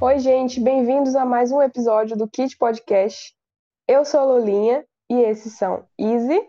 Oi, 0.00 0.20
gente, 0.20 0.60
bem-vindos 0.60 1.16
a 1.16 1.24
mais 1.24 1.50
um 1.50 1.60
episódio 1.60 2.16
do 2.16 2.28
Kit 2.28 2.56
Podcast. 2.56 3.34
Eu 3.88 4.04
sou 4.04 4.20
a 4.20 4.24
Lolinha 4.24 4.86
e 5.10 5.14
esses 5.22 5.58
são 5.58 5.84
Easy 5.98 6.40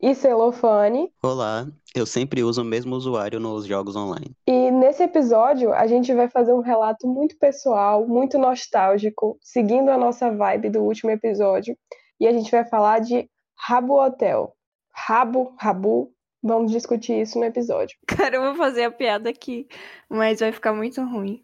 e 0.00 0.14
Celofane. 0.14 1.12
Olá, 1.20 1.66
eu 1.96 2.06
sempre 2.06 2.44
uso 2.44 2.62
o 2.62 2.64
mesmo 2.64 2.94
usuário 2.94 3.40
nos 3.40 3.66
jogos 3.66 3.96
online. 3.96 4.36
E 4.46 4.70
nesse 4.70 5.02
episódio 5.02 5.74
a 5.74 5.88
gente 5.88 6.14
vai 6.14 6.28
fazer 6.28 6.52
um 6.52 6.60
relato 6.60 7.08
muito 7.08 7.36
pessoal, 7.36 8.06
muito 8.06 8.38
nostálgico, 8.38 9.36
seguindo 9.42 9.88
a 9.88 9.98
nossa 9.98 10.30
vibe 10.30 10.70
do 10.70 10.80
último 10.80 11.10
episódio. 11.10 11.76
E 12.20 12.28
a 12.28 12.32
gente 12.32 12.52
vai 12.52 12.64
falar 12.64 13.00
de 13.00 13.28
Rabo 13.58 14.00
Hotel. 14.00 14.54
Rabo, 14.94 15.56
Rabu, 15.58 16.13
vamos 16.44 16.70
discutir 16.70 17.22
isso 17.22 17.38
no 17.38 17.46
episódio. 17.46 17.96
Cara, 18.06 18.36
eu 18.36 18.42
vou 18.42 18.54
fazer 18.54 18.84
a 18.84 18.90
piada 18.90 19.30
aqui, 19.30 19.66
mas 20.08 20.40
vai 20.40 20.52
ficar 20.52 20.74
muito 20.74 21.02
ruim. 21.02 21.42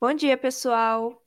Bom 0.00 0.14
dia, 0.14 0.38
pessoal. 0.38 1.22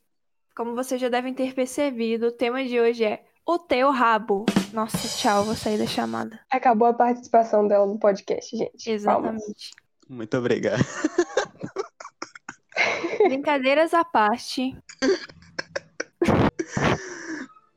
Como 0.56 0.76
vocês 0.76 1.00
já 1.00 1.08
devem 1.08 1.34
ter 1.34 1.54
percebido, 1.54 2.28
o 2.28 2.32
tema 2.32 2.66
de 2.66 2.80
hoje 2.80 3.06
é 3.06 3.24
o 3.46 3.60
teu 3.60 3.92
rabo. 3.92 4.46
Nossa, 4.74 5.08
tchau, 5.08 5.44
vou 5.44 5.56
sair 5.56 5.78
da 5.78 5.86
chamada. 5.86 6.40
Acabou 6.50 6.88
a 6.88 6.94
participação 6.94 7.68
dela 7.68 7.86
no 7.86 8.00
podcast, 8.00 8.58
gente. 8.58 8.90
Exatamente. 8.90 9.40
Palmas. 9.40 9.72
Muito 10.10 10.38
obrigado. 10.38 10.84
Brincadeiras 13.24 13.94
à 13.94 14.04
parte. 14.04 14.76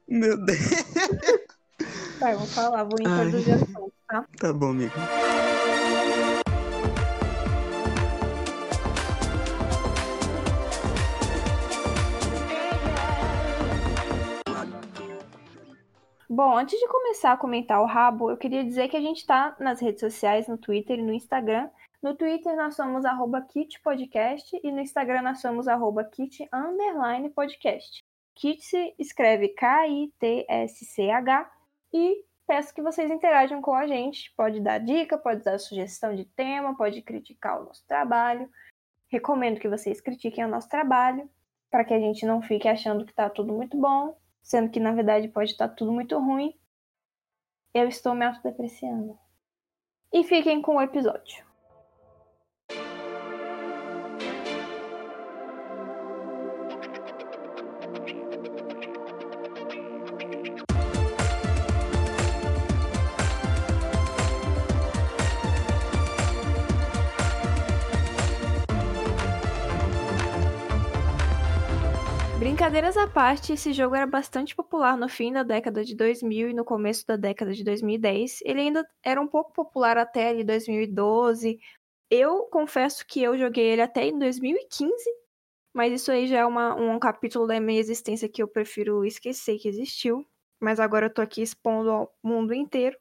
Meu 0.09 0.43
Deus. 0.45 0.59
Vai, 2.19 2.35
vou 2.35 2.47
falar, 2.47 2.85
vou 2.85 3.01
introduzir 3.01 3.55
assunto, 3.55 3.93
tá? 4.09 4.25
Tá 4.39 4.53
bom, 4.53 4.71
amigo. 4.71 4.95
Bom, 16.37 16.59
antes 16.59 16.77
de 16.81 16.89
começar 16.89 17.33
a 17.33 17.37
comentar 17.37 17.81
o 17.81 17.87
rabo, 17.87 18.29
eu 18.29 18.37
queria 18.37 18.65
dizer 18.65 18.89
que 18.89 18.97
a 18.97 19.01
gente 19.01 19.25
tá 19.25 19.55
nas 19.61 19.81
redes 19.81 20.01
sociais, 20.01 20.49
no 20.49 20.59
Twitter 20.59 20.99
e 20.99 21.03
no 21.03 21.13
Instagram. 21.13 21.71
No 22.03 22.17
Twitter 22.17 22.57
nós 22.57 22.75
somos 22.75 23.05
arroba 23.05 23.41
kitpodcast 23.41 24.59
e 24.61 24.73
no 24.73 24.81
Instagram 24.81 25.23
nós 25.23 25.41
somos 25.41 25.69
arroba 25.69 26.03
kit 26.03 26.49
underline 26.53 27.31
podcast. 27.31 28.03
Kit 28.35 28.65
se 28.65 28.93
escreve 28.99 29.51
K-I-T-S-C-H 29.51 29.93
e 31.93 32.25
peço 32.49 32.75
que 32.75 32.83
vocês 32.83 33.13
interajam 33.13 33.63
com 33.63 33.73
a 33.73 33.87
gente. 33.87 34.35
Pode 34.37 34.59
dar 34.59 34.79
dica, 34.79 35.17
pode 35.17 35.45
dar 35.45 35.57
sugestão 35.61 36.17
de 36.17 36.25
tema, 36.25 36.77
pode 36.77 37.01
criticar 37.03 37.61
o 37.61 37.67
nosso 37.67 37.87
trabalho. 37.87 38.51
Recomendo 39.07 39.61
que 39.61 39.69
vocês 39.69 40.01
critiquem 40.01 40.45
o 40.45 40.49
nosso 40.49 40.69
trabalho 40.69 41.31
para 41.71 41.85
que 41.85 41.95
a 41.95 42.01
gente 42.01 42.27
não 42.27 42.43
fique 42.43 42.67
achando 42.67 43.07
que 43.07 43.15
tá 43.15 43.31
tudo 43.31 43.53
muito 43.53 43.77
bom 43.77 44.17
sendo 44.45 44.71
que 44.71 44.79
na 44.79 44.93
verdade 44.93 45.27
pode 45.27 45.51
estar 45.51 45.69
tudo 45.69 45.91
muito 45.91 46.17
ruim. 46.19 46.55
Eu 47.73 47.89
estou 47.89 48.15
me 48.15 48.25
autodepreciando. 48.25 49.19
E 50.13 50.23
fiquem 50.23 50.63
com 50.63 50.77
o 50.77 50.83
episódio. 50.83 51.45
Brincadeiras 72.75 72.97
à 72.97 73.07
parte, 73.07 73.53
esse 73.53 73.73
jogo 73.73 73.95
era 73.95 74.05
bastante 74.05 74.53
popular 74.53 74.97
no 74.97 75.09
fim 75.09 75.33
da 75.33 75.45
década 75.45 75.85
de 75.85 75.95
2000 75.95 76.51
e 76.51 76.53
no 76.53 76.65
começo 76.65 77.07
da 77.07 77.15
década 77.15 77.53
de 77.53 77.63
2010. 77.63 78.41
Ele 78.45 78.63
ainda 78.63 78.85
era 79.01 79.21
um 79.21 79.29
pouco 79.29 79.53
popular 79.53 79.97
até 79.97 80.31
ali 80.31 80.43
2012. 80.43 81.61
Eu 82.11 82.47
confesso 82.51 83.07
que 83.07 83.23
eu 83.23 83.39
joguei 83.39 83.65
ele 83.65 83.81
até 83.81 84.05
em 84.07 84.19
2015, 84.19 84.93
mas 85.73 85.93
isso 85.93 86.11
aí 86.11 86.27
já 86.27 86.39
é 86.39 86.45
uma- 86.45 86.75
um 86.75 86.99
capítulo 86.99 87.47
da 87.47 87.61
minha 87.61 87.79
existência 87.79 88.29
que 88.29 88.43
eu 88.43 88.49
prefiro 88.49 89.05
esquecer 89.05 89.57
que 89.57 89.69
existiu. 89.69 90.27
Mas 90.61 90.81
agora 90.81 91.07
eu 91.07 91.15
tô 91.15 91.23
aqui 91.23 91.43
expondo 91.43 91.93
ao 91.93 92.13
mundo 92.25 92.53
inteiro. 92.53 92.99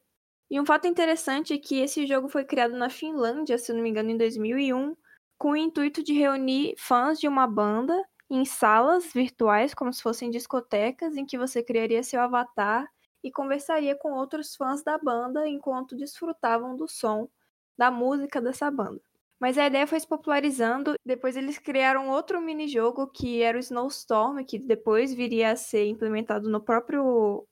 E 0.48 0.60
um 0.60 0.64
fato 0.64 0.86
interessante 0.86 1.52
é 1.52 1.58
que 1.58 1.80
esse 1.80 2.06
jogo 2.06 2.28
foi 2.28 2.44
criado 2.44 2.76
na 2.76 2.88
Finlândia, 2.88 3.58
se 3.58 3.72
não 3.72 3.82
me 3.82 3.90
engano, 3.90 4.10
em 4.10 4.16
2001, 4.16 4.94
com 5.36 5.50
o 5.50 5.56
intuito 5.56 6.00
de 6.00 6.12
reunir 6.12 6.76
fãs 6.78 7.18
de 7.18 7.26
uma 7.26 7.48
banda 7.48 8.00
em 8.30 8.44
salas 8.44 9.12
virtuais, 9.12 9.74
como 9.74 9.92
se 9.92 10.02
fossem 10.02 10.30
discotecas, 10.30 11.16
em 11.16 11.26
que 11.26 11.38
você 11.38 11.62
criaria 11.62 12.02
seu 12.02 12.20
avatar 12.20 12.88
e 13.22 13.30
conversaria 13.30 13.96
com 13.96 14.12
outros 14.12 14.54
fãs 14.54 14.82
da 14.82 14.98
banda 14.98 15.48
enquanto 15.48 15.96
desfrutavam 15.96 16.76
do 16.76 16.88
som 16.88 17.28
da 17.76 17.90
música 17.90 18.40
dessa 18.40 18.70
banda. 18.70 19.00
Mas 19.38 19.58
a 19.58 19.66
ideia 19.66 19.86
foi 19.86 19.98
se 20.00 20.06
popularizando, 20.06 20.94
depois 21.04 21.36
eles 21.36 21.58
criaram 21.58 22.08
outro 22.08 22.40
minijogo 22.40 23.06
que 23.06 23.42
era 23.42 23.58
o 23.58 23.60
Snowstorm, 23.60 24.44
que 24.44 24.58
depois 24.58 25.12
viria 25.12 25.52
a 25.52 25.56
ser 25.56 25.86
implementado 25.86 26.48
no 26.48 26.60
próprio. 26.60 27.46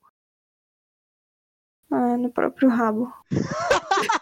Ah, 1.91 2.17
no 2.17 2.31
próprio 2.31 2.69
rabo. 2.69 3.13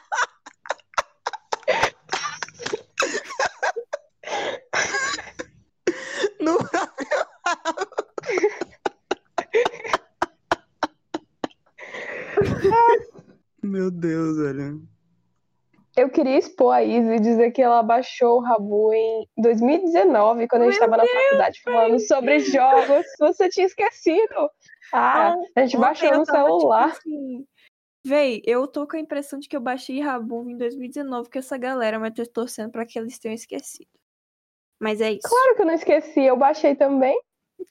Meu 13.80 13.90
Deus, 13.90 14.36
velho. 14.36 14.82
Eu 15.96 16.10
queria 16.10 16.36
expor 16.36 16.74
a 16.74 16.84
Izzy 16.84 17.14
e 17.14 17.18
dizer 17.18 17.50
que 17.50 17.62
ela 17.62 17.82
baixou 17.82 18.36
o 18.36 18.40
Rabu 18.42 18.92
em 18.92 19.26
2019, 19.38 20.46
quando 20.48 20.62
a 20.62 20.64
gente 20.66 20.74
estava 20.74 20.98
na 20.98 21.06
faculdade 21.06 21.62
falando 21.62 21.98
sobre 21.98 22.40
jogos. 22.40 23.06
Você 23.18 23.48
tinha 23.48 23.64
esquecido. 23.64 24.50
Ah, 24.92 25.34
a 25.56 25.62
gente 25.62 25.78
Ontem 25.78 25.80
baixou 25.80 26.10
no 26.12 26.24
tipo 26.24 26.30
celular. 26.30 26.88
assim, 26.90 27.46
Véi, 28.06 28.42
eu 28.44 28.66
tô 28.66 28.86
com 28.86 28.98
a 28.98 29.00
impressão 29.00 29.38
de 29.38 29.48
que 29.48 29.56
eu 29.56 29.60
baixei 29.62 29.98
Rabu 29.98 30.50
em 30.50 30.58
2019 30.58 31.30
com 31.30 31.38
essa 31.38 31.56
galera, 31.56 31.98
mas 31.98 32.12
tô 32.12 32.26
torcendo 32.26 32.70
pra 32.70 32.84
que 32.84 32.98
eles 32.98 33.18
tenham 33.18 33.34
esquecido. 33.34 33.88
Mas 34.78 35.00
é 35.00 35.12
isso. 35.12 35.26
Claro 35.26 35.56
que 35.56 35.62
eu 35.62 35.66
não 35.66 35.74
esqueci, 35.74 36.20
eu 36.20 36.36
baixei 36.36 36.74
também, 36.74 37.18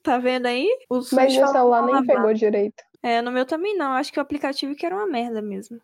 Tá 0.04 0.18
vendo 0.18 0.46
aí? 0.48 0.68
Os 0.90 1.12
mas 1.12 1.36
meu 1.36 1.48
celular 1.48 1.82
nem 1.82 1.92
palavrão. 1.92 2.16
pegou 2.16 2.34
direito. 2.34 2.84
É, 3.02 3.22
no 3.22 3.32
meu 3.32 3.46
também 3.46 3.76
não. 3.76 3.94
Acho 3.94 4.12
que 4.12 4.20
o 4.20 4.22
aplicativo 4.22 4.76
que 4.76 4.86
era 4.86 4.96
uma 4.96 5.08
merda 5.08 5.42
mesmo. 5.42 5.80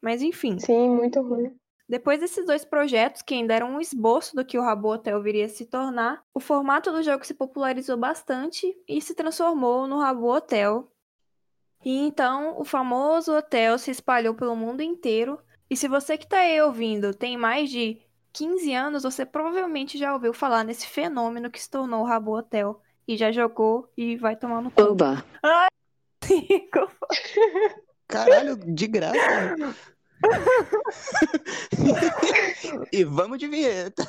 Mas 0.00 0.22
enfim. 0.22 0.58
Sim, 0.58 0.90
muito 0.90 1.20
ruim. 1.20 1.54
Depois 1.90 2.20
desses 2.20 2.46
dois 2.46 2.64
projetos, 2.64 3.20
que 3.20 3.34
ainda 3.34 3.52
eram 3.52 3.72
um 3.72 3.80
esboço 3.80 4.36
do 4.36 4.44
que 4.44 4.56
o 4.56 4.62
Rabo 4.62 4.92
Hotel 4.92 5.20
viria 5.20 5.46
a 5.46 5.48
se 5.48 5.66
tornar, 5.66 6.22
o 6.32 6.38
formato 6.38 6.92
do 6.92 7.02
jogo 7.02 7.26
se 7.26 7.34
popularizou 7.34 7.96
bastante 7.96 8.72
e 8.86 9.02
se 9.02 9.12
transformou 9.12 9.88
no 9.88 9.98
Rabo 9.98 10.32
Hotel. 10.32 10.88
E 11.84 12.06
então 12.06 12.54
o 12.60 12.64
famoso 12.64 13.36
hotel 13.36 13.76
se 13.76 13.90
espalhou 13.90 14.34
pelo 14.34 14.54
mundo 14.54 14.82
inteiro. 14.82 15.40
E 15.68 15.76
se 15.76 15.88
você 15.88 16.16
que 16.16 16.28
tá 16.28 16.38
aí 16.38 16.62
ouvindo 16.62 17.12
tem 17.12 17.36
mais 17.36 17.68
de 17.68 18.00
15 18.32 18.72
anos, 18.72 19.02
você 19.02 19.26
provavelmente 19.26 19.98
já 19.98 20.12
ouviu 20.12 20.32
falar 20.32 20.62
nesse 20.62 20.86
fenômeno 20.86 21.50
que 21.50 21.60
se 21.60 21.68
tornou 21.68 22.02
o 22.02 22.06
Rabo 22.06 22.38
Hotel. 22.38 22.80
E 23.08 23.16
já 23.16 23.32
jogou 23.32 23.90
e 23.96 24.16
vai 24.16 24.36
tomar 24.36 24.62
no 24.62 24.70
cu. 24.70 24.80
Oba! 24.80 25.24
Caralho, 28.06 28.56
de 28.56 28.86
graça. 28.86 29.16
e 32.92 33.04
vamos 33.04 33.38
de 33.38 33.48
vinheta. 33.48 34.04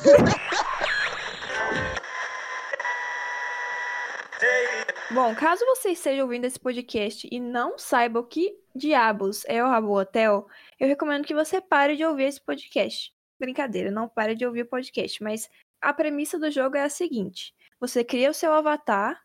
Bom, 5.11 5.35
caso 5.35 5.65
você 5.65 5.89
esteja 5.89 6.23
ouvindo 6.23 6.45
esse 6.45 6.59
podcast 6.59 7.27
e 7.29 7.39
não 7.39 7.77
saiba 7.77 8.19
o 8.19 8.25
que 8.25 8.57
diabos 8.73 9.43
é 9.45 9.63
o 9.63 9.67
Rabo 9.67 9.99
Hotel, 9.99 10.47
eu 10.79 10.87
recomendo 10.87 11.25
que 11.25 11.33
você 11.33 11.59
pare 11.59 11.97
de 11.97 12.05
ouvir 12.05 12.23
esse 12.23 12.39
podcast. 12.39 13.13
Brincadeira, 13.39 13.91
não 13.91 14.07
pare 14.07 14.35
de 14.35 14.45
ouvir 14.45 14.61
o 14.61 14.69
podcast, 14.69 15.21
mas 15.21 15.49
a 15.81 15.93
premissa 15.93 16.39
do 16.39 16.49
jogo 16.49 16.77
é 16.77 16.83
a 16.83 16.89
seguinte: 16.89 17.53
você 17.79 18.03
cria 18.03 18.29
o 18.29 18.33
seu 18.33 18.53
avatar 18.53 19.21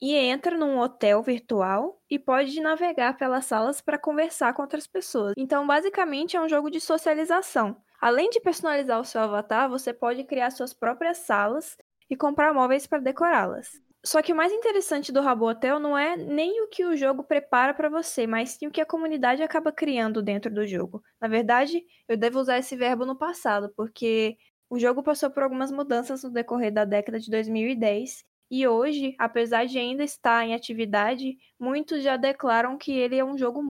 e 0.00 0.14
entra 0.14 0.56
num 0.56 0.78
hotel 0.78 1.22
virtual 1.22 2.00
e 2.10 2.18
pode 2.18 2.60
navegar 2.60 3.16
pelas 3.16 3.44
salas 3.46 3.80
para 3.80 3.98
conversar 3.98 4.52
com 4.54 4.62
outras 4.62 4.86
pessoas. 4.86 5.34
Então, 5.36 5.66
basicamente, 5.66 6.36
é 6.36 6.40
um 6.40 6.48
jogo 6.48 6.70
de 6.70 6.80
socialização. 6.80 7.76
Além 8.00 8.30
de 8.30 8.40
personalizar 8.40 9.00
o 9.00 9.04
seu 9.04 9.20
avatar, 9.20 9.68
você 9.68 9.92
pode 9.92 10.24
criar 10.24 10.50
suas 10.50 10.72
próprias 10.72 11.18
salas 11.18 11.76
e 12.08 12.16
comprar 12.16 12.52
móveis 12.54 12.86
para 12.86 12.98
decorá-las. 12.98 13.80
Só 14.04 14.22
que 14.22 14.32
o 14.32 14.36
mais 14.36 14.50
interessante 14.50 15.12
do 15.12 15.20
Rabo 15.20 15.46
Hotel 15.46 15.78
não 15.78 15.96
é 15.96 16.16
nem 16.16 16.62
o 16.62 16.68
que 16.68 16.86
o 16.86 16.96
jogo 16.96 17.22
prepara 17.22 17.74
para 17.74 17.90
você, 17.90 18.26
mas 18.26 18.50
sim 18.52 18.66
o 18.66 18.70
que 18.70 18.80
a 18.80 18.86
comunidade 18.86 19.42
acaba 19.42 19.70
criando 19.70 20.22
dentro 20.22 20.52
do 20.52 20.66
jogo. 20.66 21.02
Na 21.20 21.28
verdade, 21.28 21.84
eu 22.08 22.16
devo 22.16 22.40
usar 22.40 22.58
esse 22.58 22.74
verbo 22.76 23.04
no 23.04 23.16
passado, 23.16 23.70
porque 23.76 24.38
O 24.72 24.78
jogo 24.78 25.02
passou 25.02 25.30
por 25.30 25.42
algumas 25.42 25.72
mudanças 25.72 26.22
no 26.22 26.30
decorrer 26.30 26.72
da 26.72 26.84
década 26.84 27.18
de 27.18 27.28
2010 27.30 28.24
e 28.50 28.66
hoje, 28.66 29.14
apesar 29.18 29.66
de 29.66 29.78
ainda 29.78 30.02
estar 30.02 30.44
em 30.44 30.54
atividade, 30.54 31.38
muitos 31.58 32.02
já 32.02 32.16
declaram 32.16 32.76
que 32.76 32.92
ele 32.92 33.16
é 33.16 33.24
um 33.24 33.38
jogo 33.38 33.66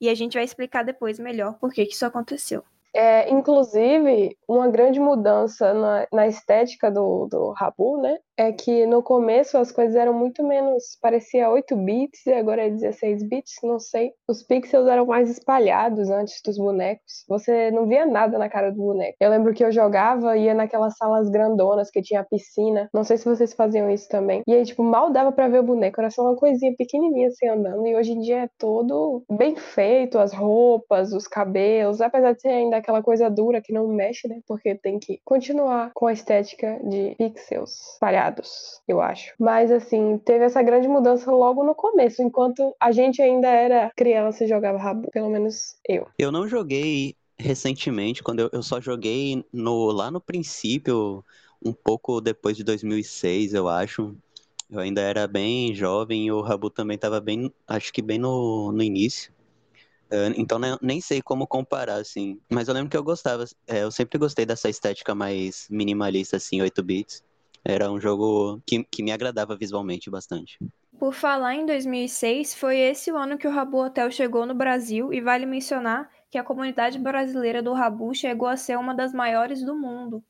e 0.00 0.08
a 0.08 0.14
gente 0.14 0.34
vai 0.34 0.44
explicar 0.44 0.82
depois 0.82 1.18
melhor 1.18 1.58
por 1.58 1.72
que, 1.72 1.86
que 1.86 1.94
isso 1.94 2.04
aconteceu. 2.04 2.62
É, 2.94 3.30
inclusive, 3.30 4.36
uma 4.46 4.68
grande 4.68 5.00
mudança 5.00 5.72
na, 5.72 6.06
na 6.12 6.26
estética 6.26 6.90
do, 6.90 7.26
do 7.26 7.52
Rabu, 7.52 8.02
né? 8.02 8.18
É 8.36 8.50
que 8.52 8.86
no 8.86 9.02
começo 9.02 9.58
as 9.58 9.70
coisas 9.70 9.94
eram 9.94 10.14
muito 10.14 10.42
menos. 10.42 10.96
parecia 11.00 11.50
8 11.50 11.76
bits 11.76 12.26
e 12.26 12.32
agora 12.32 12.66
é 12.66 12.70
16 12.70 13.28
bits, 13.28 13.56
não 13.62 13.78
sei. 13.78 14.12
Os 14.28 14.42
pixels 14.42 14.88
eram 14.88 15.06
mais 15.06 15.30
espalhados 15.30 16.08
antes 16.10 16.40
dos 16.44 16.56
bonecos. 16.56 17.24
Você 17.28 17.70
não 17.70 17.86
via 17.86 18.06
nada 18.06 18.38
na 18.38 18.48
cara 18.48 18.70
do 18.70 18.78
boneco. 18.78 19.16
Eu 19.20 19.30
lembro 19.30 19.52
que 19.52 19.64
eu 19.64 19.70
jogava, 19.70 20.36
ia 20.36 20.54
naquelas 20.54 20.96
salas 20.96 21.28
grandonas 21.28 21.90
que 21.90 22.02
tinha 22.02 22.24
piscina. 22.24 22.88
Não 22.92 23.04
sei 23.04 23.16
se 23.18 23.24
vocês 23.24 23.52
faziam 23.52 23.90
isso 23.90 24.08
também. 24.08 24.42
E 24.46 24.54
aí, 24.54 24.64
tipo, 24.64 24.82
mal 24.82 25.10
dava 25.10 25.32
para 25.32 25.48
ver 25.48 25.60
o 25.60 25.64
boneco. 25.64 26.00
Era 26.00 26.10
só 26.10 26.22
uma 26.22 26.36
coisinha 26.36 26.74
pequenininha 26.76 27.28
assim 27.28 27.48
andando. 27.48 27.86
E 27.86 27.94
hoje 27.94 28.12
em 28.12 28.20
dia 28.20 28.44
é 28.44 28.48
todo 28.58 29.22
bem 29.30 29.56
feito, 29.56 30.18
as 30.18 30.32
roupas, 30.32 31.12
os 31.12 31.28
cabelos. 31.28 32.00
Apesar 32.00 32.32
de 32.32 32.40
ser 32.40 32.48
ainda 32.48 32.76
aquela 32.78 33.02
coisa 33.02 33.28
dura 33.28 33.60
que 33.62 33.72
não 33.72 33.86
mexe, 33.88 34.26
né? 34.28 34.40
Porque 34.46 34.74
tem 34.74 34.98
que 34.98 35.20
continuar 35.24 35.90
com 35.94 36.06
a 36.06 36.12
estética 36.12 36.80
de 36.84 37.14
pixels 37.16 37.72
espalhados, 37.94 38.21
eu 38.86 39.00
acho. 39.00 39.32
Mas 39.38 39.70
assim, 39.70 40.18
teve 40.18 40.44
essa 40.44 40.62
grande 40.62 40.88
mudança 40.88 41.30
logo 41.30 41.64
no 41.64 41.74
começo, 41.74 42.22
enquanto 42.22 42.74
a 42.80 42.92
gente 42.92 43.20
ainda 43.20 43.48
era 43.48 43.90
criança 43.96 44.44
e 44.44 44.48
jogava 44.48 44.78
rabo, 44.78 45.10
pelo 45.10 45.30
menos 45.30 45.76
eu. 45.88 46.06
Eu 46.18 46.30
não 46.30 46.46
joguei 46.46 47.16
recentemente, 47.38 48.22
quando 48.22 48.40
eu, 48.40 48.50
eu 48.52 48.62
só 48.62 48.80
joguei 48.80 49.44
no, 49.52 49.90
lá 49.90 50.10
no 50.10 50.20
princípio, 50.20 51.24
um 51.64 51.72
pouco 51.72 52.20
depois 52.20 52.56
de 52.56 52.64
2006, 52.64 53.54
eu 53.54 53.68
acho. 53.68 54.14
Eu 54.70 54.80
ainda 54.80 55.00
era 55.02 55.26
bem 55.26 55.74
jovem 55.74 56.26
e 56.26 56.32
o 56.32 56.40
Rabu 56.40 56.70
também 56.70 56.94
estava 56.94 57.20
bem, 57.20 57.52
acho 57.66 57.92
que 57.92 58.00
bem 58.00 58.18
no, 58.18 58.72
no 58.72 58.82
início. 58.82 59.32
Então 60.36 60.58
nem 60.82 61.00
sei 61.00 61.22
como 61.22 61.46
comparar, 61.46 61.96
assim. 61.96 62.38
Mas 62.50 62.68
eu 62.68 62.74
lembro 62.74 62.90
que 62.90 62.96
eu 62.96 63.02
gostava. 63.02 63.44
É, 63.66 63.82
eu 63.82 63.90
sempre 63.90 64.18
gostei 64.18 64.44
dessa 64.44 64.68
estética 64.68 65.14
mais 65.14 65.66
minimalista, 65.70 66.36
assim, 66.36 66.60
8 66.60 66.82
bits. 66.82 67.24
Era 67.64 67.90
um 67.90 68.00
jogo 68.00 68.60
que, 68.66 68.82
que 68.84 69.02
me 69.02 69.12
agradava 69.12 69.56
visualmente 69.56 70.10
bastante. 70.10 70.58
Por 70.98 71.12
falar 71.12 71.54
em 71.54 71.66
2006, 71.66 72.54
foi 72.54 72.78
esse 72.78 73.10
o 73.10 73.16
ano 73.16 73.38
que 73.38 73.46
o 73.46 73.50
Rabu 73.50 73.78
Hotel 73.78 74.10
chegou 74.10 74.46
no 74.46 74.54
Brasil 74.54 75.12
e 75.12 75.20
vale 75.20 75.46
mencionar 75.46 76.10
que 76.30 76.38
a 76.38 76.44
comunidade 76.44 76.98
brasileira 76.98 77.62
do 77.62 77.72
Rabu 77.72 78.14
chegou 78.14 78.48
a 78.48 78.56
ser 78.56 78.78
uma 78.78 78.94
das 78.94 79.12
maiores 79.12 79.64
do 79.64 79.74
mundo. 79.74 80.22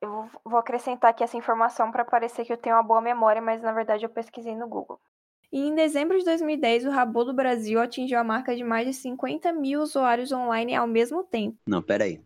Eu 0.00 0.28
vou 0.44 0.58
acrescentar 0.58 1.10
aqui 1.10 1.24
essa 1.24 1.36
informação 1.36 1.90
para 1.90 2.04
parecer 2.04 2.44
que 2.44 2.52
eu 2.52 2.56
tenho 2.56 2.76
uma 2.76 2.82
boa 2.82 3.00
memória, 3.00 3.42
mas 3.42 3.62
na 3.62 3.72
verdade 3.72 4.04
eu 4.04 4.10
pesquisei 4.10 4.54
no 4.54 4.68
Google. 4.68 5.00
E 5.50 5.60
em 5.60 5.74
dezembro 5.74 6.18
de 6.18 6.24
2010, 6.24 6.84
o 6.84 6.90
Rabo 6.90 7.24
do 7.24 7.32
Brasil 7.32 7.80
atingiu 7.80 8.18
a 8.18 8.24
marca 8.24 8.54
de 8.54 8.62
mais 8.62 8.86
de 8.86 8.92
50 8.92 9.52
mil 9.52 9.80
usuários 9.80 10.30
online 10.30 10.74
ao 10.74 10.86
mesmo 10.86 11.24
tempo. 11.24 11.56
Não, 11.66 11.82
peraí. 11.82 12.20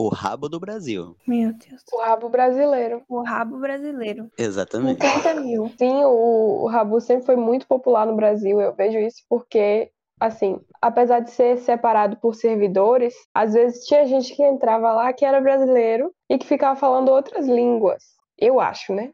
O 0.00 0.08
rabo 0.08 0.48
do 0.48 0.58
Brasil. 0.58 1.14
Meu 1.28 1.52
Deus. 1.52 1.82
O 1.92 1.98
rabo 1.98 2.30
brasileiro. 2.30 3.02
O 3.06 3.22
rabo 3.22 3.58
brasileiro. 3.58 4.30
Exatamente. 4.38 5.06
50 5.06 5.40
mil. 5.42 5.70
Sim, 5.76 6.04
o, 6.04 6.62
o 6.62 6.66
rabo 6.68 6.98
sempre 7.02 7.26
foi 7.26 7.36
muito 7.36 7.66
popular 7.66 8.06
no 8.06 8.16
Brasil. 8.16 8.58
Eu 8.62 8.72
vejo 8.74 8.96
isso 8.96 9.22
porque, 9.28 9.90
assim, 10.18 10.58
apesar 10.80 11.20
de 11.20 11.30
ser 11.30 11.58
separado 11.58 12.16
por 12.16 12.34
servidores, 12.34 13.14
às 13.34 13.52
vezes 13.52 13.84
tinha 13.84 14.06
gente 14.06 14.34
que 14.34 14.42
entrava 14.42 14.90
lá 14.90 15.12
que 15.12 15.22
era 15.22 15.38
brasileiro 15.38 16.10
e 16.30 16.38
que 16.38 16.46
ficava 16.46 16.80
falando 16.80 17.10
outras 17.10 17.46
línguas. 17.46 18.02
Eu 18.38 18.58
acho, 18.58 18.94
né? 18.94 19.12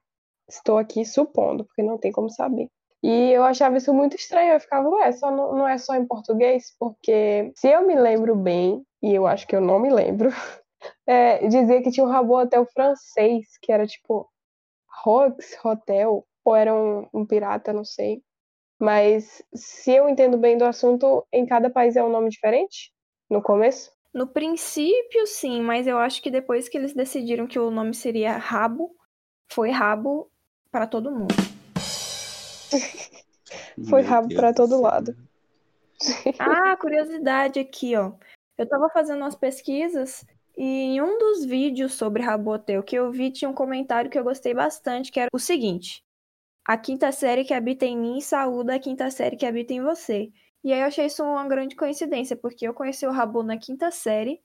Estou 0.49 0.79
aqui 0.79 1.05
supondo, 1.05 1.65
porque 1.65 1.83
não 1.83 1.99
tem 1.99 2.13
como 2.13 2.31
saber. 2.31 2.69
E 3.03 3.33
eu 3.33 3.43
achava 3.43 3.77
isso 3.77 3.93
muito 3.93 4.15
estranho. 4.15 4.53
Eu 4.53 4.61
ficava, 4.61 4.89
ué, 4.89 5.11
só 5.11 5.33
não, 5.33 5.53
não 5.53 5.67
é 5.67 5.79
só 5.79 5.97
em 5.97 6.07
português? 6.07 6.77
Porque 6.79 7.51
se 7.57 7.69
eu 7.69 7.85
me 7.85 7.97
lembro 7.97 8.37
bem, 8.37 8.85
e 9.03 9.13
eu 9.13 9.27
acho 9.27 9.49
que 9.49 9.57
eu 9.57 9.61
não 9.61 9.81
me 9.81 9.91
lembro, 9.91 10.31
é, 11.07 11.47
dizia 11.47 11.83
que 11.83 11.91
tinha 11.91 12.05
um 12.05 12.11
rabo 12.11 12.39
hotel 12.39 12.67
francês, 12.67 13.47
que 13.61 13.73
era 13.73 13.87
tipo 13.87 14.29
Rox 15.05 15.57
Hotel, 15.65 16.27
ou 16.45 16.57
era 16.57 16.75
um, 16.75 17.09
um 17.13 17.27
pirata, 17.27 17.73
não 17.73 17.85
sei. 17.85 18.23
Mas 18.79 19.43
se 19.55 19.93
eu 19.93 20.09
entendo 20.09 20.37
bem 20.37 20.59
do 20.59 20.65
assunto, 20.65 21.27
em 21.33 21.47
cada 21.47 21.71
país 21.71 21.97
é 21.97 22.05
um 22.05 22.11
nome 22.11 22.29
diferente? 22.29 22.93
No 23.29 23.43
começo? 23.43 23.91
No 24.13 24.27
princípio, 24.27 25.27
sim, 25.27 25.61
mas 25.61 25.87
eu 25.87 25.99
acho 25.99 26.23
que 26.23 26.31
depois 26.31 26.69
que 26.69 26.79
eles 26.79 26.95
decidiram 26.95 27.47
que 27.47 27.59
o 27.59 27.71
nome 27.71 27.95
seria 27.95 28.37
Rabo, 28.37 28.95
foi 29.51 29.71
Rabo 29.71 30.31
para 30.71 30.87
todo 30.87 31.11
mundo. 31.11 31.35
Foi 33.89 34.03
rabo 34.03 34.35
para 34.35 34.53
todo 34.53 34.81
lado. 34.81 35.17
Ah, 36.39 36.77
curiosidade 36.77 37.61
aqui, 37.61 37.95
ó. 37.97 38.13
Eu 38.59 38.67
tava 38.69 38.89
fazendo 38.89 39.19
umas 39.19 39.35
pesquisas 39.35 40.25
e 40.57 40.65
em 40.65 41.03
um 41.03 41.19
dos 41.19 41.45
vídeos 41.45 41.95
sobre 41.95 42.23
Rabotel 42.23 42.83
que 42.83 42.97
eu 42.97 43.11
vi 43.11 43.31
tinha 43.31 43.49
um 43.49 43.55
comentário 43.55 44.11
que 44.11 44.19
eu 44.19 44.25
gostei 44.25 44.55
bastante, 44.55 45.13
que 45.13 45.21
era 45.21 45.31
o 45.33 45.39
seguinte: 45.39 46.03
A 46.67 46.77
quinta 46.79 47.13
série 47.13 47.45
que 47.45 47.55
habita 47.55 47.85
em 47.87 47.97
mim 47.97 48.21
saúda 48.21 48.75
a 48.75 48.79
quinta 48.79 49.11
série 49.11 49.37
que 49.37 49.47
habita 49.47 49.73
em 49.73 49.83
você. 49.83 50.31
E 50.65 50.73
aí 50.73 50.81
eu 50.81 50.87
achei 50.87 51.07
isso 51.07 51.23
uma 51.23 51.47
grande 51.47 51.77
coincidência, 51.77 52.37
porque 52.37 52.67
eu 52.67 52.75
conheci 52.75 53.07
o 53.07 53.13
Rabo 53.13 53.43
na 53.43 53.57
quinta 53.59 53.91
série 53.91 54.41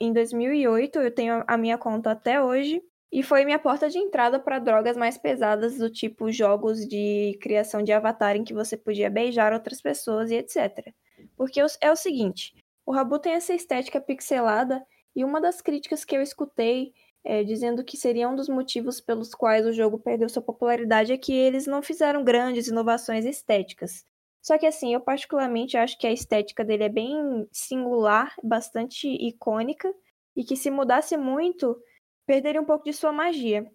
em 0.00 0.12
2008, 0.12 0.98
eu 1.00 1.14
tenho 1.14 1.44
a 1.46 1.56
minha 1.56 1.76
conta 1.76 2.12
até 2.12 2.42
hoje, 2.42 2.82
e 3.12 3.22
foi 3.22 3.44
minha 3.44 3.58
porta 3.58 3.88
de 3.88 3.98
entrada 3.98 4.40
para 4.40 4.58
drogas 4.58 4.96
mais 4.96 5.16
pesadas, 5.18 5.76
do 5.76 5.90
tipo 5.90 6.32
jogos 6.32 6.86
de 6.86 7.38
criação 7.40 7.82
de 7.82 7.92
avatar 7.92 8.36
em 8.36 8.44
que 8.44 8.54
você 8.54 8.76
podia 8.76 9.10
beijar 9.10 9.52
outras 9.52 9.80
pessoas 9.80 10.30
e 10.30 10.36
etc. 10.36 10.92
Porque 11.36 11.60
é 11.80 11.90
o 11.90 11.96
seguinte: 11.96 12.54
o 12.84 12.92
Rabu 12.92 13.18
tem 13.18 13.34
essa 13.34 13.54
estética 13.54 14.00
pixelada, 14.00 14.84
e 15.14 15.24
uma 15.24 15.40
das 15.40 15.60
críticas 15.60 16.04
que 16.04 16.16
eu 16.16 16.22
escutei 16.22 16.92
é, 17.24 17.42
dizendo 17.42 17.82
que 17.82 17.96
seria 17.96 18.28
um 18.28 18.36
dos 18.36 18.48
motivos 18.48 19.00
pelos 19.00 19.34
quais 19.34 19.66
o 19.66 19.72
jogo 19.72 19.98
perdeu 19.98 20.28
sua 20.28 20.42
popularidade 20.42 21.12
é 21.12 21.16
que 21.16 21.32
eles 21.32 21.66
não 21.66 21.82
fizeram 21.82 22.22
grandes 22.22 22.68
inovações 22.68 23.24
estéticas. 23.24 24.04
Só 24.42 24.58
que 24.58 24.66
assim, 24.66 24.92
eu 24.92 25.00
particularmente 25.00 25.76
acho 25.76 25.98
que 25.98 26.06
a 26.06 26.12
estética 26.12 26.62
dele 26.62 26.84
é 26.84 26.88
bem 26.90 27.48
singular, 27.50 28.34
bastante 28.42 29.08
icônica, 29.08 29.90
e 30.36 30.44
que 30.44 30.56
se 30.56 30.70
mudasse 30.70 31.16
muito, 31.16 31.80
perderia 32.26 32.60
um 32.60 32.64
pouco 32.66 32.84
de 32.84 32.92
sua 32.92 33.12
magia. 33.12 33.70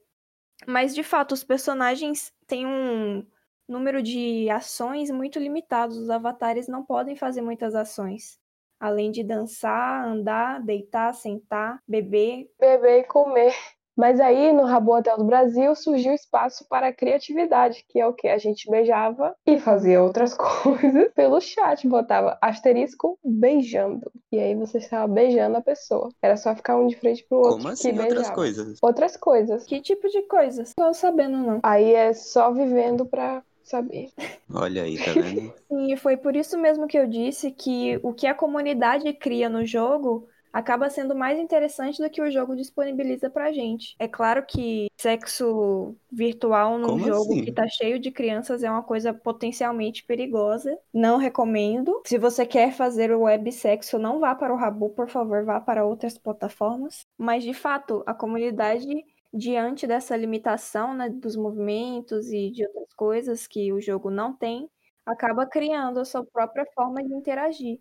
Mas, 0.67 0.93
de 0.93 1.03
fato, 1.03 1.31
os 1.31 1.43
personagens 1.43 2.34
têm 2.46 2.67
um 2.67 3.25
número 3.67 4.03
de 4.03 4.50
ações 4.50 5.10
muito 5.10 5.39
limitado. 5.39 5.93
Os 5.93 6.10
avatares 6.10 6.67
não 6.67 6.84
podem 6.84 7.15
fazer 7.15 7.41
muitas 7.41 7.75
ações. 7.75 8.38
Além 8.80 9.12
de 9.12 9.24
dançar, 9.24 10.08
andar, 10.08 10.62
deitar, 10.64 11.14
sentar, 11.14 11.80
beber. 11.88 12.50
Beber 12.60 13.00
e 13.00 13.04
comer. 13.04 13.54
Mas 14.00 14.18
aí, 14.22 14.54
no 14.54 14.64
Rabo 14.64 14.96
Hotel 14.96 15.18
do 15.18 15.26
Brasil, 15.26 15.76
surgiu 15.76 16.14
espaço 16.14 16.66
para 16.70 16.88
a 16.88 16.94
criatividade, 16.94 17.84
que 17.90 18.00
é 18.00 18.08
o 18.08 18.14
que? 18.14 18.30
A 18.30 18.38
gente 18.38 18.72
beijava 18.72 19.36
e 19.46 19.60
fazia 19.60 20.02
outras 20.02 20.34
coisas 20.64 21.12
pelo 21.14 21.42
chat, 21.42 21.86
botava 21.86 22.38
asterisco 22.42 23.20
beijando. 23.22 24.10
E 24.32 24.40
aí 24.40 24.56
você 24.56 24.78
estava 24.78 25.06
beijando 25.06 25.58
a 25.58 25.62
pessoa. 25.62 26.08
Era 26.22 26.38
só 26.38 26.56
ficar 26.56 26.78
um 26.78 26.88
de 26.88 26.96
frente 26.96 27.26
pro 27.28 27.40
outro. 27.40 27.58
Como 27.58 27.68
assim 27.68 27.94
que 27.94 28.00
outras 28.00 28.30
coisas? 28.30 28.78
Outras 28.82 29.18
coisas. 29.18 29.66
Que 29.66 29.82
tipo 29.82 30.08
de 30.08 30.22
coisas? 30.22 30.74
Não 30.80 30.88
tô 30.88 30.94
sabendo, 30.94 31.38
não. 31.38 31.60
Aí 31.62 31.94
é 31.94 32.14
só 32.14 32.54
vivendo 32.54 33.06
pra 33.06 33.44
saber. 33.70 34.12
Olha 34.54 34.84
aí, 34.84 34.98
tá 35.04 35.14
vendo? 35.14 35.54
Sim, 35.72 35.96
foi 35.98 36.18
por 36.18 36.36
isso 36.36 36.58
mesmo 36.58 36.88
que 36.88 36.98
eu 36.98 37.08
disse 37.08 37.52
que 37.52 38.00
o 38.04 38.14
que 38.14 38.26
a 38.28 38.34
comunidade 38.34 39.12
cria 39.14 39.48
no 39.50 39.66
jogo 39.66 40.28
acaba 40.52 40.90
sendo 40.90 41.16
mais 41.16 41.38
interessante 41.38 42.02
do 42.02 42.10
que 42.10 42.22
o 42.22 42.32
jogo 42.32 42.56
disponibiliza 42.56 43.30
pra 43.30 43.52
gente. 43.52 43.96
É 44.00 44.08
claro 44.08 44.44
que 44.48 44.88
sexo 44.98 45.96
virtual 46.12 46.80
num 46.80 46.88
Como 46.88 47.06
jogo 47.06 47.34
assim? 47.34 47.46
que 47.46 47.52
tá 47.52 47.68
cheio 47.68 48.00
de 48.00 48.10
crianças 48.10 48.64
é 48.64 48.72
uma 48.72 48.82
coisa 48.82 49.14
potencialmente 49.14 50.04
perigosa. 50.04 50.76
Não 50.92 51.18
recomendo. 51.18 52.02
Se 52.08 52.18
você 52.18 52.48
quer 52.48 52.74
fazer 52.74 53.12
o 53.12 53.22
websexo, 53.22 54.00
não 54.00 54.20
vá 54.20 54.34
para 54.34 54.52
o 54.52 54.58
Rabu, 54.58 54.90
por 54.90 55.08
favor, 55.08 55.46
vá 55.46 55.62
para 55.62 55.86
outras 55.86 56.18
plataformas. 56.18 57.06
Mas 57.16 57.44
de 57.44 57.54
fato, 57.54 58.04
a 58.08 58.14
comunidade 58.14 58.88
diante 59.34 59.86
dessa 59.86 60.16
limitação 60.16 60.94
né, 60.94 61.10
dos 61.10 61.36
movimentos 61.36 62.32
e 62.32 62.50
de 62.52 62.66
outras 62.66 62.94
coisas 62.94 63.48
que 63.48 63.72
o 63.72 63.80
jogo 63.80 64.10
não 64.10 64.34
tem, 64.34 64.70
acaba 65.06 65.46
criando 65.46 66.00
a 66.00 66.06
sua 66.06 66.24
própria 66.26 66.66
forma 66.74 67.04
de 67.04 67.14
interagir 67.14 67.80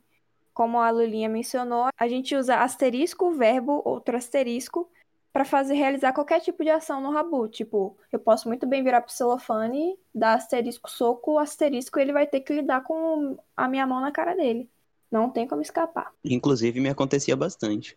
como 0.59 0.81
a 0.81 0.91
Lulinha 0.91 1.29
mencionou, 1.29 1.87
a 1.97 2.09
gente 2.09 2.35
usa 2.35 2.57
asterisco, 2.57 3.31
verbo, 3.31 3.81
outro 3.85 4.17
asterisco, 4.17 4.91
para 5.33 5.45
fazer 5.45 5.75
realizar 5.75 6.13
qualquer 6.13 6.41
tipo 6.41 6.65
de 6.65 6.71
ação 6.71 7.01
no 7.01 7.13
Rabu. 7.13 7.47
Tipo, 7.47 7.97
eu 8.11 8.19
posso 8.19 8.49
muito 8.49 8.67
bem 8.67 8.83
virar 8.83 9.03
pro 9.03 9.13
celofane, 9.13 9.97
dar 10.13 10.35
asterisco, 10.35 10.91
soco, 10.91 11.39
asterisco, 11.39 12.01
ele 12.01 12.13
vai 12.13 12.27
ter 12.27 12.41
que 12.41 12.53
lidar 12.53 12.83
com 12.83 13.39
a 13.57 13.69
minha 13.69 13.87
mão 13.87 14.01
na 14.01 14.11
cara 14.11 14.35
dele. 14.35 14.69
Não 15.09 15.31
tem 15.31 15.47
como 15.47 15.63
escapar. 15.63 16.13
Inclusive, 16.25 16.81
me 16.81 16.89
acontecia 16.89 17.37
bastante. 17.37 17.97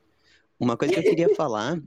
Uma 0.60 0.78
coisa 0.78 0.94
que 0.94 1.00
eu 1.00 1.04
queria 1.04 1.34
falar 1.36 1.82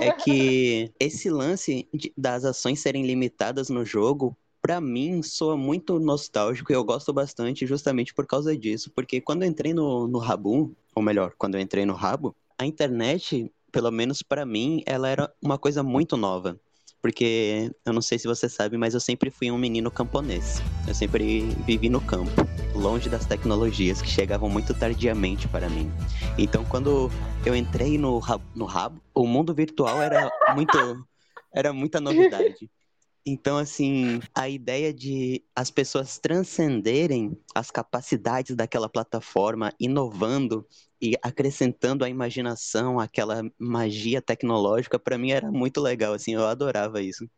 é 0.00 0.12
que 0.12 0.92
esse 0.98 1.30
lance 1.30 1.88
de, 1.92 2.12
das 2.16 2.44
ações 2.44 2.80
serem 2.80 3.06
limitadas 3.06 3.68
no 3.68 3.84
jogo, 3.84 4.36
para 4.62 4.80
mim, 4.80 5.22
soa 5.22 5.56
muito 5.56 5.98
nostálgico 5.98 6.72
e 6.72 6.74
eu 6.74 6.84
gosto 6.84 7.12
bastante 7.12 7.66
justamente 7.66 8.12
por 8.14 8.26
causa 8.26 8.56
disso. 8.56 8.90
Porque 8.94 9.20
quando 9.20 9.42
eu 9.42 9.48
entrei 9.48 9.72
no, 9.72 10.06
no 10.08 10.18
Rabu, 10.18 10.74
ou 10.94 11.02
melhor, 11.02 11.32
quando 11.38 11.54
eu 11.54 11.60
entrei 11.60 11.84
no 11.84 11.94
Rabo, 11.94 12.34
a 12.58 12.66
internet, 12.66 13.50
pelo 13.70 13.90
menos 13.90 14.22
para 14.22 14.44
mim, 14.44 14.82
ela 14.86 15.08
era 15.08 15.32
uma 15.42 15.58
coisa 15.58 15.82
muito 15.82 16.16
nova 16.16 16.58
porque 17.00 17.70
eu 17.84 17.92
não 17.92 18.02
sei 18.02 18.18
se 18.18 18.26
você 18.26 18.48
sabe, 18.48 18.76
mas 18.76 18.94
eu 18.94 19.00
sempre 19.00 19.30
fui 19.30 19.50
um 19.50 19.58
menino 19.58 19.90
camponês. 19.90 20.62
Eu 20.86 20.94
sempre 20.94 21.42
vivi 21.66 21.88
no 21.88 22.00
campo, 22.00 22.30
longe 22.74 23.08
das 23.08 23.26
tecnologias 23.26 24.02
que 24.02 24.10
chegavam 24.10 24.48
muito 24.48 24.74
tardiamente 24.74 25.48
para 25.48 25.68
mim. 25.68 25.90
Então, 26.38 26.64
quando 26.64 27.10
eu 27.44 27.54
entrei 27.54 27.98
no 27.98 28.18
rabo, 28.18 28.44
no 28.54 28.64
rabo 28.64 29.00
o 29.14 29.26
mundo 29.26 29.54
virtual 29.54 30.02
era 30.02 30.30
muito 30.54 31.06
era 31.52 31.72
muita 31.72 32.00
novidade. 32.00 32.70
Então, 33.28 33.58
assim, 33.58 34.20
a 34.32 34.48
ideia 34.48 34.94
de 34.94 35.42
as 35.54 35.68
pessoas 35.68 36.16
transcenderem 36.16 37.36
as 37.52 37.72
capacidades 37.72 38.54
daquela 38.54 38.88
plataforma, 38.88 39.74
inovando 39.80 40.64
e 41.02 41.14
acrescentando 41.20 42.04
a 42.04 42.08
imaginação, 42.08 43.00
aquela 43.00 43.42
magia 43.58 44.22
tecnológica, 44.22 44.96
para 44.96 45.18
mim 45.18 45.32
era 45.32 45.50
muito 45.50 45.80
legal, 45.80 46.14
assim, 46.14 46.34
eu 46.34 46.46
adorava 46.46 47.02
isso. 47.02 47.28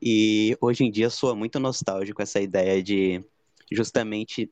E 0.00 0.56
hoje 0.58 0.84
em 0.84 0.90
dia 0.90 1.10
soa 1.10 1.34
muito 1.36 1.60
nostálgico 1.60 2.22
essa 2.22 2.40
ideia 2.40 2.82
de 2.82 3.22
justamente 3.70 4.50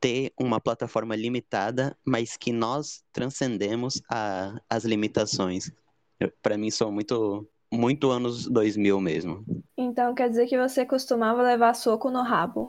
ter 0.00 0.32
uma 0.40 0.58
plataforma 0.58 1.14
limitada, 1.14 1.94
mas 2.04 2.38
que 2.38 2.52
nós 2.52 3.04
transcendemos 3.12 4.00
a, 4.10 4.58
as 4.68 4.84
limitações. 4.84 5.70
Para 6.42 6.56
mim 6.56 6.70
soa 6.70 6.90
muito 6.90 7.46
muito 7.72 8.10
anos 8.10 8.46
2000 8.46 9.00
mesmo. 9.00 9.44
Então 9.76 10.14
quer 10.14 10.28
dizer 10.28 10.46
que 10.46 10.58
você 10.58 10.84
costumava 10.84 11.42
levar 11.42 11.74
soco 11.74 12.10
no 12.10 12.22
rabo. 12.22 12.68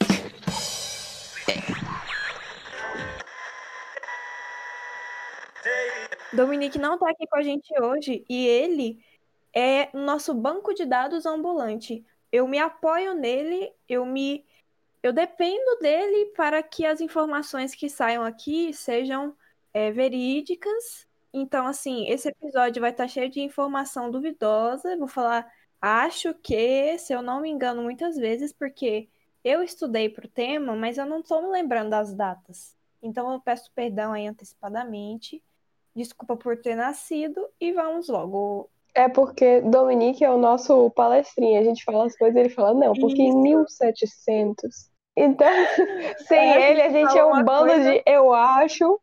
Dominique 6.31 6.79
não 6.79 6.97
tá 6.97 7.09
aqui 7.09 7.27
com 7.27 7.37
a 7.37 7.43
gente 7.43 7.71
hoje 7.79 8.25
e 8.27 8.47
ele 8.47 8.99
é 9.53 9.95
nosso 9.95 10.33
banco 10.33 10.73
de 10.73 10.85
dados 10.85 11.25
ambulante. 11.25 12.03
Eu 12.31 12.47
me 12.47 12.57
apoio 12.57 13.13
nele, 13.13 13.71
eu 13.87 14.03
me 14.05 14.43
eu 15.03 15.11
dependo 15.11 15.77
dele 15.81 16.27
para 16.35 16.63
que 16.63 16.85
as 16.85 17.01
informações 17.01 17.75
que 17.75 17.89
saiam 17.89 18.23
aqui 18.23 18.73
sejam 18.73 19.35
é, 19.73 19.91
verídicas. 19.91 21.05
Então, 21.33 21.65
assim, 21.65 22.07
esse 22.07 22.29
episódio 22.29 22.79
vai 22.79 22.91
estar 22.91 23.05
tá 23.05 23.07
cheio 23.07 23.29
de 23.29 23.41
informação 23.41 24.11
duvidosa. 24.11 24.95
Vou 24.97 25.07
falar, 25.07 25.51
acho 25.81 26.33
que, 26.35 26.97
se 26.99 27.11
eu 27.11 27.23
não 27.23 27.41
me 27.41 27.49
engano 27.49 27.81
muitas 27.81 28.15
vezes, 28.15 28.53
porque 28.53 29.09
eu 29.43 29.63
estudei 29.63 30.09
para 30.09 30.25
o 30.25 30.29
tema, 30.29 30.75
mas 30.75 30.97
eu 30.97 31.05
não 31.05 31.21
estou 31.21 31.41
me 31.41 31.49
lembrando 31.49 31.89
das 31.89 32.13
datas. 32.13 32.75
Então, 33.01 33.33
eu 33.33 33.39
peço 33.41 33.71
perdão 33.73 34.13
aí 34.13 34.27
antecipadamente. 34.27 35.43
Desculpa 35.95 36.37
por 36.37 36.57
ter 36.57 36.75
nascido 36.75 37.47
e 37.59 37.71
vamos 37.71 38.07
logo. 38.07 38.69
É 38.95 39.09
porque 39.09 39.61
Dominique 39.61 40.23
é 40.23 40.29
o 40.29 40.37
nosso 40.37 40.91
palestrinho. 40.91 41.59
A 41.59 41.63
gente 41.63 41.83
fala 41.83 42.05
as 42.05 42.15
coisas 42.15 42.35
e 42.35 42.39
ele 42.41 42.49
fala, 42.49 42.73
não, 42.75 42.93
porque 42.93 43.23
Isso. 43.23 43.37
em 43.37 43.41
1700. 43.41 44.91
Então, 45.15 45.47
sem 46.27 46.37
é, 46.37 46.71
ele, 46.71 46.81
a 46.81 46.89
gente 46.89 47.17
é 47.17 47.25
um 47.25 47.43
bando 47.43 47.73
coisa... 47.73 47.91
de 47.91 48.03
eu 48.05 48.33
acho 48.33 48.99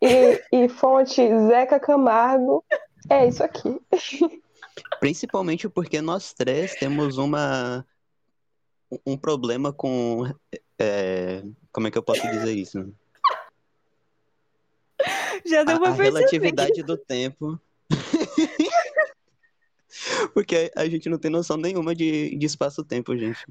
e, 0.00 0.42
e 0.52 0.68
fonte 0.68 1.22
Zeca 1.46 1.78
Camargo. 1.78 2.64
É 3.08 3.26
isso 3.26 3.42
aqui. 3.42 3.80
Principalmente 5.00 5.68
porque 5.68 6.00
nós 6.00 6.32
três 6.32 6.74
temos 6.74 7.18
uma 7.18 7.84
um 9.06 9.16
problema 9.16 9.72
com. 9.72 10.24
É, 10.78 11.42
como 11.72 11.86
é 11.86 11.90
que 11.90 11.98
eu 11.98 12.02
posso 12.02 12.22
dizer 12.30 12.52
isso? 12.52 12.92
Já 15.46 15.64
deu 15.64 15.78
pra 15.78 15.90
a, 15.90 15.92
a 15.92 15.94
relatividade 15.94 16.82
do 16.82 16.96
tempo. 16.96 17.60
Porque 20.32 20.70
a 20.76 20.86
gente 20.88 21.08
não 21.08 21.18
tem 21.18 21.30
noção 21.30 21.56
nenhuma 21.56 21.94
de, 21.94 22.36
de 22.36 22.46
espaço-tempo, 22.46 23.16
gente. 23.16 23.44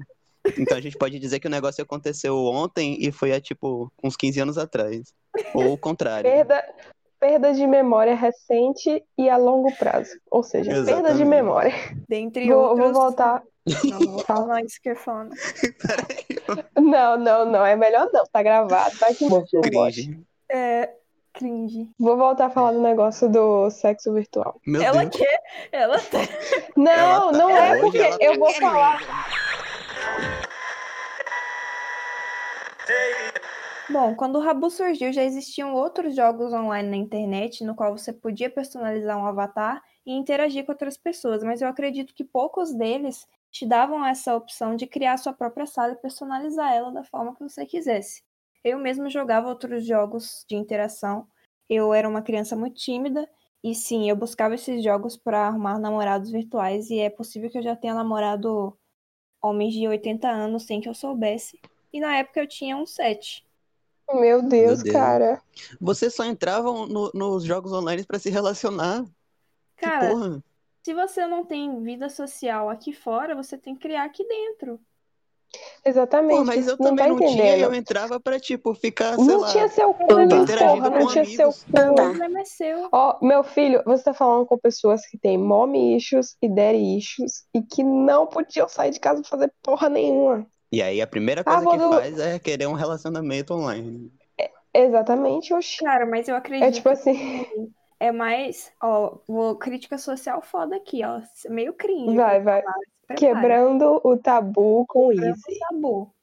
Então 0.58 0.76
a 0.76 0.80
gente 0.80 0.96
pode 0.96 1.18
dizer 1.18 1.40
que 1.40 1.46
o 1.46 1.50
negócio 1.50 1.82
aconteceu 1.82 2.36
ontem 2.46 2.96
e 3.00 3.10
foi 3.10 3.32
há, 3.32 3.40
tipo, 3.40 3.90
uns 4.02 4.16
15 4.16 4.40
anos 4.40 4.58
atrás. 4.58 5.12
Ou 5.54 5.72
o 5.72 5.78
contrário. 5.78 6.30
Perda, 6.30 6.64
perda 7.18 7.52
de 7.52 7.66
memória 7.66 8.14
recente 8.14 9.04
e 9.16 9.28
a 9.28 9.36
longo 9.36 9.74
prazo. 9.76 10.10
Ou 10.30 10.42
seja, 10.42 10.72
Exatamente. 10.72 11.02
perda 11.02 11.18
de 11.18 11.24
memória. 11.24 11.72
Dentre 12.08 12.48
vou, 12.48 12.58
outros... 12.58 12.78
vou 12.78 12.92
voltar. 12.92 13.42
Não, 13.84 13.98
vou 14.12 14.18
falar 14.20 14.62
isso 14.62 14.80
que 14.82 14.88
é. 14.88 14.96
Não, 16.80 17.18
não, 17.18 17.44
não. 17.44 17.64
É 17.64 17.76
melhor 17.76 18.08
não. 18.12 18.24
Tá 18.24 18.42
gravado. 18.42 18.98
Tá 18.98 19.08
aqui 19.08 19.28
no 19.28 19.44
É, 20.50 20.90
Cringe. 21.32 21.88
Vou 21.98 22.16
voltar 22.16 22.46
a 22.46 22.50
falar 22.50 22.72
do 22.72 22.80
negócio 22.80 23.28
do 23.28 23.70
sexo 23.70 24.12
virtual. 24.12 24.60
Meu 24.66 24.82
ela 24.82 25.04
Deus. 25.04 25.16
quer. 25.16 25.40
Ela 25.70 25.98
tá. 25.98 26.18
Não, 26.76 26.92
ela 26.92 27.32
tá... 27.32 27.38
não 27.38 27.50
é 27.50 27.80
porque 27.80 27.98
tá 27.98 28.16
eu 28.20 28.38
vou 28.38 28.52
falar. 28.54 29.00
Bom, 33.90 34.14
quando 34.14 34.36
o 34.36 34.40
Rabu 34.40 34.70
surgiu, 34.70 35.12
já 35.12 35.24
existiam 35.24 35.74
outros 35.74 36.14
jogos 36.14 36.52
online 36.52 36.88
na 36.88 36.96
internet 36.96 37.64
no 37.64 37.74
qual 37.74 37.96
você 37.96 38.12
podia 38.12 38.48
personalizar 38.48 39.18
um 39.18 39.26
avatar 39.26 39.82
e 40.06 40.12
interagir 40.12 40.64
com 40.64 40.70
outras 40.70 40.96
pessoas, 40.96 41.42
mas 41.42 41.60
eu 41.60 41.68
acredito 41.68 42.14
que 42.14 42.22
poucos 42.22 42.72
deles 42.72 43.26
te 43.50 43.66
davam 43.66 44.06
essa 44.06 44.36
opção 44.36 44.76
de 44.76 44.86
criar 44.86 45.16
sua 45.16 45.32
própria 45.32 45.66
sala 45.66 45.94
e 45.94 45.96
personalizar 45.96 46.72
ela 46.72 46.92
da 46.92 47.02
forma 47.02 47.34
que 47.34 47.42
você 47.42 47.66
quisesse. 47.66 48.22
Eu 48.62 48.78
mesmo 48.78 49.10
jogava 49.10 49.48
outros 49.48 49.84
jogos 49.84 50.44
de 50.48 50.54
interação. 50.54 51.26
Eu 51.68 51.92
era 51.92 52.08
uma 52.08 52.22
criança 52.22 52.54
muito 52.54 52.76
tímida 52.76 53.28
e 53.62 53.74
sim, 53.74 54.08
eu 54.08 54.14
buscava 54.14 54.54
esses 54.54 54.84
jogos 54.84 55.16
para 55.16 55.48
arrumar 55.48 55.80
namorados 55.80 56.30
virtuais 56.30 56.90
e 56.90 57.00
é 57.00 57.10
possível 57.10 57.50
que 57.50 57.58
eu 57.58 57.62
já 57.62 57.74
tenha 57.74 57.94
namorado 57.94 58.78
homens 59.42 59.74
de 59.74 59.88
80 59.88 60.28
anos 60.28 60.62
sem 60.62 60.80
que 60.80 60.88
eu 60.88 60.94
soubesse. 60.94 61.58
E 61.92 62.00
na 62.00 62.16
época 62.16 62.40
eu 62.40 62.46
tinha 62.46 62.76
uns 62.76 62.94
7. 62.94 63.46
Meu 64.12 64.42
Deus, 64.42 64.82
Meu 64.82 64.84
Deus. 64.84 64.92
cara. 64.92 65.42
Você 65.80 66.10
só 66.10 66.24
entrava 66.24 66.72
no, 66.86 67.10
nos 67.14 67.44
jogos 67.44 67.72
online 67.72 68.04
para 68.04 68.18
se 68.18 68.30
relacionar. 68.30 69.04
Cara, 69.76 70.42
se 70.82 70.94
você 70.94 71.26
não 71.26 71.44
tem 71.44 71.82
vida 71.82 72.08
social 72.08 72.68
aqui 72.68 72.92
fora, 72.92 73.34
você 73.34 73.56
tem 73.56 73.74
que 73.74 73.82
criar 73.82 74.04
aqui 74.04 74.26
dentro. 74.26 74.80
Exatamente. 75.84 76.38
Pô, 76.38 76.44
mas 76.44 76.66
eu 76.68 76.76
não 76.78 76.90
também 76.90 77.06
tá 77.06 77.12
não 77.12 77.18
tinha, 77.18 77.58
eu 77.58 77.74
entrava 77.74 78.20
pra, 78.20 78.38
tipo, 78.38 78.72
ficar, 78.74 79.16
sei 79.16 79.24
não 79.24 79.40
lá... 79.40 79.50
Tinha 79.50 79.68
seu 79.68 79.92
cu, 79.92 80.06
porra, 80.06 80.26
não 80.26 81.06
tinha 81.06 81.24
seu 81.24 81.52
cu, 81.52 82.38
é 82.38 82.44
seu. 82.44 82.88
Ó, 82.92 83.18
meu 83.20 83.42
filho, 83.42 83.82
você 83.84 84.04
tá 84.04 84.14
falando 84.14 84.46
com 84.46 84.56
pessoas 84.58 85.04
que 85.06 85.18
têm 85.18 85.36
mommy 85.36 85.96
issues 85.96 86.36
e 86.40 86.48
daddy 86.48 86.98
issues 86.98 87.44
e 87.52 87.62
que 87.62 87.82
não 87.82 88.26
podiam 88.26 88.68
sair 88.68 88.90
de 88.90 89.00
casa 89.00 89.22
pra 89.22 89.30
fazer 89.30 89.52
porra 89.62 89.88
nenhuma. 89.88 90.46
E 90.72 90.82
aí 90.82 91.00
a 91.00 91.06
primeira 91.06 91.42
coisa 91.42 91.68
ah, 91.68 91.70
que 91.72 91.78
do... 91.78 91.90
faz 91.90 92.18
é 92.18 92.38
querer 92.38 92.66
um 92.66 92.74
relacionamento 92.74 93.54
online. 93.54 94.12
É, 94.38 94.50
exatamente, 94.74 95.52
oxi. 95.52 95.84
Cara, 95.84 96.06
mas 96.06 96.28
eu 96.28 96.36
acredito 96.36 96.68
é 96.68 96.70
tipo 96.70 96.88
assim... 96.88 97.46
É 98.02 98.10
mais, 98.10 98.72
ó, 98.82 99.18
vou 99.28 99.56
crítica 99.56 99.98
social 99.98 100.40
foda 100.40 100.74
aqui, 100.74 101.02
ó, 101.04 101.20
meio 101.50 101.74
cringe. 101.74 102.16
Vai, 102.16 102.40
vai. 102.40 102.62
Falar. 102.62 103.18
Quebrando 103.18 104.00
o 104.02 104.16
tabu 104.16 104.86
com 104.86 105.08
Quebrando 105.08 105.28
Easy. 105.28 105.42
O 105.46 105.58
tabu. 105.58 106.14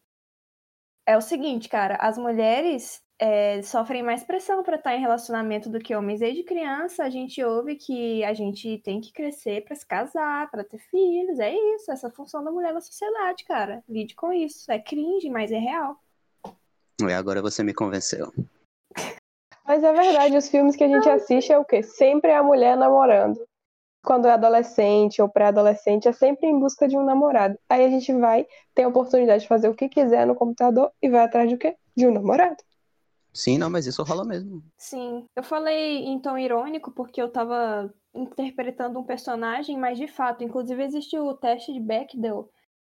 É 1.05 1.15
o 1.15 1.21
seguinte, 1.21 1.69
cara, 1.69 1.95
as 2.01 2.17
mulheres 2.17 3.03
é, 3.19 3.61
sofrem 3.61 4.03
mais 4.03 4.23
pressão 4.23 4.63
para 4.63 4.75
estar 4.75 4.95
em 4.95 5.01
relacionamento 5.01 5.69
do 5.69 5.79
que 5.79 5.95
homens. 5.95 6.19
Desde 6.19 6.43
criança 6.43 7.03
a 7.03 7.09
gente 7.09 7.43
ouve 7.43 7.75
que 7.75 8.23
a 8.23 8.33
gente 8.33 8.77
tem 8.79 9.01
que 9.01 9.11
crescer 9.11 9.63
para 9.63 9.75
se 9.75 9.85
casar, 9.85 10.49
para 10.51 10.63
ter 10.63 10.79
filhos. 10.79 11.39
É 11.39 11.53
isso, 11.53 11.91
essa 11.91 12.09
função 12.09 12.43
da 12.43 12.51
mulher 12.51 12.73
na 12.73 12.81
sociedade, 12.81 13.43
cara. 13.45 13.83
Lide 13.87 14.15
com 14.15 14.31
isso. 14.31 14.71
É 14.71 14.79
cringe, 14.79 15.29
mas 15.29 15.51
é 15.51 15.57
real. 15.57 15.97
E 17.01 17.13
agora 17.13 17.41
você 17.41 17.63
me 17.63 17.73
convenceu. 17.73 18.33
Mas 19.67 19.83
é 19.83 19.91
verdade, 19.91 20.37
os 20.37 20.47
filmes 20.47 20.77
que 20.77 20.83
a 20.85 20.87
gente 20.87 21.09
assiste 21.09 21.51
é 21.51 21.59
o 21.59 21.65
quê? 21.65 21.83
Sempre 21.83 22.31
é 22.31 22.37
a 22.37 22.41
mulher 22.41 22.77
namorando 22.77 23.45
quando 24.07 24.25
é 24.25 24.31
adolescente 24.31 25.21
ou 25.21 25.27
pré-adolescente, 25.27 26.07
é 26.07 26.13
sempre 26.13 26.47
em 26.47 26.57
busca 26.57 26.87
de 26.87 26.97
um 26.97 27.03
namorado. 27.03 27.59
Aí 27.67 27.83
a 27.83 27.89
gente 27.89 28.13
vai 28.13 28.47
ter 28.73 28.83
a 28.83 28.87
oportunidade 28.87 29.41
de 29.41 29.49
fazer 29.49 29.67
o 29.67 29.75
que 29.75 29.89
quiser 29.89 30.25
no 30.25 30.33
computador 30.33 30.93
e 31.01 31.09
vai 31.09 31.25
atrás 31.25 31.49
de 31.49 31.57
quê? 31.57 31.75
De 31.93 32.07
um 32.07 32.13
namorado. 32.13 32.55
Sim, 33.37 33.57
não, 33.57 33.69
mas 33.69 33.85
isso 33.85 34.03
rola 34.03 34.25
mesmo. 34.25 34.63
Sim. 34.77 35.25
Eu 35.35 35.43
falei 35.43 36.05
em 36.05 36.19
tom 36.19 36.37
irônico 36.37 36.91
porque 36.91 37.21
eu 37.21 37.31
tava 37.31 37.93
interpretando 38.13 38.99
um 38.99 39.03
personagem, 39.03 39.77
mas 39.77 39.97
de 39.97 40.07
fato, 40.07 40.43
inclusive 40.43 40.83
existe 40.83 41.17
o 41.17 41.35
teste 41.35 41.71
de 41.71 41.79
Bechdel, 41.79 42.49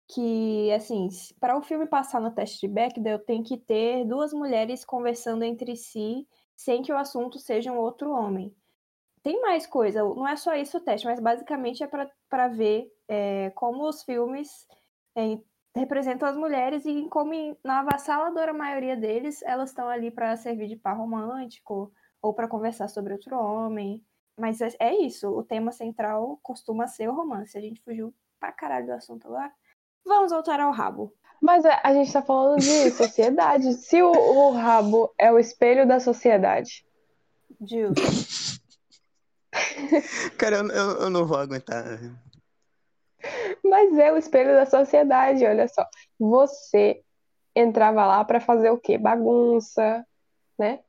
que, 0.08 0.72
assim, 0.72 1.08
para 1.40 1.58
o 1.58 1.62
filme 1.62 1.86
passar 1.86 2.20
no 2.20 2.32
teste 2.32 2.68
de 2.68 2.74
Bechdel, 2.74 3.20
tem 3.20 3.44
que 3.44 3.58
ter 3.58 4.04
duas 4.06 4.34
mulheres 4.34 4.84
conversando 4.84 5.44
entre 5.44 5.76
si 5.76 6.28
sem 6.56 6.82
que 6.82 6.92
o 6.92 6.98
assunto 6.98 7.40
seja 7.40 7.72
um 7.72 7.78
outro 7.78 8.12
homem 8.12 8.54
tem 9.24 9.40
mais 9.42 9.68
coisa, 9.68 10.04
não 10.04 10.28
é 10.28 10.36
só 10.36 10.56
isso 10.56 10.78
o 10.78 10.82
teste, 10.82 11.06
mas 11.06 11.20
basicamente 11.20 11.84
é 11.84 11.88
para 12.30 12.48
ver 12.48 12.92
é, 13.08 13.52
como 13.52 13.88
os 13.88 14.04
filmes 14.04 14.68
é, 15.16 15.38
representam 15.76 16.28
as 16.28 16.36
mulheres 16.36 16.86
e 16.86 17.08
como 17.10 17.32
na 17.64 17.80
avassaladora 17.80 18.54
maioria 18.54 18.96
deles 18.96 19.42
elas 19.44 19.70
estão 19.70 19.88
ali 19.88 20.12
para 20.12 20.36
servir 20.36 20.68
de 20.68 20.76
par 20.76 20.98
romântico 20.98 21.92
ou 22.22 22.34
para 22.34 22.48
conversar 22.48 22.88
sobre 22.88 23.14
outro 23.14 23.38
homem. 23.38 24.04
Mas 24.38 24.62
é, 24.62 24.70
é, 24.80 24.96
isso, 24.96 25.30
o 25.30 25.44
tema 25.44 25.72
central 25.72 26.40
costuma 26.42 26.88
ser 26.88 27.10
o 27.10 27.16
romance. 27.16 27.58
A 27.58 27.62
gente 27.62 27.82
fugiu 27.82 28.14
pra 28.40 28.52
caralho 28.52 28.88
do 28.88 28.94
assunto 28.94 29.28
agora. 29.28 29.52
Vamos 30.06 30.32
voltar 30.32 30.60
ao 30.60 30.72
rabo. 30.72 31.14
Mas 31.42 31.66
a, 31.66 31.80
a 31.84 31.94
gente 31.94 32.12
tá 32.12 32.22
falando 32.22 32.60
de 32.60 32.92
sociedade. 32.92 33.74
Se 33.74 34.02
o, 34.02 34.12
o, 34.12 34.52
rabo 34.52 35.14
é 35.18 35.32
o 35.32 35.40
espelho 35.40 35.88
da 35.88 36.00
sociedade. 36.00 36.86
Justo. 37.60 38.02
Cara, 40.38 40.58
eu, 40.58 40.68
eu, 40.70 40.92
eu 41.02 41.10
não 41.10 41.26
vou 41.26 41.38
aguentar. 41.38 42.00
Mas 43.72 43.98
é 43.98 44.12
o 44.12 44.18
espelho 44.18 44.52
da 44.52 44.66
sociedade, 44.66 45.46
olha 45.46 45.66
só. 45.66 45.88
Você 46.20 47.02
entrava 47.56 48.06
lá 48.06 48.22
para 48.26 48.42
fazer 48.42 48.70
o 48.70 48.78
quê? 48.78 48.98
Bagunça, 48.98 50.06
né? 50.60 50.82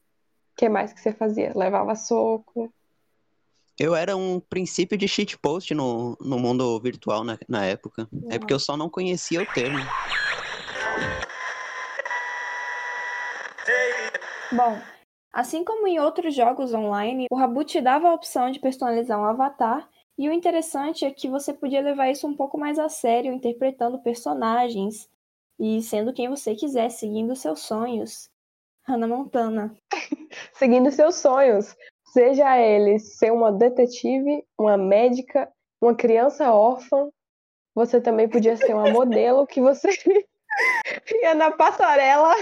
O 0.50 0.56
que 0.56 0.68
mais 0.68 0.92
que 0.92 1.00
você 1.00 1.12
fazia? 1.12 1.52
Levava 1.54 1.94
soco. 1.94 2.74
Eu 3.78 3.94
era 3.94 4.16
um 4.16 4.40
princípio 4.40 4.98
de 4.98 5.06
shitpost 5.06 5.72
no, 5.72 6.18
no 6.20 6.40
mundo 6.40 6.80
virtual 6.80 7.22
na, 7.22 7.38
na 7.48 7.64
época. 7.64 8.08
É 8.28 8.36
porque 8.36 8.52
eu 8.52 8.58
só 8.58 8.76
não 8.76 8.90
conhecia 8.90 9.40
o 9.40 9.46
termo. 9.46 9.78
Bom, 14.50 14.76
assim 15.32 15.62
como 15.62 15.86
em 15.86 16.00
outros 16.00 16.34
jogos 16.34 16.74
online, 16.74 17.26
o 17.30 17.36
Rabu 17.36 17.62
te 17.62 17.80
dava 17.80 18.08
a 18.08 18.14
opção 18.14 18.50
de 18.50 18.58
personalizar 18.58 19.20
um 19.20 19.24
avatar 19.24 19.88
e 20.18 20.28
o 20.28 20.32
interessante 20.32 21.04
é 21.04 21.10
que 21.10 21.28
você 21.28 21.52
podia 21.52 21.80
levar 21.80 22.10
isso 22.10 22.26
um 22.26 22.34
pouco 22.34 22.58
mais 22.58 22.78
a 22.78 22.88
sério, 22.88 23.32
interpretando 23.32 23.98
personagens 23.98 25.08
e 25.58 25.82
sendo 25.82 26.12
quem 26.12 26.28
você 26.28 26.54
quiser, 26.54 26.90
seguindo 26.90 27.34
seus 27.34 27.60
sonhos. 27.60 28.30
Hannah 28.84 29.06
Montana. 29.06 29.74
seguindo 30.54 30.90
seus 30.90 31.16
sonhos. 31.16 31.74
Seja 32.04 32.58
ele 32.58 32.98
ser 32.98 33.32
uma 33.32 33.50
detetive, 33.50 34.44
uma 34.58 34.76
médica, 34.76 35.50
uma 35.80 35.94
criança 35.94 36.52
órfã, 36.52 37.08
você 37.74 38.00
também 38.00 38.28
podia 38.28 38.56
ser 38.56 38.74
uma 38.74 38.90
modelo 38.90 39.46
que 39.46 39.60
você 39.60 39.88
ia 41.22 41.34
na 41.34 41.50
passarela 41.50 42.34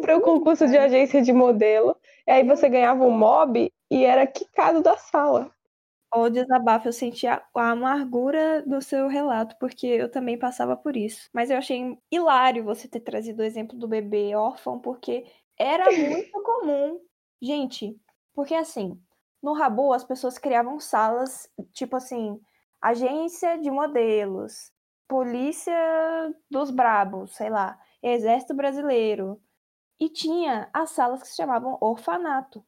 para 0.00 0.16
o 0.16 0.20
concurso 0.20 0.66
de 0.66 0.76
agência 0.76 1.22
de 1.22 1.32
modelo. 1.32 1.96
E 2.26 2.30
aí 2.30 2.44
você 2.44 2.68
ganhava 2.68 3.04
um 3.04 3.10
mob 3.10 3.72
e 3.90 4.04
era 4.04 4.26
quicado 4.26 4.82
da 4.82 4.96
sala. 4.96 5.50
O 6.16 6.30
desabafo, 6.30 6.88
eu 6.88 6.92
senti 6.92 7.26
a, 7.26 7.44
a, 7.56 7.70
amargura 7.70 8.62
do 8.62 8.80
seu 8.80 9.08
relato, 9.08 9.56
porque 9.58 9.86
eu 9.86 10.08
também 10.08 10.38
passava 10.38 10.76
por 10.76 10.96
isso. 10.96 11.28
Mas 11.32 11.50
eu 11.50 11.58
achei 11.58 11.98
hilário 12.10 12.62
você 12.62 12.86
ter 12.86 13.00
trazido 13.00 13.42
o 13.42 13.44
exemplo 13.44 13.76
do 13.76 13.88
bebê 13.88 14.34
órfão, 14.36 14.78
porque 14.78 15.26
era 15.58 15.84
muito 15.90 16.42
comum. 16.42 17.00
Gente, 17.42 18.00
porque 18.32 18.54
assim, 18.54 19.00
no 19.42 19.52
Rabu 19.54 19.92
as 19.92 20.04
pessoas 20.04 20.38
criavam 20.38 20.78
salas, 20.78 21.50
tipo 21.72 21.96
assim, 21.96 22.40
agência 22.80 23.58
de 23.58 23.70
modelos, 23.70 24.72
polícia 25.08 25.74
dos 26.50 26.70
brabos, 26.70 27.34
sei 27.34 27.50
lá, 27.50 27.78
exército 28.02 28.54
brasileiro. 28.54 29.40
E 29.98 30.08
tinha 30.08 30.68
as 30.72 30.90
salas 30.90 31.22
que 31.22 31.28
se 31.28 31.36
chamavam 31.36 31.76
orfanato, 31.80 32.64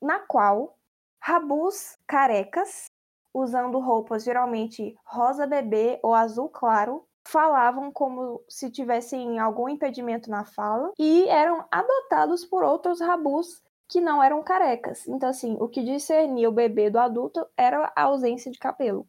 na 0.00 0.20
qual 0.20 0.78
Rabus 1.26 1.96
carecas, 2.06 2.84
usando 3.32 3.78
roupas 3.78 4.24
geralmente 4.24 4.94
rosa 5.06 5.46
bebê 5.46 5.98
ou 6.02 6.12
azul 6.12 6.50
claro, 6.50 7.08
falavam 7.26 7.90
como 7.90 8.44
se 8.46 8.70
tivessem 8.70 9.38
algum 9.38 9.66
impedimento 9.66 10.28
na 10.28 10.44
fala 10.44 10.92
e 10.98 11.26
eram 11.30 11.64
adotados 11.70 12.44
por 12.44 12.62
outros 12.62 13.00
rabus 13.00 13.62
que 13.88 14.02
não 14.02 14.22
eram 14.22 14.42
carecas. 14.42 15.08
Então, 15.08 15.30
assim, 15.30 15.56
o 15.58 15.66
que 15.66 15.82
discernia 15.82 16.46
o 16.46 16.52
bebê 16.52 16.90
do 16.90 16.98
adulto 16.98 17.46
era 17.56 17.90
a 17.96 18.02
ausência 18.02 18.52
de 18.52 18.58
cabelo. 18.58 19.08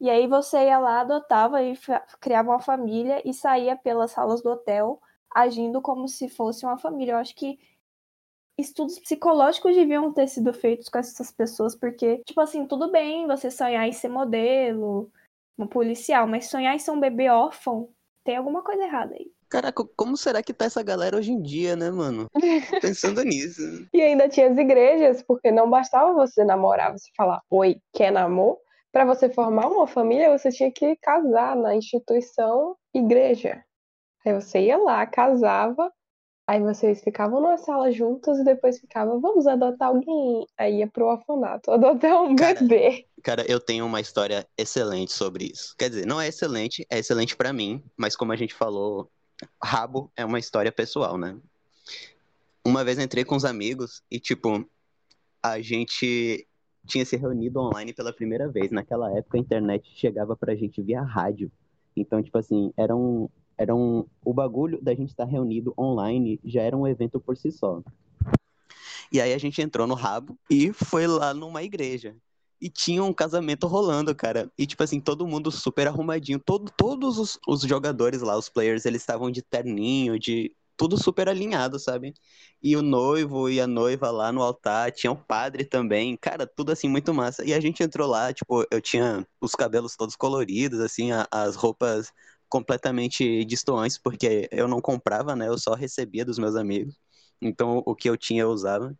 E 0.00 0.10
aí 0.10 0.26
você 0.26 0.64
ia 0.64 0.80
lá, 0.80 1.02
adotava 1.02 1.62
e 1.62 1.78
criava 2.20 2.50
uma 2.50 2.60
família 2.60 3.22
e 3.24 3.32
saía 3.32 3.76
pelas 3.76 4.10
salas 4.10 4.42
do 4.42 4.50
hotel 4.50 5.00
agindo 5.32 5.80
como 5.80 6.08
se 6.08 6.28
fosse 6.28 6.66
uma 6.66 6.78
família. 6.78 7.12
Eu 7.12 7.18
acho 7.18 7.36
que 7.36 7.60
estudos 8.58 8.98
psicológicos 8.98 9.74
deviam 9.74 10.12
ter 10.12 10.28
sido 10.28 10.52
feitos 10.52 10.88
com 10.88 10.98
essas 10.98 11.30
pessoas, 11.30 11.74
porque, 11.74 12.18
tipo 12.24 12.40
assim, 12.40 12.66
tudo 12.66 12.90
bem 12.90 13.26
você 13.26 13.50
sonhar 13.50 13.86
em 13.86 13.92
ser 13.92 14.08
modelo, 14.08 15.10
um 15.58 15.66
policial, 15.66 16.26
mas 16.26 16.48
sonhar 16.48 16.74
em 16.74 16.78
ser 16.78 16.90
um 16.90 17.00
bebê 17.00 17.28
órfão, 17.28 17.88
tem 18.24 18.36
alguma 18.36 18.62
coisa 18.62 18.82
errada 18.82 19.14
aí. 19.14 19.30
Caraca, 19.48 19.84
como 19.96 20.16
será 20.16 20.42
que 20.42 20.52
tá 20.52 20.64
essa 20.64 20.82
galera 20.82 21.16
hoje 21.16 21.30
em 21.30 21.40
dia, 21.40 21.76
né, 21.76 21.90
mano? 21.90 22.28
Pensando 22.80 23.22
nisso. 23.22 23.62
E 23.92 24.00
ainda 24.00 24.28
tinha 24.28 24.50
as 24.50 24.58
igrejas, 24.58 25.22
porque 25.22 25.52
não 25.52 25.70
bastava 25.70 26.12
você 26.12 26.44
namorar, 26.44 26.92
você 26.92 27.08
falar, 27.16 27.40
oi, 27.50 27.76
quer 27.92 28.10
namor? 28.10 28.58
Para 28.90 29.04
você 29.04 29.28
formar 29.28 29.68
uma 29.68 29.86
família, 29.86 30.36
você 30.36 30.50
tinha 30.50 30.72
que 30.72 30.96
casar 30.96 31.54
na 31.56 31.74
instituição 31.74 32.76
igreja. 32.92 33.62
Aí 34.24 34.32
você 34.32 34.60
ia 34.60 34.78
lá, 34.78 35.06
casava, 35.06 35.92
Aí 36.46 36.60
vocês 36.60 37.02
ficavam 37.02 37.40
numa 37.40 37.56
sala 37.56 37.90
juntos 37.90 38.38
e 38.38 38.44
depois 38.44 38.78
ficavam, 38.78 39.18
vamos 39.18 39.46
adotar 39.46 39.88
alguém. 39.88 40.46
Aí 40.58 40.78
ia 40.78 40.86
pro 40.86 41.06
orfanato, 41.06 41.70
adotar 41.72 42.22
um 42.22 42.36
cara, 42.36 42.60
bebê. 42.60 43.06
Cara, 43.22 43.44
eu 43.48 43.58
tenho 43.58 43.86
uma 43.86 44.00
história 44.00 44.46
excelente 44.56 45.12
sobre 45.12 45.46
isso. 45.46 45.74
Quer 45.78 45.88
dizer, 45.88 46.06
não 46.06 46.20
é 46.20 46.28
excelente, 46.28 46.86
é 46.90 46.98
excelente 46.98 47.34
para 47.34 47.52
mim, 47.52 47.82
mas 47.96 48.14
como 48.14 48.32
a 48.32 48.36
gente 48.36 48.52
falou, 48.52 49.10
rabo 49.62 50.10
é 50.14 50.24
uma 50.24 50.38
história 50.38 50.70
pessoal, 50.70 51.16
né? 51.16 51.34
Uma 52.62 52.84
vez 52.84 52.98
entrei 52.98 53.24
com 53.24 53.36
os 53.36 53.44
amigos 53.44 54.02
e, 54.10 54.20
tipo, 54.20 54.68
a 55.42 55.60
gente 55.60 56.46
tinha 56.86 57.04
se 57.06 57.16
reunido 57.16 57.60
online 57.60 57.94
pela 57.94 58.12
primeira 58.12 58.48
vez. 58.48 58.70
Naquela 58.70 59.10
época 59.16 59.38
a 59.38 59.40
internet 59.40 59.90
chegava 59.94 60.36
pra 60.36 60.54
gente 60.54 60.82
via 60.82 61.02
rádio. 61.02 61.50
Então, 61.96 62.22
tipo 62.22 62.36
assim, 62.36 62.72
era 62.76 62.94
um, 62.94 63.28
era 63.56 63.74
um, 63.74 64.04
o 64.24 64.32
bagulho 64.32 64.80
da 64.82 64.94
gente 64.94 65.10
estar 65.10 65.24
reunido 65.24 65.74
online 65.78 66.40
já 66.44 66.62
era 66.62 66.76
um 66.76 66.86
evento 66.86 67.20
por 67.20 67.36
si 67.36 67.50
só. 67.50 67.82
E 69.12 69.20
aí 69.20 69.32
a 69.32 69.38
gente 69.38 69.62
entrou 69.62 69.86
no 69.86 69.94
rabo 69.94 70.36
e 70.50 70.72
foi 70.72 71.06
lá 71.06 71.32
numa 71.32 71.62
igreja. 71.62 72.16
E 72.60 72.68
tinha 72.68 73.04
um 73.04 73.12
casamento 73.12 73.66
rolando, 73.66 74.14
cara. 74.14 74.50
E, 74.56 74.66
tipo 74.66 74.82
assim, 74.82 74.98
todo 74.98 75.26
mundo 75.26 75.50
super 75.50 75.86
arrumadinho. 75.86 76.40
Todo, 76.40 76.72
todos 76.76 77.18
os, 77.18 77.38
os 77.46 77.62
jogadores 77.62 78.22
lá, 78.22 78.36
os 78.36 78.48
players, 78.48 78.86
eles 78.86 79.02
estavam 79.02 79.30
de 79.30 79.42
terninho, 79.42 80.18
de 80.18 80.54
tudo 80.76 81.00
super 81.00 81.28
alinhado, 81.28 81.78
sabe? 81.78 82.14
E 82.62 82.76
o 82.76 82.82
noivo 82.82 83.48
e 83.48 83.60
a 83.60 83.66
noiva 83.66 84.10
lá 84.10 84.32
no 84.32 84.42
altar, 84.42 84.90
tinha 84.90 85.12
o 85.12 85.16
padre 85.16 85.64
também, 85.64 86.16
cara, 86.16 86.46
tudo 86.46 86.72
assim 86.72 86.88
muito 86.88 87.12
massa. 87.12 87.44
E 87.44 87.52
a 87.54 87.60
gente 87.60 87.82
entrou 87.82 88.08
lá, 88.08 88.32
tipo, 88.32 88.66
eu 88.70 88.80
tinha 88.80 89.26
os 89.40 89.52
cabelos 89.52 89.94
todos 89.96 90.16
coloridos, 90.16 90.80
assim, 90.80 91.12
a, 91.12 91.28
as 91.30 91.54
roupas 91.56 92.12
completamente 92.54 93.44
distantes, 93.44 93.98
porque 93.98 94.48
eu 94.52 94.68
não 94.68 94.80
comprava, 94.80 95.34
né? 95.34 95.48
Eu 95.48 95.58
só 95.58 95.74
recebia 95.74 96.24
dos 96.24 96.38
meus 96.38 96.54
amigos. 96.54 96.94
Então, 97.42 97.82
o 97.84 97.96
que 97.96 98.08
eu 98.08 98.16
tinha, 98.16 98.42
eu 98.42 98.50
usava. 98.50 98.96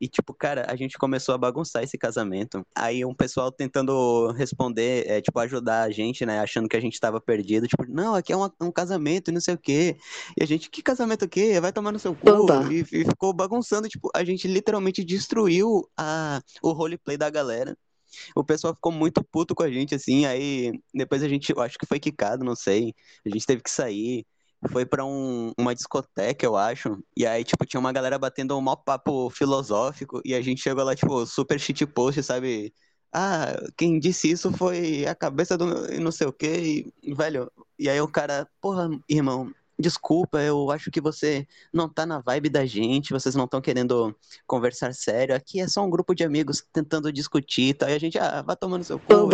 E, 0.00 0.06
tipo, 0.06 0.32
cara, 0.32 0.66
a 0.68 0.76
gente 0.76 0.96
começou 0.96 1.34
a 1.34 1.38
bagunçar 1.38 1.82
esse 1.82 1.98
casamento. 1.98 2.64
Aí 2.76 3.04
um 3.04 3.12
pessoal 3.12 3.50
tentando 3.50 4.30
responder, 4.32 5.04
é, 5.08 5.20
tipo, 5.20 5.36
ajudar 5.40 5.82
a 5.82 5.90
gente, 5.90 6.24
né? 6.24 6.38
Achando 6.38 6.68
que 6.68 6.76
a 6.76 6.80
gente 6.80 7.00
tava 7.00 7.20
perdido. 7.20 7.66
Tipo, 7.66 7.84
não, 7.88 8.14
aqui 8.14 8.32
é 8.32 8.36
um, 8.36 8.48
um 8.60 8.70
casamento 8.70 9.30
e 9.30 9.34
não 9.34 9.40
sei 9.40 9.54
o 9.54 9.58
quê. 9.58 9.96
E 10.38 10.42
a 10.44 10.46
gente, 10.46 10.70
que 10.70 10.80
casamento 10.80 11.24
o 11.24 11.28
quê? 11.28 11.60
Vai 11.60 11.72
tomar 11.72 11.90
no 11.90 11.98
seu 11.98 12.14
cu. 12.14 12.28
E, 12.70 12.80
e, 12.82 13.04
ficou 13.04 13.32
bagunçando. 13.32 13.88
Tipo, 13.88 14.10
a 14.14 14.22
gente 14.22 14.46
literalmente 14.46 15.02
destruiu 15.02 15.88
a, 15.96 16.40
o 16.62 16.70
roleplay 16.70 17.16
da 17.16 17.28
galera 17.28 17.76
o 18.34 18.44
pessoal 18.44 18.74
ficou 18.74 18.92
muito 18.92 19.22
puto 19.24 19.54
com 19.54 19.62
a 19.62 19.70
gente, 19.70 19.94
assim, 19.94 20.26
aí 20.26 20.72
depois 20.94 21.22
a 21.22 21.28
gente, 21.28 21.52
acho 21.58 21.78
que 21.78 21.86
foi 21.86 22.00
quicado, 22.00 22.44
não 22.44 22.56
sei, 22.56 22.94
a 23.24 23.28
gente 23.28 23.46
teve 23.46 23.62
que 23.62 23.70
sair, 23.70 24.26
foi 24.70 24.86
para 24.86 25.04
um, 25.04 25.52
uma 25.58 25.74
discoteca, 25.74 26.44
eu 26.46 26.56
acho, 26.56 27.02
e 27.16 27.26
aí, 27.26 27.44
tipo, 27.44 27.66
tinha 27.66 27.80
uma 27.80 27.92
galera 27.92 28.18
batendo 28.18 28.56
um 28.56 28.60
maior 28.60 28.76
papo 28.76 29.28
filosófico, 29.30 30.20
e 30.24 30.34
a 30.34 30.40
gente 30.40 30.62
chegou 30.62 30.84
lá, 30.84 30.94
tipo, 30.94 31.26
super 31.26 31.58
shitpost, 31.58 32.22
sabe? 32.22 32.72
Ah, 33.12 33.54
quem 33.76 33.98
disse 33.98 34.30
isso 34.30 34.52
foi 34.52 35.04
a 35.06 35.14
cabeça 35.14 35.58
do 35.58 35.66
não 36.00 36.12
sei 36.12 36.26
o 36.26 36.32
quê, 36.32 36.86
e, 37.02 37.14
velho, 37.14 37.50
e 37.78 37.88
aí 37.88 38.00
o 38.00 38.08
cara, 38.08 38.48
porra, 38.60 38.88
irmão, 39.08 39.52
desculpa, 39.78 40.40
eu 40.40 40.70
acho 40.70 40.90
que 40.90 41.00
você 41.00 41.46
não 41.72 41.88
tá 41.88 42.06
na 42.06 42.20
vibe 42.20 42.48
da 42.48 42.64
gente, 42.64 43.12
vocês 43.12 43.34
não 43.34 43.44
estão 43.44 43.60
querendo 43.60 44.14
conversar 44.46 44.94
sério. 44.94 45.34
Aqui 45.34 45.60
é 45.60 45.68
só 45.68 45.84
um 45.84 45.90
grupo 45.90 46.14
de 46.14 46.24
amigos 46.24 46.64
tentando 46.72 47.12
discutir 47.12 47.70
e 47.70 47.74
tal. 47.74 47.88
E 47.88 47.94
a 47.94 47.98
gente, 47.98 48.18
ah, 48.18 48.42
vai 48.42 48.56
tomando 48.56 48.84
seu 48.84 48.98
cu, 48.98 49.28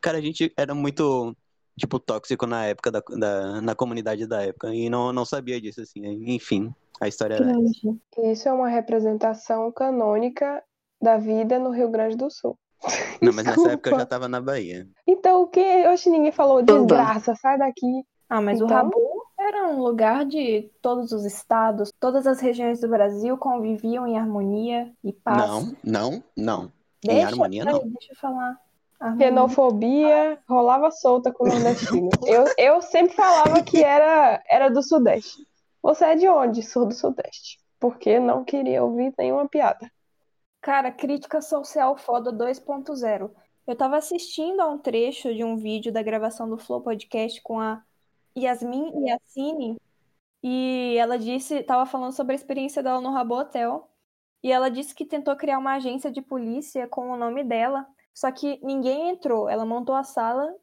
Cara, 0.00 0.18
a 0.18 0.20
gente 0.20 0.52
era 0.56 0.74
muito, 0.74 1.36
tipo, 1.76 1.98
tóxico 1.98 2.46
na 2.46 2.66
época, 2.66 2.90
da, 2.90 3.00
da, 3.00 3.60
na 3.60 3.74
comunidade 3.74 4.26
da 4.26 4.42
época. 4.42 4.74
E 4.74 4.88
não, 4.88 5.12
não 5.12 5.24
sabia 5.24 5.60
disso, 5.60 5.80
assim. 5.80 6.00
Enfim, 6.32 6.72
a 7.00 7.08
história 7.08 7.34
era 7.34 7.50
essa. 7.50 8.30
Isso 8.30 8.48
é 8.48 8.52
uma 8.52 8.68
representação 8.68 9.70
canônica 9.72 10.62
da 11.00 11.16
vida 11.16 11.58
no 11.58 11.70
Rio 11.70 11.90
Grande 11.90 12.16
do 12.16 12.30
Sul. 12.30 12.58
Não, 13.20 13.32
mas 13.32 13.44
nessa 13.44 13.72
época 13.72 13.90
eu 13.90 13.98
já 13.98 14.06
tava 14.06 14.28
na 14.28 14.40
Bahia. 14.40 14.86
Então, 15.04 15.42
o 15.42 15.48
que? 15.48 15.60
Hoje 15.88 16.08
ninguém 16.08 16.30
falou 16.30 16.62
desgraça, 16.62 17.34
sai 17.34 17.58
daqui. 17.58 18.04
Ah, 18.28 18.40
mas 18.40 18.60
o 18.60 18.66
Então? 18.66 18.76
Rabu 18.76 19.17
era 19.38 19.68
um 19.68 19.80
lugar 19.80 20.24
de 20.24 20.70
todos 20.82 21.12
os 21.12 21.24
estados, 21.24 21.92
todas 22.00 22.26
as 22.26 22.40
regiões 22.40 22.80
do 22.80 22.88
Brasil 22.88 23.38
conviviam 23.38 24.06
em 24.06 24.18
harmonia 24.18 24.92
e 25.02 25.12
paz. 25.12 25.48
Não, 25.48 25.76
não, 25.84 26.24
não. 26.36 26.72
Em 27.04 27.08
Deixa, 27.08 27.28
harmonia, 27.28 27.64
peraí, 27.64 27.80
não. 27.80 27.90
Deixa 27.90 28.12
eu 28.12 28.16
falar. 28.16 28.60
Harmonia. 28.98 29.28
Xenofobia 29.28 30.38
rolava 30.48 30.90
solta 30.90 31.32
com 31.32 31.44
o 31.44 31.48
nordestino. 31.48 32.10
Eu, 32.26 32.44
eu 32.58 32.82
sempre 32.82 33.14
falava 33.14 33.62
que 33.62 33.82
era, 33.82 34.42
era 34.50 34.68
do 34.68 34.82
Sudeste. 34.82 35.46
Você 35.80 36.04
é 36.04 36.16
de 36.16 36.28
onde? 36.28 36.62
Sou 36.62 36.84
do 36.84 36.92
Sudeste. 36.92 37.60
Porque 37.78 38.18
não 38.18 38.44
queria 38.44 38.82
ouvir 38.82 39.14
nenhuma 39.16 39.48
piada. 39.48 39.88
Cara, 40.60 40.90
crítica 40.90 41.40
social 41.40 41.96
foda 41.96 42.32
2.0. 42.32 43.30
Eu 43.64 43.76
tava 43.76 43.96
assistindo 43.96 44.60
a 44.60 44.66
um 44.66 44.78
trecho 44.78 45.32
de 45.32 45.44
um 45.44 45.56
vídeo 45.56 45.92
da 45.92 46.02
gravação 46.02 46.50
do 46.50 46.58
Flow 46.58 46.80
Podcast 46.80 47.40
com 47.42 47.60
a 47.60 47.80
Yasmin 48.38 49.06
Yassine 49.06 49.76
e 50.42 50.96
ela 50.98 51.18
disse, 51.18 51.62
tava 51.64 51.84
falando 51.86 52.12
sobre 52.12 52.32
a 52.32 52.36
experiência 52.36 52.82
dela 52.82 53.00
no 53.00 53.10
Rabo 53.10 53.34
Hotel 53.34 53.88
e 54.42 54.52
ela 54.52 54.70
disse 54.70 54.94
que 54.94 55.04
tentou 55.04 55.36
criar 55.36 55.58
uma 55.58 55.74
agência 55.74 56.10
de 56.10 56.22
polícia 56.22 56.86
com 56.86 57.10
o 57.10 57.16
nome 57.16 57.42
dela, 57.42 57.86
só 58.14 58.30
que 58.30 58.60
ninguém 58.64 59.10
entrou. 59.10 59.48
Ela 59.48 59.66
montou 59.66 59.94
a 59.94 60.04
sala, 60.04 60.54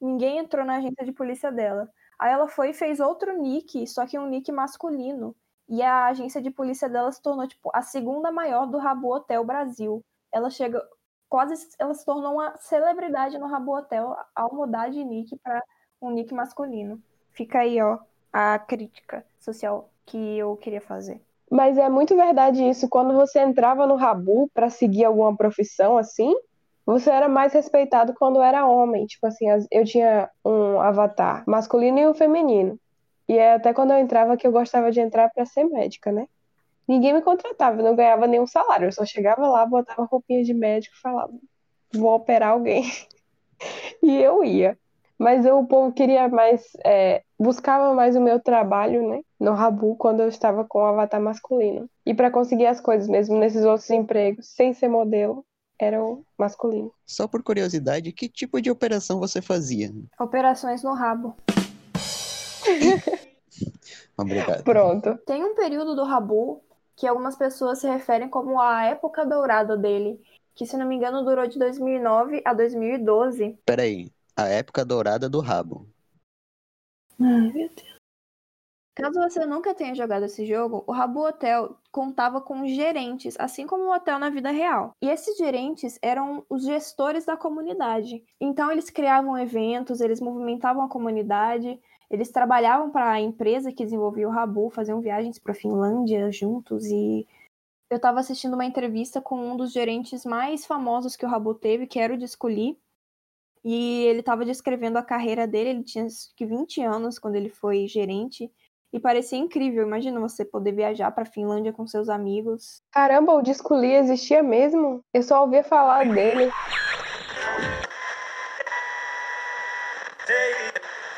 ninguém 0.00 0.38
entrou 0.38 0.64
na 0.64 0.76
agência 0.76 1.04
de 1.04 1.12
polícia 1.12 1.50
dela. 1.50 1.90
Aí 2.18 2.32
ela 2.32 2.48
foi 2.48 2.70
e 2.70 2.74
fez 2.74 3.00
outro 3.00 3.36
nick, 3.40 3.86
só 3.88 4.06
que 4.06 4.18
um 4.18 4.28
nick 4.28 4.52
masculino. 4.52 5.34
E 5.68 5.82
a 5.82 6.06
agência 6.06 6.40
de 6.40 6.50
polícia 6.50 6.88
dela 6.88 7.10
se 7.10 7.20
tornou, 7.22 7.46
tipo, 7.48 7.70
a 7.74 7.82
segunda 7.82 8.30
maior 8.30 8.66
do 8.66 8.78
Rabo 8.78 9.14
Hotel 9.14 9.44
Brasil. 9.44 10.04
Ela 10.32 10.50
chega, 10.50 10.80
quase, 11.28 11.54
ela 11.78 11.94
se 11.94 12.04
tornou 12.04 12.34
uma 12.34 12.56
celebridade 12.58 13.38
no 13.38 13.46
Rabo 13.46 13.76
Hotel 13.76 14.14
ao 14.34 14.54
mudar 14.54 14.90
de 14.90 15.02
nick 15.04 15.36
para 15.38 15.62
um 16.00 16.10
nick 16.10 16.32
masculino. 16.34 17.02
Fica 17.34 17.60
aí, 17.60 17.80
ó, 17.82 17.98
a 18.32 18.58
crítica 18.58 19.24
social 19.40 19.90
que 20.06 20.38
eu 20.38 20.56
queria 20.56 20.80
fazer. 20.80 21.20
Mas 21.50 21.76
é 21.76 21.88
muito 21.88 22.16
verdade 22.16 22.62
isso. 22.68 22.88
Quando 22.88 23.14
você 23.14 23.40
entrava 23.40 23.86
no 23.86 23.96
Rabu 23.96 24.48
pra 24.54 24.70
seguir 24.70 25.04
alguma 25.04 25.36
profissão 25.36 25.96
assim, 25.98 26.34
você 26.86 27.10
era 27.10 27.28
mais 27.28 27.52
respeitado 27.52 28.14
quando 28.14 28.40
era 28.42 28.66
homem. 28.66 29.06
Tipo 29.06 29.26
assim, 29.26 29.48
as- 29.50 29.66
eu 29.70 29.84
tinha 29.84 30.30
um 30.44 30.80
avatar 30.80 31.44
masculino 31.46 31.98
e 31.98 32.06
um 32.06 32.14
feminino. 32.14 32.78
E 33.28 33.38
é 33.38 33.54
até 33.54 33.72
quando 33.72 33.92
eu 33.92 33.98
entrava 33.98 34.36
que 34.36 34.46
eu 34.46 34.52
gostava 34.52 34.90
de 34.90 35.00
entrar 35.00 35.30
pra 35.30 35.46
ser 35.46 35.64
médica, 35.64 36.12
né? 36.12 36.26
Ninguém 36.86 37.14
me 37.14 37.22
contratava, 37.22 37.80
eu 37.80 37.84
não 37.84 37.96
ganhava 37.96 38.26
nenhum 38.26 38.46
salário. 38.46 38.86
Eu 38.88 38.92
só 38.92 39.04
chegava 39.06 39.46
lá, 39.48 39.64
botava 39.64 40.04
roupinha 40.04 40.42
de 40.44 40.52
médico 40.52 40.94
e 40.96 41.00
falava, 41.00 41.32
vou 41.92 42.14
operar 42.14 42.50
alguém. 42.50 42.84
E 44.02 44.20
eu 44.20 44.44
ia. 44.44 44.76
Mas 45.24 45.46
eu, 45.46 45.58
o 45.58 45.66
povo 45.66 45.90
queria 45.90 46.28
mais, 46.28 46.62
é, 46.84 47.22
buscava 47.40 47.94
mais 47.94 48.14
o 48.14 48.20
meu 48.20 48.38
trabalho, 48.38 49.08
né? 49.08 49.22
No 49.40 49.54
Rabu, 49.54 49.96
quando 49.96 50.20
eu 50.20 50.28
estava 50.28 50.66
com 50.66 50.80
o 50.80 50.84
avatar 50.84 51.18
masculino. 51.18 51.88
E 52.04 52.12
para 52.12 52.30
conseguir 52.30 52.66
as 52.66 52.78
coisas 52.78 53.08
mesmo 53.08 53.38
nesses 53.38 53.64
outros 53.64 53.88
empregos, 53.88 54.46
sem 54.48 54.74
ser 54.74 54.88
modelo, 54.88 55.42
era 55.78 56.04
o 56.04 56.22
masculino. 56.36 56.92
Só 57.06 57.26
por 57.26 57.42
curiosidade, 57.42 58.12
que 58.12 58.28
tipo 58.28 58.60
de 58.60 58.70
operação 58.70 59.18
você 59.18 59.40
fazia? 59.40 59.90
Operações 60.20 60.82
no 60.82 60.92
rabo. 60.92 61.34
Obrigado. 64.18 64.62
Pronto. 64.62 65.16
Tem 65.24 65.42
um 65.42 65.54
período 65.54 65.96
do 65.96 66.04
Rabu 66.04 66.60
que 66.94 67.06
algumas 67.06 67.34
pessoas 67.34 67.78
se 67.78 67.88
referem 67.88 68.28
como 68.28 68.60
a 68.60 68.84
época 68.84 69.24
dourada 69.24 69.74
dele, 69.74 70.20
que 70.54 70.66
se 70.66 70.76
não 70.76 70.86
me 70.86 70.96
engano 70.96 71.24
durou 71.24 71.46
de 71.46 71.58
2009 71.58 72.42
a 72.44 72.52
2012. 72.52 73.58
Peraí, 73.64 74.12
a 74.36 74.48
época 74.48 74.84
dourada 74.84 75.28
do 75.28 75.40
rabo. 75.40 75.88
Ai, 77.20 77.52
meu 77.52 77.68
Deus. 77.68 77.94
Caso 78.96 79.20
você 79.20 79.44
nunca 79.44 79.74
tenha 79.74 79.92
jogado 79.92 80.24
esse 80.24 80.46
jogo, 80.46 80.84
o 80.86 80.92
Rabu 80.92 81.26
Hotel 81.26 81.76
contava 81.90 82.40
com 82.40 82.64
gerentes, 82.64 83.34
assim 83.40 83.66
como 83.66 83.84
o 83.84 83.92
hotel 83.92 84.20
na 84.20 84.30
vida 84.30 84.52
real. 84.52 84.92
E 85.02 85.08
esses 85.08 85.36
gerentes 85.36 85.98
eram 86.00 86.46
os 86.48 86.64
gestores 86.64 87.24
da 87.24 87.36
comunidade. 87.36 88.22
Então 88.40 88.70
eles 88.70 88.90
criavam 88.90 89.36
eventos, 89.36 90.00
eles 90.00 90.20
movimentavam 90.20 90.84
a 90.84 90.88
comunidade, 90.88 91.80
eles 92.08 92.30
trabalhavam 92.30 92.92
para 92.92 93.10
a 93.10 93.20
empresa 93.20 93.72
que 93.72 93.82
desenvolvia 93.82 94.28
o 94.28 94.30
Rabu, 94.30 94.70
faziam 94.70 95.00
viagens 95.00 95.40
para 95.40 95.54
Finlândia 95.54 96.30
juntos 96.30 96.84
e 96.86 97.26
eu 97.90 97.96
estava 97.96 98.20
assistindo 98.20 98.54
uma 98.54 98.64
entrevista 98.64 99.20
com 99.20 99.36
um 99.36 99.56
dos 99.56 99.72
gerentes 99.72 100.24
mais 100.24 100.64
famosos 100.64 101.16
que 101.16 101.26
o 101.26 101.28
Rabu 101.28 101.54
teve, 101.54 101.86
que 101.86 101.98
era 101.98 102.14
o 102.14 102.18
Discoli. 102.18 102.78
E 103.64 104.04
ele 104.04 104.20
estava 104.20 104.44
descrevendo 104.44 104.98
a 104.98 105.02
carreira 105.02 105.46
dele, 105.46 105.70
ele 105.70 105.82
tinha 105.82 106.04
acho 106.04 106.34
que 106.36 106.44
20 106.44 106.82
anos 106.82 107.18
quando 107.18 107.36
ele 107.36 107.48
foi 107.48 107.86
gerente. 107.88 108.50
E 108.92 109.00
parecia 109.00 109.38
incrível. 109.38 109.84
Imagina 109.84 110.20
você 110.20 110.44
poder 110.44 110.72
viajar 110.72 111.10
para 111.10 111.24
Finlândia 111.24 111.72
com 111.72 111.86
seus 111.86 112.08
amigos. 112.08 112.80
Caramba, 112.92 113.32
o 113.32 113.42
Discoli 113.42 113.92
existia 113.92 114.42
mesmo? 114.42 115.02
Eu 115.12 115.22
só 115.22 115.42
ouvia 115.42 115.64
falar 115.64 116.06
dele. 116.14 116.52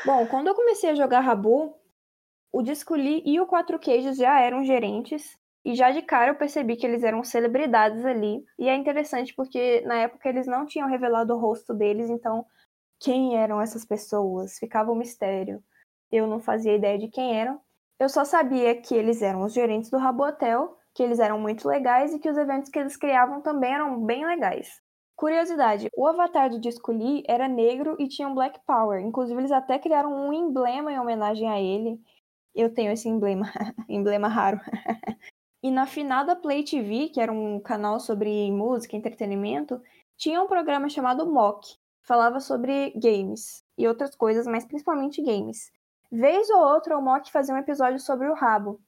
Bom, 0.03 0.25
quando 0.25 0.47
eu 0.47 0.55
comecei 0.55 0.89
a 0.89 0.95
jogar 0.95 1.19
Rabu, 1.19 1.75
o 2.51 2.61
Discoli 2.63 3.21
e 3.25 3.39
o 3.39 3.45
Quatro 3.45 3.77
Queijos 3.77 4.17
já 4.17 4.39
eram 4.39 4.63
gerentes. 4.63 5.37
E 5.67 5.75
já 5.75 5.91
de 5.91 6.01
cara 6.01 6.31
eu 6.31 6.35
percebi 6.35 6.77
que 6.77 6.87
eles 6.87 7.03
eram 7.03 7.21
celebridades 7.25 8.05
ali. 8.05 8.41
E 8.57 8.69
é 8.69 8.75
interessante 8.77 9.35
porque 9.35 9.81
na 9.81 9.95
época 9.95 10.29
eles 10.29 10.47
não 10.47 10.65
tinham 10.65 10.87
revelado 10.87 11.35
o 11.35 11.37
rosto 11.37 11.73
deles, 11.73 12.09
então 12.09 12.45
quem 13.01 13.35
eram 13.35 13.59
essas 13.59 13.83
pessoas? 13.83 14.57
Ficava 14.57 14.93
um 14.93 14.95
mistério. 14.95 15.61
Eu 16.09 16.25
não 16.25 16.39
fazia 16.39 16.73
ideia 16.73 16.97
de 16.97 17.09
quem 17.09 17.37
eram. 17.37 17.59
Eu 17.99 18.07
só 18.07 18.23
sabia 18.23 18.81
que 18.81 18.95
eles 18.95 19.21
eram 19.21 19.43
os 19.43 19.53
gerentes 19.53 19.89
do 19.89 19.97
Rabo 19.97 20.25
Hotel, 20.25 20.77
que 20.95 21.03
eles 21.03 21.19
eram 21.19 21.37
muito 21.37 21.67
legais 21.67 22.13
e 22.13 22.19
que 22.19 22.29
os 22.29 22.37
eventos 22.37 22.69
que 22.69 22.79
eles 22.79 22.95
criavam 22.95 23.41
também 23.41 23.73
eram 23.73 24.01
bem 24.01 24.25
legais. 24.25 24.81
Curiosidade, 25.17 25.89
o 25.97 26.07
avatar 26.07 26.49
do 26.49 26.61
Discoli 26.61 27.23
era 27.27 27.49
negro 27.49 27.97
e 27.99 28.07
tinha 28.07 28.29
um 28.29 28.33
Black 28.33 28.57
Power. 28.65 29.01
Inclusive, 29.01 29.41
eles 29.41 29.51
até 29.51 29.77
criaram 29.77 30.13
um 30.13 30.31
emblema 30.31 30.93
em 30.93 30.97
homenagem 30.97 31.49
a 31.49 31.59
ele. 31.59 31.99
Eu 32.55 32.73
tenho 32.73 32.93
esse 32.93 33.09
emblema, 33.09 33.51
emblema 33.89 34.29
raro. 34.29 34.61
e 35.61 35.71
na 35.71 35.85
finada 35.85 36.35
Play 36.35 36.63
TV, 36.63 37.09
que 37.09 37.19
era 37.19 37.31
um 37.31 37.59
canal 37.59 37.99
sobre 37.99 38.51
música 38.51 38.95
e 38.95 38.99
entretenimento, 38.99 39.81
tinha 40.15 40.41
um 40.41 40.47
programa 40.47 40.89
chamado 40.89 41.25
Mock. 41.31 41.75
Falava 42.01 42.39
sobre 42.39 42.91
games 42.91 43.63
e 43.77 43.87
outras 43.87 44.15
coisas, 44.15 44.47
mas 44.47 44.65
principalmente 44.65 45.21
games. 45.21 45.71
Vez 46.11 46.49
ou 46.49 46.59
outra, 46.59 46.97
o 46.97 47.01
Mock 47.01 47.31
fazia 47.31 47.53
um 47.53 47.57
episódio 47.57 47.99
sobre 47.99 48.27
o 48.29 48.33
rabo. 48.33 48.79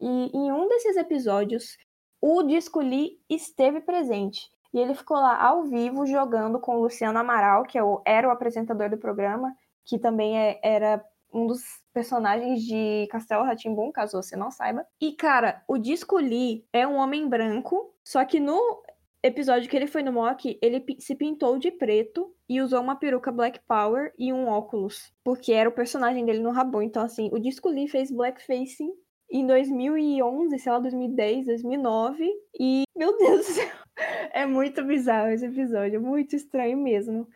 E 0.00 0.30
em 0.36 0.52
um 0.52 0.68
desses 0.68 0.96
episódios, 0.96 1.76
o 2.20 2.42
Discoli 2.42 3.18
esteve 3.28 3.80
presente. 3.80 4.50
E 4.72 4.78
ele 4.78 4.94
ficou 4.94 5.16
lá 5.16 5.42
ao 5.42 5.64
vivo 5.64 6.06
jogando 6.06 6.58
com 6.60 6.76
o 6.76 6.82
Luciano 6.82 7.18
Amaral, 7.18 7.64
que 7.64 7.78
é 7.78 7.82
era 8.06 8.28
o 8.28 8.30
apresentador 8.30 8.88
do 8.88 8.96
programa, 8.96 9.54
que 9.84 9.98
também 9.98 10.38
é- 10.38 10.60
era 10.62 11.04
um 11.32 11.46
dos 11.46 11.62
personagens 11.92 12.62
de 12.62 13.06
Castelo 13.10 13.44
Ratimbum, 13.44 13.90
caso 13.92 14.20
você 14.20 14.36
não 14.36 14.50
saiba. 14.50 14.86
E, 15.00 15.12
cara, 15.12 15.62
o 15.66 15.78
Discoli 15.78 16.66
é 16.72 16.86
um 16.86 16.96
homem 16.96 17.28
branco, 17.28 17.94
só 18.04 18.24
que 18.24 18.38
no 18.38 18.82
episódio 19.22 19.70
que 19.70 19.76
ele 19.76 19.86
foi 19.86 20.02
no 20.02 20.12
mock, 20.12 20.58
ele 20.60 20.84
se 20.98 21.14
pintou 21.14 21.58
de 21.58 21.70
preto 21.70 22.34
e 22.48 22.60
usou 22.60 22.80
uma 22.80 22.96
peruca 22.96 23.30
Black 23.30 23.60
Power 23.68 24.12
e 24.18 24.32
um 24.32 24.48
óculos, 24.48 25.12
porque 25.22 25.52
era 25.52 25.68
o 25.68 25.72
personagem 25.72 26.24
dele 26.24 26.40
no 26.40 26.50
Rabo. 26.50 26.82
Então, 26.82 27.02
assim, 27.02 27.30
o 27.32 27.38
Discoli 27.38 27.88
fez 27.88 28.10
blackface 28.10 28.84
em 29.30 29.46
2011, 29.46 30.58
sei 30.58 30.72
lá, 30.72 30.78
2010, 30.78 31.46
2009, 31.46 32.30
e, 32.60 32.82
meu 32.94 33.16
Deus 33.16 33.46
do 33.46 33.52
céu, 33.52 33.68
é 34.34 34.44
muito 34.44 34.84
bizarro 34.84 35.30
esse 35.30 35.46
episódio, 35.46 36.02
muito 36.02 36.36
estranho 36.36 36.76
mesmo. 36.76 37.26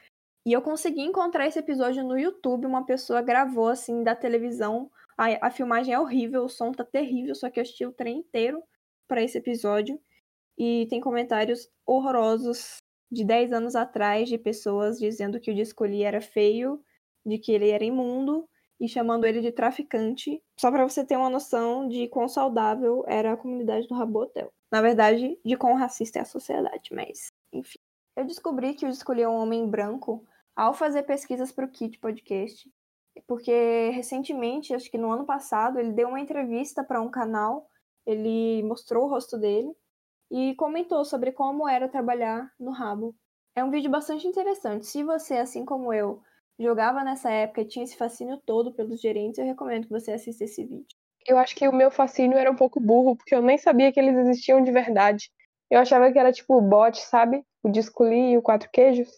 E 0.47 0.53
eu 0.53 0.63
consegui 0.63 1.01
encontrar 1.01 1.49
esse 1.49 1.59
episódio 1.59 2.05
no 2.05 2.17
YouTube, 2.17 2.67
uma 2.67 2.87
pessoa 2.87 3.21
gravou, 3.21 3.67
assim, 3.67 4.05
da 4.05 4.15
televisão, 4.15 4.89
a, 5.19 5.49
a 5.49 5.51
filmagem 5.51 5.93
é 5.93 5.99
horrível, 5.99 6.45
o 6.45 6.49
som 6.49 6.71
tá 6.71 6.85
terrível, 6.85 7.35
só 7.35 7.51
que 7.51 7.59
eu 7.59 7.63
assisti 7.63 7.85
o 7.85 7.91
trem 7.91 8.19
inteiro 8.19 8.63
pra 9.09 9.21
esse 9.21 9.37
episódio, 9.39 10.01
e 10.57 10.87
tem 10.89 11.01
comentários 11.01 11.69
horrorosos 11.85 12.77
de 13.11 13.25
10 13.25 13.53
anos 13.53 13.75
atrás 13.75 14.29
de 14.29 14.39
pessoas 14.39 15.01
dizendo 15.01 15.41
que 15.41 15.51
o 15.51 15.55
Discoli 15.55 16.05
era 16.05 16.21
feio, 16.21 16.81
de 17.25 17.39
que 17.39 17.51
ele 17.51 17.71
era 17.71 17.85
imundo, 17.85 18.49
e 18.79 18.89
chamando 18.89 19.25
ele 19.25 19.41
de 19.41 19.51
traficante, 19.51 20.41
só 20.61 20.71
pra 20.71 20.89
você 20.89 21.05
ter 21.05 21.17
uma 21.17 21.29
noção 21.29 21.89
de 21.89 22.07
quão 22.07 22.29
saudável 22.29 23.05
era 23.09 23.33
a 23.33 23.37
comunidade 23.37 23.89
do 23.89 23.95
Rabotel. 23.97 24.53
Na 24.71 24.81
verdade, 24.81 25.37
de 25.45 25.57
quão 25.57 25.75
racista 25.75 26.21
é 26.21 26.23
a 26.23 26.25
sociedade, 26.25 26.91
mas 26.93 27.33
enfim. 27.53 27.81
Eu 28.17 28.25
descobri 28.25 28.75
que 28.75 28.87
eu 28.87 28.91
escolhi 28.91 29.27
um 29.27 29.35
homem 29.35 29.69
branco 29.69 30.25
ao 30.57 30.73
fazer 30.73 31.03
pesquisas 31.03 31.53
para 31.53 31.67
o 31.67 31.71
Kit 31.71 31.99
Podcast, 31.99 32.69
porque 33.27 33.91
recentemente, 33.91 34.75
acho 34.75 34.91
que 34.91 34.99
no 34.99 35.13
ano 35.13 35.27
passado, 35.27 35.79
ele 35.79 35.93
deu 35.93 36.09
uma 36.09 36.21
entrevista 36.21 36.83
para 36.83 37.01
um 37.01 37.11
canal, 37.11 37.69
ele 38.07 38.63
mostrou 38.63 39.05
o 39.05 39.09
rosto 39.09 39.39
dele 39.39 39.71
e 40.31 40.55
comentou 40.57 41.05
sobre 41.05 41.31
como 41.31 41.69
era 41.69 41.89
trabalhar 41.89 42.51
no 42.59 42.71
Rabo. 42.71 43.15
É 43.55 43.63
um 43.63 43.71
vídeo 43.71 43.91
bastante 43.91 44.27
interessante. 44.27 44.87
Se 44.87 45.05
você, 45.05 45.37
assim 45.37 45.65
como 45.65 45.93
eu, 45.93 46.21
jogava 46.59 47.05
nessa 47.05 47.31
época 47.31 47.61
e 47.61 47.67
tinha 47.67 47.85
esse 47.85 47.97
fascínio 47.97 48.41
todo 48.45 48.73
pelos 48.73 49.01
gerentes, 49.01 49.39
eu 49.39 49.45
recomendo 49.45 49.85
que 49.85 49.93
você 49.93 50.13
assista 50.13 50.45
esse 50.45 50.65
vídeo. 50.65 50.97
Eu 51.27 51.39
acho 51.39 51.57
que 51.57 51.67
o 51.67 51.73
meu 51.73 51.91
fascínio 51.91 52.39
era 52.39 52.51
um 52.51 52.57
pouco 52.57 52.81
burro, 52.81 53.17
porque 53.17 53.35
eu 53.35 53.43
nem 53.43 53.59
sabia 53.59 53.93
que 53.93 53.99
eles 53.99 54.17
existiam 54.17 54.63
de 54.63 54.71
verdade. 54.71 55.31
Eu 55.71 55.81
achava 55.81 56.11
que 56.13 56.19
era 56.19 56.33
tipo 56.33 56.57
o 56.57 56.61
bot, 56.61 56.97
sabe? 57.01 57.45
O 57.63 57.69
Disculi 57.69 58.33
e 58.33 58.39
o 58.39 58.43
Quatro 58.43 58.71
Queijos. 58.71 59.11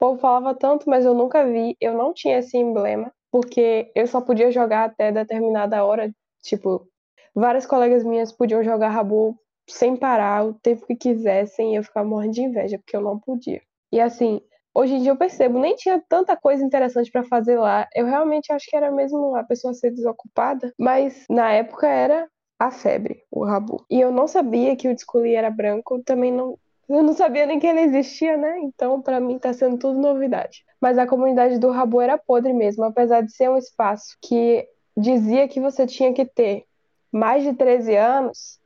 Povo 0.00 0.18
falava 0.18 0.54
tanto, 0.54 0.88
mas 0.88 1.04
eu 1.04 1.12
nunca 1.14 1.44
vi. 1.44 1.76
Eu 1.78 1.92
não 1.92 2.14
tinha 2.14 2.38
esse 2.38 2.56
emblema, 2.56 3.12
porque 3.30 3.92
eu 3.94 4.06
só 4.06 4.20
podia 4.22 4.50
jogar 4.50 4.84
até 4.84 5.12
determinada 5.12 5.84
hora. 5.84 6.10
Tipo, 6.42 6.88
várias 7.34 7.66
colegas 7.66 8.02
minhas 8.02 8.32
podiam 8.32 8.64
jogar 8.64 8.88
Rabu 8.88 9.36
sem 9.68 9.94
parar 9.94 10.46
o 10.46 10.54
tempo 10.54 10.86
que 10.86 10.96
quisessem 10.96 11.74
e 11.74 11.76
eu 11.76 11.84
ficava 11.84 12.08
morrendo 12.08 12.32
de 12.32 12.42
inveja, 12.42 12.78
porque 12.78 12.96
eu 12.96 13.02
não 13.02 13.18
podia. 13.20 13.60
E 13.92 14.00
assim, 14.00 14.40
hoje 14.74 14.94
em 14.94 15.02
dia 15.02 15.12
eu 15.12 15.16
percebo, 15.16 15.58
nem 15.58 15.76
tinha 15.76 16.02
tanta 16.08 16.34
coisa 16.34 16.64
interessante 16.64 17.10
para 17.10 17.22
fazer 17.22 17.58
lá. 17.58 17.86
Eu 17.94 18.06
realmente 18.06 18.50
acho 18.52 18.66
que 18.70 18.76
era 18.76 18.90
mesmo 18.90 19.36
a 19.36 19.44
pessoa 19.44 19.74
ser 19.74 19.90
desocupada, 19.90 20.72
mas 20.78 21.26
na 21.28 21.52
época 21.52 21.86
era 21.86 22.26
a 22.58 22.70
febre, 22.70 23.22
o 23.30 23.44
Rabu. 23.44 23.84
E 23.90 24.00
eu 24.00 24.10
não 24.10 24.26
sabia 24.26 24.74
que 24.74 24.88
o 24.88 24.94
Disculi 24.94 25.34
era 25.34 25.50
branco, 25.50 26.02
também 26.02 26.32
não. 26.32 26.58
Eu 26.90 27.04
não 27.04 27.12
sabia 27.12 27.46
nem 27.46 27.60
que 27.60 27.66
ele 27.68 27.82
existia, 27.82 28.36
né? 28.36 28.58
Então, 28.62 29.00
para 29.00 29.20
mim, 29.20 29.38
tá 29.38 29.52
sendo 29.52 29.78
tudo 29.78 30.00
novidade. 30.00 30.64
Mas 30.80 30.98
a 30.98 31.06
comunidade 31.06 31.56
do 31.56 31.70
Rabu 31.70 32.00
era 32.00 32.18
podre 32.18 32.52
mesmo, 32.52 32.82
apesar 32.82 33.20
de 33.20 33.32
ser 33.32 33.48
um 33.48 33.56
espaço 33.56 34.16
que 34.20 34.66
dizia 34.96 35.46
que 35.46 35.60
você 35.60 35.86
tinha 35.86 36.12
que 36.12 36.24
ter 36.24 36.64
mais 37.12 37.44
de 37.44 37.54
13 37.54 37.94
anos, 37.94 38.58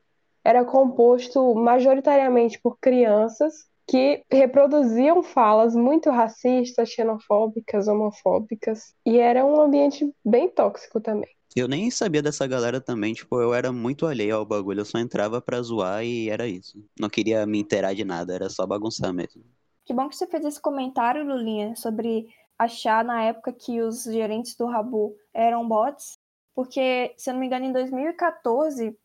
era 0.43 0.65
composto 0.65 1.55
majoritariamente 1.55 2.59
por 2.63 2.79
crianças 2.79 3.53
que 3.87 4.25
reproduziam 4.31 5.23
falas 5.23 5.75
muito 5.75 6.09
racistas, 6.09 6.89
xenofóbicas, 6.89 7.89
homofóbicas, 7.89 8.95
e 9.05 9.19
era 9.19 9.45
um 9.45 9.61
ambiente 9.61 10.11
bem 10.25 10.49
tóxico 10.49 10.99
também. 10.99 11.29
Eu 11.55 11.69
nem 11.69 11.89
sabia 11.89 12.21
dessa 12.21 12.47
galera 12.49 12.81
também, 12.81 13.15
tipo, 13.15 13.41
eu 13.41 13.55
era 13.55 13.73
muito 13.73 14.07
alheio 14.07 14.37
ao 14.37 14.45
bagulho, 14.45 14.81
eu 14.81 14.85
só 14.85 14.99
entrava 14.99 15.41
pra 15.41 15.63
zoar 15.63 16.05
e 16.05 16.29
era 16.29 16.49
isso. 16.49 16.85
Não 16.99 17.09
queria 17.09 17.47
me 17.47 17.61
inteirar 17.61 17.95
de 17.95 18.05
nada, 18.05 18.35
era 18.35 18.51
só 18.51 18.67
bagunçar 18.67 19.13
mesmo. 19.13 19.45
Que 19.85 19.95
bom 19.95 20.09
que 20.09 20.17
você 20.17 20.27
fez 20.27 20.45
esse 20.45 20.61
comentário, 20.61 21.25
Lulinha, 21.25 21.77
sobre 21.77 22.27
achar 22.59 23.05
na 23.05 23.23
época 23.23 23.53
que 23.53 23.81
os 23.83 24.03
gerentes 24.03 24.57
do 24.57 24.67
Rabu 24.67 25.15
eram 25.33 25.69
bots, 25.69 26.19
porque, 26.55 27.15
se 27.17 27.31
eu 27.31 27.35
não 27.35 27.41
me 27.41 27.47
engano, 27.47 27.67
em 27.67 27.73
2014, 27.73 28.97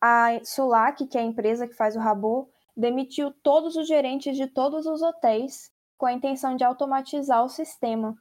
a 0.00 0.40
Sulac, 0.42 1.06
que 1.06 1.18
é 1.18 1.20
a 1.20 1.24
empresa 1.24 1.68
que 1.68 1.74
faz 1.74 1.96
o 1.96 2.00
Rabu, 2.00 2.48
demitiu 2.74 3.30
todos 3.42 3.76
os 3.76 3.86
gerentes 3.86 4.36
de 4.36 4.46
todos 4.46 4.86
os 4.86 5.02
hotéis 5.02 5.70
com 5.98 6.06
a 6.06 6.12
intenção 6.12 6.56
de 6.56 6.64
automatizar 6.64 7.44
o 7.44 7.48
sistema. 7.48 8.16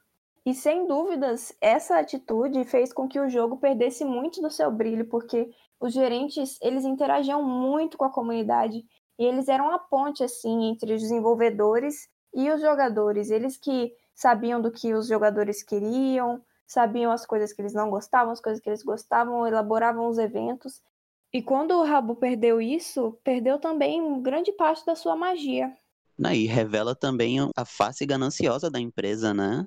E 0.46 0.54
sem 0.54 0.88
dúvidas, 0.88 1.54
essa 1.60 2.00
atitude 2.00 2.64
fez 2.64 2.94
com 2.94 3.08
que 3.08 3.20
o 3.20 3.30
jogo 3.30 3.58
perdesse 3.58 4.06
muito 4.06 4.42
do 4.42 4.50
seu 4.50 4.72
brilho, 4.72 5.06
porque 5.06 5.50
os 5.80 5.94
gerentes, 5.94 6.58
eles 6.62 6.84
interagiam 6.86 7.44
muito 7.44 7.98
com 7.98 8.06
a 8.06 8.12
comunidade 8.12 8.86
e 9.18 9.26
eles 9.26 9.48
eram 9.48 9.70
a 9.72 9.80
ponte 9.80 10.24
assim 10.24 10.70
entre 10.70 10.94
os 10.94 11.02
desenvolvedores 11.02 12.10
e 12.34 12.50
os 12.50 12.62
jogadores. 12.62 13.30
Eles 13.30 13.58
que 13.58 13.94
sabiam 14.14 14.62
do 14.62 14.72
que 14.72 14.94
os 14.94 15.08
jogadores 15.08 15.62
queriam, 15.64 16.42
sabiam 16.66 17.12
as 17.12 17.26
coisas 17.26 17.52
que 17.52 17.62
eles 17.62 17.74
não 17.74 17.90
gostavam, 17.90 18.32
as 18.32 18.42
coisas 18.42 18.62
que 18.62 18.70
eles 18.70 18.84
gostavam, 18.84 19.46
elaboravam 19.46 20.08
os 20.08 20.18
eventos. 20.18 20.82
E 21.34 21.42
quando 21.42 21.72
o 21.72 21.84
Rabu 21.84 22.16
perdeu 22.16 22.62
isso, 22.62 23.18
perdeu 23.24 23.60
também 23.60 24.22
grande 24.22 24.52
parte 24.52 24.86
da 24.86 24.96
sua 24.96 25.16
magia. 25.16 25.72
E 26.34 26.46
revela 26.46 26.96
também 26.96 27.38
a 27.56 27.66
face 27.66 28.06
gananciosa 28.06 28.70
da 28.70 28.80
empresa, 28.80 29.34
né? 29.34 29.66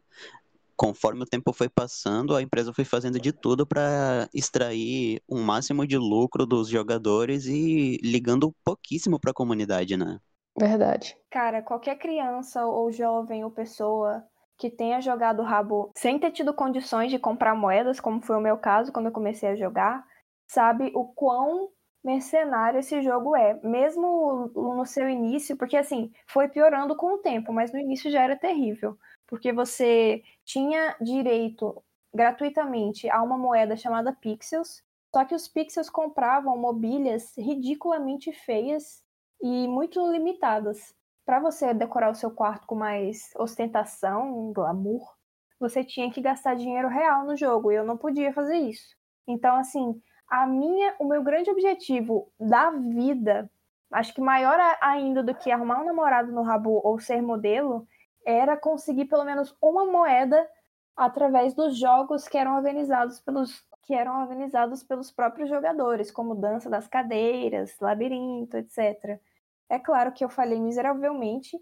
Conforme 0.83 1.23
o 1.23 1.27
tempo 1.27 1.53
foi 1.53 1.69
passando, 1.69 2.35
a 2.35 2.43
empresa 2.43 2.75
foi 2.75 2.85
fazendo 2.85 3.21
de 3.21 3.33
tudo 3.33 3.65
para 3.65 4.29
extrair 4.35 5.23
o 5.29 5.37
um 5.37 5.45
máximo 5.45 5.87
de 5.87 5.97
lucro 5.97 6.45
dos 6.45 6.69
jogadores 6.69 7.47
e 7.47 7.99
ligando 8.03 8.53
pouquíssimo 8.65 9.21
para 9.21 9.31
a 9.31 9.35
comunidade, 9.35 9.97
né? 9.97 10.19
Verdade. 10.59 11.17
Cara, 11.31 11.63
qualquer 11.63 11.97
criança 11.99 12.67
ou 12.67 12.91
jovem 12.91 13.45
ou 13.45 13.51
pessoa 13.53 14.25
que 14.59 14.69
tenha 14.69 15.01
jogado 15.01 15.45
Rabo 15.45 15.93
sem 15.97 16.19
ter 16.19 16.33
tido 16.33 16.53
condições 16.53 17.13
de 17.13 17.19
comprar 17.19 17.55
moedas, 17.55 18.01
como 18.01 18.21
foi 18.21 18.37
o 18.37 18.41
meu 18.41 18.59
caso 18.59 18.91
quando 18.91 19.07
eu 19.07 19.13
comecei 19.13 19.51
a 19.51 19.55
jogar, 19.55 20.05
sabe 20.49 20.91
o 20.97 21.05
quão 21.15 21.69
mercenário 22.03 22.81
esse 22.81 23.01
jogo 23.03 23.37
é, 23.37 23.55
mesmo 23.63 24.51
no 24.53 24.85
seu 24.85 25.09
início, 25.09 25.57
porque 25.57 25.77
assim, 25.77 26.11
foi 26.27 26.49
piorando 26.49 26.97
com 26.97 27.15
o 27.15 27.19
tempo, 27.19 27.53
mas 27.53 27.73
no 27.73 27.79
início 27.79 28.11
já 28.11 28.21
era 28.21 28.37
terrível, 28.37 28.99
porque 29.33 29.51
você 29.51 30.23
tinha 30.45 30.95
direito 31.01 31.83
gratuitamente 32.13 33.09
a 33.09 33.23
uma 33.23 33.39
moeda 33.39 33.75
chamada 33.79 34.13
Pixels, 34.13 34.85
só 35.11 35.25
que 35.25 35.35
os 35.35 35.49
Pixels 35.49 35.89
compravam 35.89 36.55
mobílias 36.59 37.35
ridiculamente 37.39 38.31
feias 38.31 39.03
e 39.41 39.67
muito 39.67 40.07
limitadas. 40.07 40.95
Para 41.25 41.41
você 41.41 41.73
decorar 41.73 42.11
o 42.11 42.15
seu 42.15 42.31
quarto 42.31 42.67
com 42.67 42.75
mais 42.75 43.31
ostentação, 43.39 44.53
glamour, 44.53 45.17
você 45.59 45.83
tinha 45.83 46.11
que 46.11 46.21
gastar 46.21 46.55
dinheiro 46.55 46.89
real 46.89 47.25
no 47.25 47.35
jogo 47.35 47.73
e 47.73 47.77
eu 47.77 47.87
não 47.87 47.97
podia 47.97 48.35
fazer 48.35 48.59
isso. 48.59 48.95
Então, 49.27 49.57
assim, 49.57 49.99
a 50.29 50.47
minha, 50.47 50.95
o 51.01 51.09
meu 51.09 51.23
grande 51.23 51.51
objetivo 51.51 52.31
da 52.39 52.71
vida, 52.71 53.51
acho 53.95 54.13
que 54.13 54.21
maior 54.21 54.61
ainda 54.83 55.23
do 55.23 55.35
que 55.35 55.51
arrumar 55.51 55.81
um 55.81 55.87
namorado 55.87 56.31
no 56.31 56.43
Rabu 56.43 56.83
ou 56.85 56.99
ser 56.99 57.23
modelo, 57.23 57.89
era 58.25 58.57
conseguir 58.57 59.07
pelo 59.07 59.25
menos 59.25 59.55
uma 59.61 59.85
moeda 59.85 60.49
através 60.97 61.55
dos 61.55 61.79
jogos 61.79 62.29
que 62.29 62.37
eram 62.39 62.57
organizados 62.57 63.21
pelos 63.21 63.65
que 63.85 63.95
eram 63.95 64.23
organizados 64.23 64.83
pelos 64.83 65.11
próprios 65.11 65.49
jogadores, 65.49 66.11
como 66.11 66.37
dança 66.37 66.71
das 66.71 66.87
cadeiras, 66.87 67.75
labirinto, 67.81 68.57
etc. 68.57 69.21
É 69.69 69.79
claro 69.79 70.13
que 70.13 70.25
eu 70.25 70.29
falhei 70.29 70.61
miseravelmente, 70.61 71.59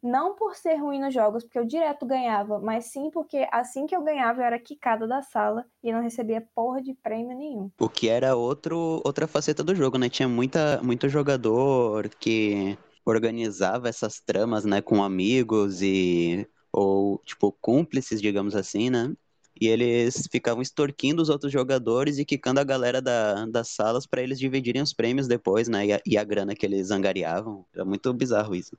não 0.00 0.34
por 0.34 0.54
ser 0.54 0.76
ruim 0.76 1.00
nos 1.00 1.12
jogos, 1.12 1.42
porque 1.42 1.58
eu 1.58 1.64
direto 1.64 2.06
ganhava, 2.06 2.60
mas 2.60 2.86
sim 2.86 3.10
porque 3.10 3.48
assim 3.50 3.86
que 3.86 3.96
eu 3.96 4.02
ganhava 4.02 4.40
eu 4.40 4.44
era 4.44 4.58
quicada 4.58 5.06
da 5.08 5.22
sala 5.22 5.64
e 5.82 5.92
não 5.92 6.00
recebia 6.00 6.46
porra 6.54 6.80
de 6.80 6.94
prêmio 6.94 7.36
nenhum. 7.36 7.70
O 7.80 7.88
que 7.88 8.08
era 8.08 8.36
outro, 8.36 9.00
outra 9.04 9.26
faceta 9.26 9.64
do 9.64 9.74
jogo, 9.74 9.98
né? 9.98 10.08
Tinha 10.08 10.28
muita, 10.28 10.80
muito 10.82 11.08
jogador 11.08 12.08
que 12.08 12.78
organizava 13.04 13.88
essas 13.88 14.20
tramas, 14.20 14.64
né, 14.64 14.80
com 14.80 15.02
amigos 15.02 15.82
e 15.82 16.46
ou 16.72 17.18
tipo 17.24 17.52
cúmplices, 17.52 18.20
digamos 18.20 18.54
assim, 18.56 18.90
né? 18.90 19.14
E 19.60 19.68
eles 19.68 20.26
ficavam 20.30 20.60
extorquindo 20.62 21.22
os 21.22 21.28
outros 21.28 21.52
jogadores 21.52 22.18
e 22.18 22.24
quicando 22.24 22.58
a 22.58 22.64
galera 22.64 23.00
da, 23.00 23.46
das 23.46 23.68
salas 23.70 24.06
para 24.06 24.20
eles 24.22 24.38
dividirem 24.38 24.82
os 24.82 24.92
prêmios 24.92 25.28
depois, 25.28 25.68
né? 25.68 25.86
E 25.86 25.92
a, 25.92 26.00
e 26.04 26.18
a 26.18 26.24
grana 26.24 26.54
que 26.56 26.66
eles 26.66 26.90
angariavam. 26.90 27.64
Era 27.72 27.84
muito 27.84 28.12
bizarro 28.12 28.54
isso. 28.56 28.76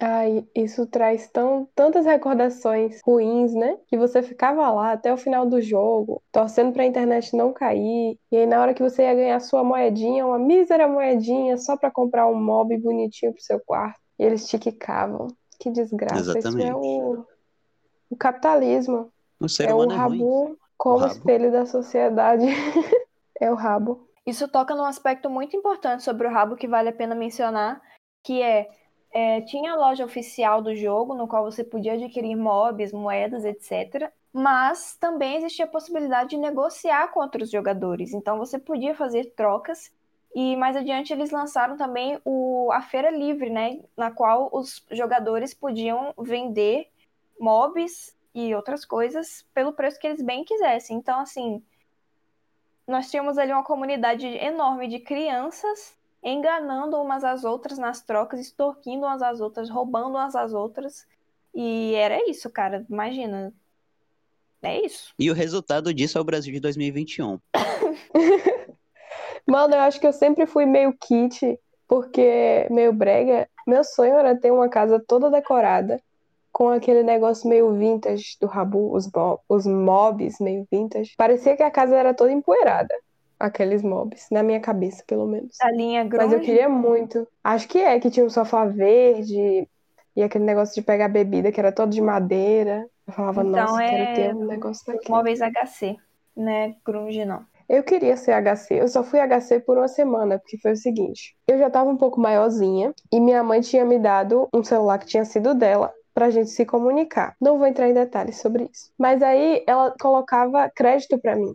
Ai, 0.00 0.46
isso 0.54 0.86
traz 0.86 1.28
tão, 1.28 1.68
tantas 1.74 2.06
recordações 2.06 3.00
ruins, 3.04 3.52
né? 3.52 3.76
Que 3.88 3.96
você 3.96 4.22
ficava 4.22 4.70
lá 4.70 4.92
até 4.92 5.12
o 5.12 5.16
final 5.16 5.44
do 5.44 5.60
jogo, 5.60 6.22
torcendo 6.30 6.72
pra 6.72 6.86
internet 6.86 7.34
não 7.34 7.52
cair. 7.52 8.16
E 8.30 8.36
aí, 8.36 8.46
na 8.46 8.60
hora 8.60 8.74
que 8.74 8.82
você 8.82 9.02
ia 9.02 9.14
ganhar 9.14 9.40
sua 9.40 9.64
moedinha, 9.64 10.24
uma 10.24 10.38
mísera 10.38 10.86
moedinha, 10.86 11.56
só 11.58 11.76
pra 11.76 11.90
comprar 11.90 12.28
um 12.28 12.40
mob 12.40 12.76
bonitinho 12.78 13.32
pro 13.32 13.42
seu 13.42 13.58
quarto, 13.58 13.98
e 14.16 14.22
eles 14.22 14.46
te 14.48 14.56
quicavam. 14.56 15.28
Que 15.58 15.68
desgraça. 15.70 16.20
Exatamente. 16.20 16.62
Isso 16.62 16.68
é 16.68 16.76
o, 16.76 17.26
o 18.10 18.16
capitalismo. 18.16 19.12
O 19.40 19.48
ser 19.48 19.68
é 19.68 19.74
o 19.74 19.90
é 19.90 19.94
rabo 19.96 20.14
ruim. 20.14 20.56
como 20.76 20.96
O 20.96 20.98
rabo. 21.00 21.12
espelho 21.12 21.50
da 21.50 21.66
sociedade. 21.66 22.46
é 23.40 23.50
o 23.50 23.56
rabo. 23.56 24.06
Isso 24.24 24.46
toca 24.46 24.76
num 24.76 24.84
aspecto 24.84 25.28
muito 25.28 25.56
importante 25.56 26.04
sobre 26.04 26.28
o 26.28 26.30
rabo 26.30 26.54
que 26.54 26.68
vale 26.68 26.90
a 26.90 26.92
pena 26.92 27.16
mencionar, 27.16 27.80
que 28.22 28.42
é, 28.42 28.68
é, 29.10 29.40
tinha 29.42 29.72
a 29.72 29.76
loja 29.76 30.04
oficial 30.04 30.60
do 30.60 30.74
jogo, 30.74 31.14
no 31.14 31.26
qual 31.26 31.44
você 31.44 31.64
podia 31.64 31.94
adquirir 31.94 32.36
mobs, 32.36 32.92
moedas, 32.92 33.44
etc. 33.44 34.12
Mas 34.32 34.96
também 34.96 35.36
existia 35.36 35.64
a 35.64 35.68
possibilidade 35.68 36.30
de 36.30 36.36
negociar 36.36 37.08
com 37.08 37.20
outros 37.20 37.50
jogadores. 37.50 38.12
Então 38.12 38.38
você 38.38 38.58
podia 38.58 38.94
fazer 38.94 39.32
trocas. 39.34 39.92
E 40.34 40.56
mais 40.56 40.76
adiante 40.76 41.12
eles 41.12 41.30
lançaram 41.30 41.76
também 41.76 42.20
o, 42.24 42.70
a 42.72 42.82
Feira 42.82 43.10
Livre, 43.10 43.50
né? 43.50 43.80
Na 43.96 44.10
qual 44.10 44.50
os 44.52 44.84
jogadores 44.90 45.54
podiam 45.54 46.12
vender 46.18 46.88
mobs 47.40 48.14
e 48.34 48.54
outras 48.54 48.84
coisas 48.84 49.46
pelo 49.54 49.72
preço 49.72 49.98
que 49.98 50.06
eles 50.06 50.22
bem 50.22 50.44
quisessem. 50.44 50.96
Então, 50.96 51.20
assim, 51.20 51.62
nós 52.86 53.10
tínhamos 53.10 53.38
ali 53.38 53.52
uma 53.52 53.64
comunidade 53.64 54.26
enorme 54.26 54.86
de 54.86 55.00
crianças 55.00 55.97
enganando 56.22 56.96
umas 57.00 57.24
às 57.24 57.44
outras 57.44 57.78
nas 57.78 58.02
trocas, 58.02 58.40
extorquindo 58.40 59.06
umas 59.06 59.22
às 59.22 59.40
outras, 59.40 59.70
roubando 59.70 60.10
umas 60.10 60.34
às 60.34 60.52
outras. 60.52 61.06
E 61.54 61.94
era 61.94 62.28
isso, 62.28 62.50
cara. 62.50 62.84
Imagina. 62.88 63.52
É 64.62 64.84
isso. 64.84 65.14
E 65.18 65.30
o 65.30 65.34
resultado 65.34 65.94
disso 65.94 66.18
é 66.18 66.20
o 66.20 66.24
Brasil 66.24 66.52
de 66.52 66.60
2021. 66.60 67.38
Mano, 69.46 69.74
eu 69.74 69.80
acho 69.80 70.00
que 70.00 70.06
eu 70.06 70.12
sempre 70.12 70.46
fui 70.46 70.66
meio 70.66 70.92
kit 70.92 71.58
porque 71.86 72.66
meio 72.70 72.92
brega. 72.92 73.48
Meu 73.66 73.82
sonho 73.82 74.14
era 74.14 74.36
ter 74.36 74.50
uma 74.50 74.68
casa 74.68 75.00
toda 75.00 75.30
decorada, 75.30 76.00
com 76.52 76.68
aquele 76.68 77.02
negócio 77.02 77.48
meio 77.48 77.72
vintage 77.72 78.36
do 78.40 78.46
Rabu, 78.46 78.94
os, 78.94 79.08
os 79.48 79.66
mobs 79.66 80.38
meio 80.38 80.66
vintage. 80.70 81.14
Parecia 81.16 81.56
que 81.56 81.62
a 81.62 81.70
casa 81.70 81.96
era 81.96 82.12
toda 82.12 82.30
empoeirada. 82.30 82.94
Aqueles 83.38 83.82
mobs, 83.82 84.26
na 84.30 84.42
minha 84.42 84.60
cabeça, 84.60 85.04
pelo 85.06 85.26
menos. 85.26 85.56
A 85.60 85.70
linha 85.70 86.04
grande. 86.04 86.24
Mas 86.24 86.32
eu 86.32 86.40
queria 86.40 86.68
muito. 86.68 87.26
Acho 87.42 87.68
que 87.68 87.78
é, 87.78 87.98
que 88.00 88.10
tinha 88.10 88.26
um 88.26 88.30
sofá 88.30 88.64
verde 88.64 89.68
e 90.16 90.22
aquele 90.22 90.44
negócio 90.44 90.74
de 90.74 90.82
pegar 90.82 91.08
bebida 91.08 91.52
que 91.52 91.60
era 91.60 91.70
todo 91.70 91.90
de 91.90 92.00
madeira. 92.00 92.88
Eu 93.06 93.12
falava, 93.12 93.42
então, 93.42 93.66
nossa, 93.66 93.82
é... 93.82 93.88
quero 93.88 94.14
ter 94.14 94.34
um 94.34 94.46
negócio 94.46 94.84
daquele. 94.84 95.14
Móveis 95.14 95.40
HC, 95.40 95.96
né? 96.36 96.74
Grunge 96.84 97.24
não. 97.24 97.46
Eu 97.68 97.82
queria 97.82 98.16
ser 98.16 98.32
HC, 98.32 98.80
eu 98.80 98.88
só 98.88 99.04
fui 99.04 99.20
HC 99.20 99.60
por 99.60 99.76
uma 99.76 99.88
semana, 99.88 100.38
porque 100.38 100.56
foi 100.58 100.72
o 100.72 100.76
seguinte: 100.76 101.36
eu 101.46 101.58
já 101.58 101.68
tava 101.68 101.90
um 101.90 101.96
pouco 101.96 102.20
maiorzinha 102.20 102.94
e 103.12 103.20
minha 103.20 103.42
mãe 103.42 103.60
tinha 103.60 103.84
me 103.84 103.98
dado 103.98 104.48
um 104.54 104.64
celular 104.64 104.98
que 104.98 105.06
tinha 105.06 105.24
sido 105.24 105.54
dela 105.54 105.92
pra 106.14 106.30
gente 106.30 106.50
se 106.50 106.64
comunicar. 106.64 107.36
Não 107.40 107.58
vou 107.58 107.66
entrar 107.66 107.88
em 107.88 107.94
detalhes 107.94 108.40
sobre 108.40 108.68
isso. 108.72 108.90
Mas 108.98 109.22
aí 109.22 109.62
ela 109.66 109.94
colocava 110.00 110.68
crédito 110.74 111.18
para 111.18 111.36
mim. 111.36 111.54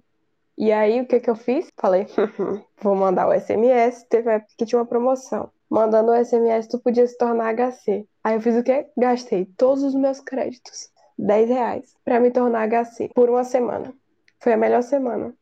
E 0.57 0.71
aí 0.71 1.01
o 1.01 1.05
que 1.05 1.19
que 1.19 1.29
eu 1.29 1.35
fiz? 1.35 1.67
Falei, 1.79 2.05
vou 2.81 2.95
mandar 2.95 3.27
o 3.27 3.33
SMS, 3.33 4.05
teve 4.07 4.29
época 4.29 4.53
que 4.57 4.65
tinha 4.65 4.79
uma 4.79 4.85
promoção. 4.85 5.49
Mandando 5.69 6.11
o 6.11 6.15
SMS, 6.15 6.67
tu 6.67 6.79
podia 6.79 7.07
se 7.07 7.17
tornar 7.17 7.55
HC. 7.55 8.05
Aí 8.23 8.35
eu 8.35 8.41
fiz 8.41 8.55
o 8.55 8.63
quê? 8.63 8.87
Gastei 8.95 9.45
todos 9.57 9.83
os 9.83 9.95
meus 9.95 10.19
créditos, 10.19 10.89
10 11.17 11.49
reais, 11.49 11.95
pra 12.05 12.19
me 12.19 12.29
tornar 12.29 12.67
HC 12.67 13.09
por 13.15 13.29
uma 13.29 13.43
semana. 13.43 13.93
Foi 14.39 14.53
a 14.53 14.57
melhor 14.57 14.83
semana. 14.83 15.33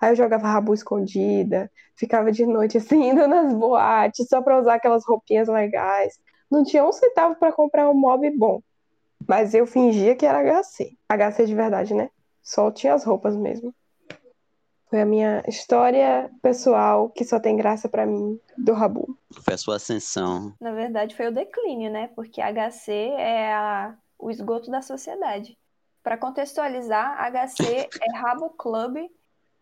Aí 0.00 0.12
eu 0.12 0.16
jogava 0.16 0.46
rabu 0.46 0.74
escondida, 0.74 1.70
ficava 1.96 2.30
de 2.30 2.44
noite 2.44 2.76
assim, 2.76 3.08
indo 3.08 3.26
nas 3.26 3.54
boates, 3.54 4.28
só 4.28 4.42
pra 4.42 4.60
usar 4.60 4.74
aquelas 4.74 5.06
roupinhas 5.06 5.48
legais. 5.48 6.18
Não 6.50 6.62
tinha 6.62 6.84
um 6.84 6.92
centavo 6.92 7.36
para 7.36 7.52
comprar 7.52 7.88
um 7.88 7.94
mob 7.94 8.30
bom. 8.36 8.60
Mas 9.26 9.54
eu 9.54 9.66
fingia 9.66 10.14
que 10.14 10.26
era 10.26 10.42
HC. 10.42 10.96
HC 11.08 11.46
de 11.46 11.54
verdade, 11.54 11.94
né? 11.94 12.10
Só 12.42 12.70
tinha 12.70 12.94
as 12.94 13.04
roupas 13.04 13.36
mesmo. 13.36 13.74
Foi 14.88 15.00
a 15.00 15.06
minha 15.06 15.42
história 15.46 16.30
pessoal, 16.40 17.10
que 17.10 17.24
só 17.24 17.38
tem 17.38 17.56
graça 17.56 17.88
para 17.88 18.06
mim, 18.06 18.40
do 18.56 18.72
Rabu. 18.72 19.18
Foi 19.42 19.54
a 19.54 19.58
sua 19.58 19.76
ascensão. 19.76 20.54
Na 20.60 20.72
verdade, 20.72 21.14
foi 21.14 21.28
o 21.28 21.32
declínio, 21.32 21.90
né? 21.90 22.08
Porque 22.14 22.40
HC 22.40 22.92
é 23.18 23.52
a... 23.52 23.94
o 24.18 24.30
esgoto 24.30 24.70
da 24.70 24.80
sociedade. 24.80 25.58
Para 26.02 26.16
contextualizar, 26.16 27.18
HC 27.30 27.88
é 28.00 28.10
Rabo 28.16 28.50
Club 28.50 29.08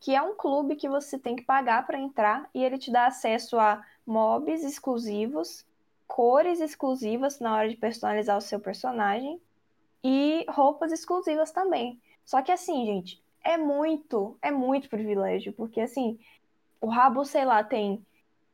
que 0.01 0.15
é 0.15 0.23
um 0.23 0.35
clube 0.35 0.77
que 0.77 0.89
você 0.89 1.19
tem 1.19 1.35
que 1.35 1.43
pagar 1.43 1.87
para 1.87 1.99
entrar 1.99 2.49
e 2.55 2.63
ele 2.63 2.79
te 2.79 2.91
dá 2.91 3.07
acesso 3.07 3.59
a 3.59 3.85
mobs 4.07 4.63
exclusivos, 4.63 5.65
cores 6.07 6.61
exclusivas 6.61 7.41
na 7.41 7.57
hora 7.57 7.69
de 7.69 7.77
personalizar 7.77 8.37
o 8.37 8.41
seu 8.41 8.61
personagem 8.61 9.41
e 10.05 10.47
roupas 10.49 10.93
exclusivas 10.93 11.51
também. 11.51 12.01
Só 12.25 12.43
que 12.43 12.53
assim, 12.53 12.87
gente, 12.87 13.21
é 13.47 13.57
muito, 13.57 14.37
é 14.43 14.51
muito 14.51 14.89
privilégio, 14.89 15.53
porque 15.53 15.81
assim, 15.81 16.19
o 16.81 16.89
rabo, 16.89 17.25
sei 17.25 17.45
lá, 17.45 17.63
tem 17.63 18.05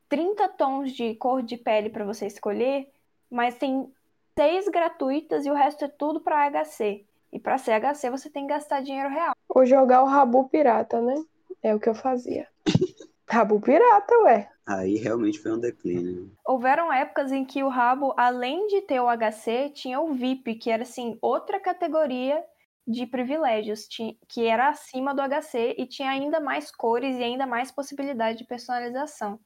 30 0.09 0.49
tons 0.51 0.93
de 0.93 1.15
cor 1.15 1.43
de 1.43 1.57
pele 1.57 1.89
para 1.89 2.05
você 2.05 2.27
escolher, 2.27 2.87
mas 3.31 3.55
tem 3.55 3.91
seis 4.39 4.69
gratuitas 4.69 5.47
e 5.47 5.51
o 5.51 5.55
resto 5.55 5.87
é 5.87 5.89
tudo 5.89 6.21
para 6.21 6.51
HC. 6.51 7.05
E 7.33 7.39
para 7.39 7.57
ser 7.57 7.81
HC 7.81 8.11
você 8.11 8.29
tem 8.29 8.47
que 8.47 8.53
gastar 8.53 8.83
dinheiro 8.83 9.09
real. 9.09 9.33
Ou 9.49 9.65
jogar 9.65 10.03
o 10.03 10.07
rabo 10.07 10.47
pirata, 10.51 11.01
né? 11.01 11.15
É 11.63 11.75
o 11.75 11.81
que 11.81 11.89
eu 11.89 11.95
fazia. 11.95 12.47
Rabo 13.27 13.59
pirata, 13.61 14.15
ué. 14.25 14.51
Aí 14.67 14.97
realmente 14.97 15.39
foi 15.39 15.53
um 15.53 15.59
declínio. 15.59 16.31
Houveram 16.45 16.93
épocas 16.93 17.33
em 17.33 17.47
que 17.47 17.63
o 17.63 17.69
rabo, 17.69 18.13
além 18.15 18.67
de 18.67 18.83
ter 18.83 19.01
o 19.01 19.09
HC, 19.09 19.71
tinha 19.71 19.99
o 20.01 20.13
VIP, 20.13 20.57
que 20.57 20.71
era 20.71 20.83
assim, 20.83 21.17
outra 21.23 21.59
categoria 21.59 22.45
de 22.87 23.07
privilégios, 23.07 23.87
que 24.29 24.47
era 24.47 24.69
acima 24.69 25.15
do 25.15 25.23
HC 25.23 25.77
e 25.79 25.87
tinha 25.87 26.11
ainda 26.11 26.41
mais 26.41 26.71
cores 26.71 27.17
e 27.17 27.23
ainda 27.23 27.47
mais 27.47 27.71
possibilidade 27.71 28.39
de 28.39 28.45
personalização. 28.45 29.39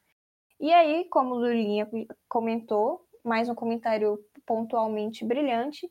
E 0.59 0.72
aí, 0.72 1.07
como 1.11 1.35
o 1.35 1.38
Lulinha 1.38 1.88
comentou, 2.29 3.07
mais 3.22 3.49
um 3.49 3.55
comentário 3.55 4.18
pontualmente 4.46 5.25
brilhante, 5.25 5.90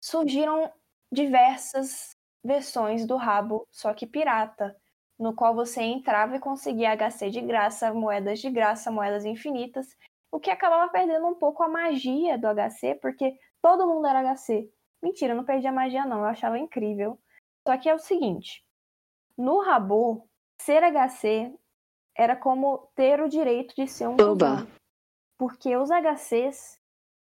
surgiram 0.00 0.70
diversas 1.10 2.14
versões 2.44 3.06
do 3.06 3.16
rabo, 3.16 3.66
só 3.70 3.94
que 3.94 4.06
pirata, 4.06 4.76
no 5.18 5.34
qual 5.34 5.54
você 5.54 5.80
entrava 5.82 6.36
e 6.36 6.40
conseguia 6.40 6.92
HC 6.92 7.30
de 7.30 7.40
graça, 7.40 7.94
moedas 7.94 8.40
de 8.40 8.50
graça, 8.50 8.90
moedas 8.90 9.24
infinitas, 9.24 9.86
o 10.30 10.40
que 10.40 10.50
acabava 10.50 10.90
perdendo 10.90 11.26
um 11.26 11.34
pouco 11.34 11.62
a 11.62 11.68
magia 11.68 12.36
do 12.36 12.46
HC, 12.48 12.96
porque 13.00 13.32
todo 13.62 13.86
mundo 13.86 14.06
era 14.06 14.20
HC. 14.34 14.68
Mentira, 15.04 15.34
não 15.34 15.44
perdi 15.44 15.66
a 15.66 15.72
magia 15.72 16.06
não, 16.06 16.20
eu 16.20 16.24
achava 16.24 16.58
incrível. 16.58 17.18
Só 17.68 17.76
que 17.76 17.90
é 17.90 17.94
o 17.94 17.98
seguinte, 17.98 18.64
no 19.36 19.60
Rabo, 19.60 20.26
ser 20.58 20.82
HC 20.82 21.54
era 22.16 22.34
como 22.34 22.90
ter 22.94 23.20
o 23.20 23.28
direito 23.28 23.74
de 23.74 23.86
ser 23.86 24.08
um 24.08 24.16
Oba. 24.18 24.66
porque 25.36 25.76
os 25.76 25.90
HCs 25.90 26.80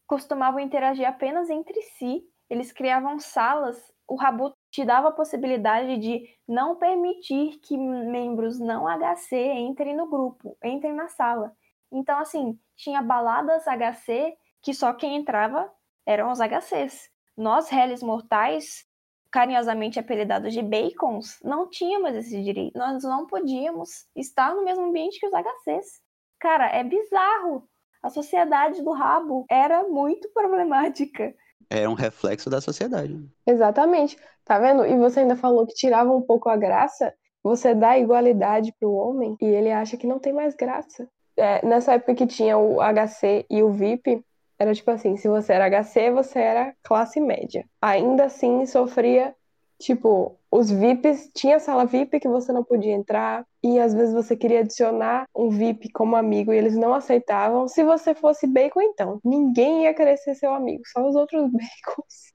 costumavam 0.06 0.60
interagir 0.60 1.08
apenas 1.08 1.48
entre 1.48 1.80
si, 1.80 2.22
eles 2.50 2.70
criavam 2.72 3.18
salas, 3.18 3.90
o 4.06 4.16
Rabo 4.16 4.52
te 4.70 4.84
dava 4.84 5.08
a 5.08 5.12
possibilidade 5.12 5.96
de 5.96 6.28
não 6.46 6.76
permitir 6.76 7.58
que 7.60 7.78
membros 7.78 8.60
não 8.60 8.86
HC 8.86 9.34
entrem 9.54 9.96
no 9.96 10.10
grupo, 10.10 10.58
entrem 10.62 10.92
na 10.92 11.08
sala. 11.08 11.56
Então, 11.90 12.18
assim, 12.18 12.58
tinha 12.76 13.00
baladas 13.00 13.64
HC 13.64 14.36
que 14.60 14.74
só 14.74 14.92
quem 14.92 15.16
entrava 15.16 15.72
eram 16.04 16.30
os 16.30 16.38
HCs. 16.38 17.11
Nós, 17.36 17.68
réis 17.68 18.02
mortais, 18.02 18.84
carinhosamente 19.30 19.98
apelidados 19.98 20.52
de 20.52 20.62
bacons, 20.62 21.38
não 21.42 21.68
tínhamos 21.68 22.14
esse 22.14 22.42
direito. 22.42 22.78
Nós 22.78 23.02
não 23.02 23.26
podíamos 23.26 24.06
estar 24.14 24.54
no 24.54 24.64
mesmo 24.64 24.84
ambiente 24.84 25.18
que 25.18 25.26
os 25.26 25.32
HCs. 25.32 26.00
Cara, 26.38 26.66
é 26.66 26.84
bizarro. 26.84 27.68
A 28.02 28.10
sociedade 28.10 28.82
do 28.82 28.92
rabo 28.92 29.46
era 29.48 29.84
muito 29.84 30.28
problemática 30.32 31.34
é 31.72 31.88
um 31.88 31.94
reflexo 31.94 32.50
da 32.50 32.60
sociedade. 32.60 33.18
Exatamente. 33.46 34.18
Tá 34.44 34.58
vendo? 34.58 34.84
E 34.84 34.94
você 34.96 35.20
ainda 35.20 35.36
falou 35.36 35.66
que 35.66 35.74
tirava 35.74 36.14
um 36.14 36.20
pouco 36.20 36.50
a 36.50 36.56
graça. 36.56 37.14
Você 37.42 37.74
dá 37.74 37.98
igualdade 37.98 38.74
pro 38.78 38.92
homem 38.92 39.36
e 39.40 39.46
ele 39.46 39.72
acha 39.72 39.96
que 39.96 40.06
não 40.06 40.18
tem 40.18 40.32
mais 40.32 40.54
graça. 40.54 41.08
É, 41.36 41.64
nessa 41.64 41.94
época 41.94 42.14
que 42.14 42.26
tinha 42.26 42.58
o 42.58 42.76
HC 42.76 43.46
e 43.48 43.62
o 43.62 43.72
VIP, 43.72 44.22
era 44.62 44.74
tipo 44.74 44.90
assim: 44.90 45.16
se 45.16 45.28
você 45.28 45.52
era 45.52 45.66
HC, 45.66 46.10
você 46.10 46.38
era 46.38 46.74
classe 46.82 47.20
média. 47.20 47.64
Ainda 47.80 48.24
assim, 48.24 48.64
sofria 48.66 49.34
Tipo, 49.82 50.38
os 50.48 50.70
VIPs, 50.70 51.32
tinha 51.34 51.58
sala 51.58 51.84
VIP 51.84 52.20
que 52.20 52.28
você 52.28 52.52
não 52.52 52.62
podia 52.62 52.92
entrar, 52.92 53.44
e 53.60 53.80
às 53.80 53.92
vezes 53.92 54.14
você 54.14 54.36
queria 54.36 54.60
adicionar 54.60 55.26
um 55.34 55.50
VIP 55.50 55.90
como 55.90 56.14
amigo 56.14 56.52
e 56.52 56.56
eles 56.56 56.76
não 56.76 56.94
aceitavam. 56.94 57.66
Se 57.66 57.82
você 57.82 58.14
fosse 58.14 58.46
bacon, 58.46 58.80
então, 58.80 59.20
ninguém 59.24 59.82
ia 59.82 59.92
querer 59.92 60.16
ser 60.18 60.36
seu 60.36 60.54
amigo, 60.54 60.84
só 60.86 61.04
os 61.04 61.16
outros 61.16 61.42
bacons. 61.50 62.32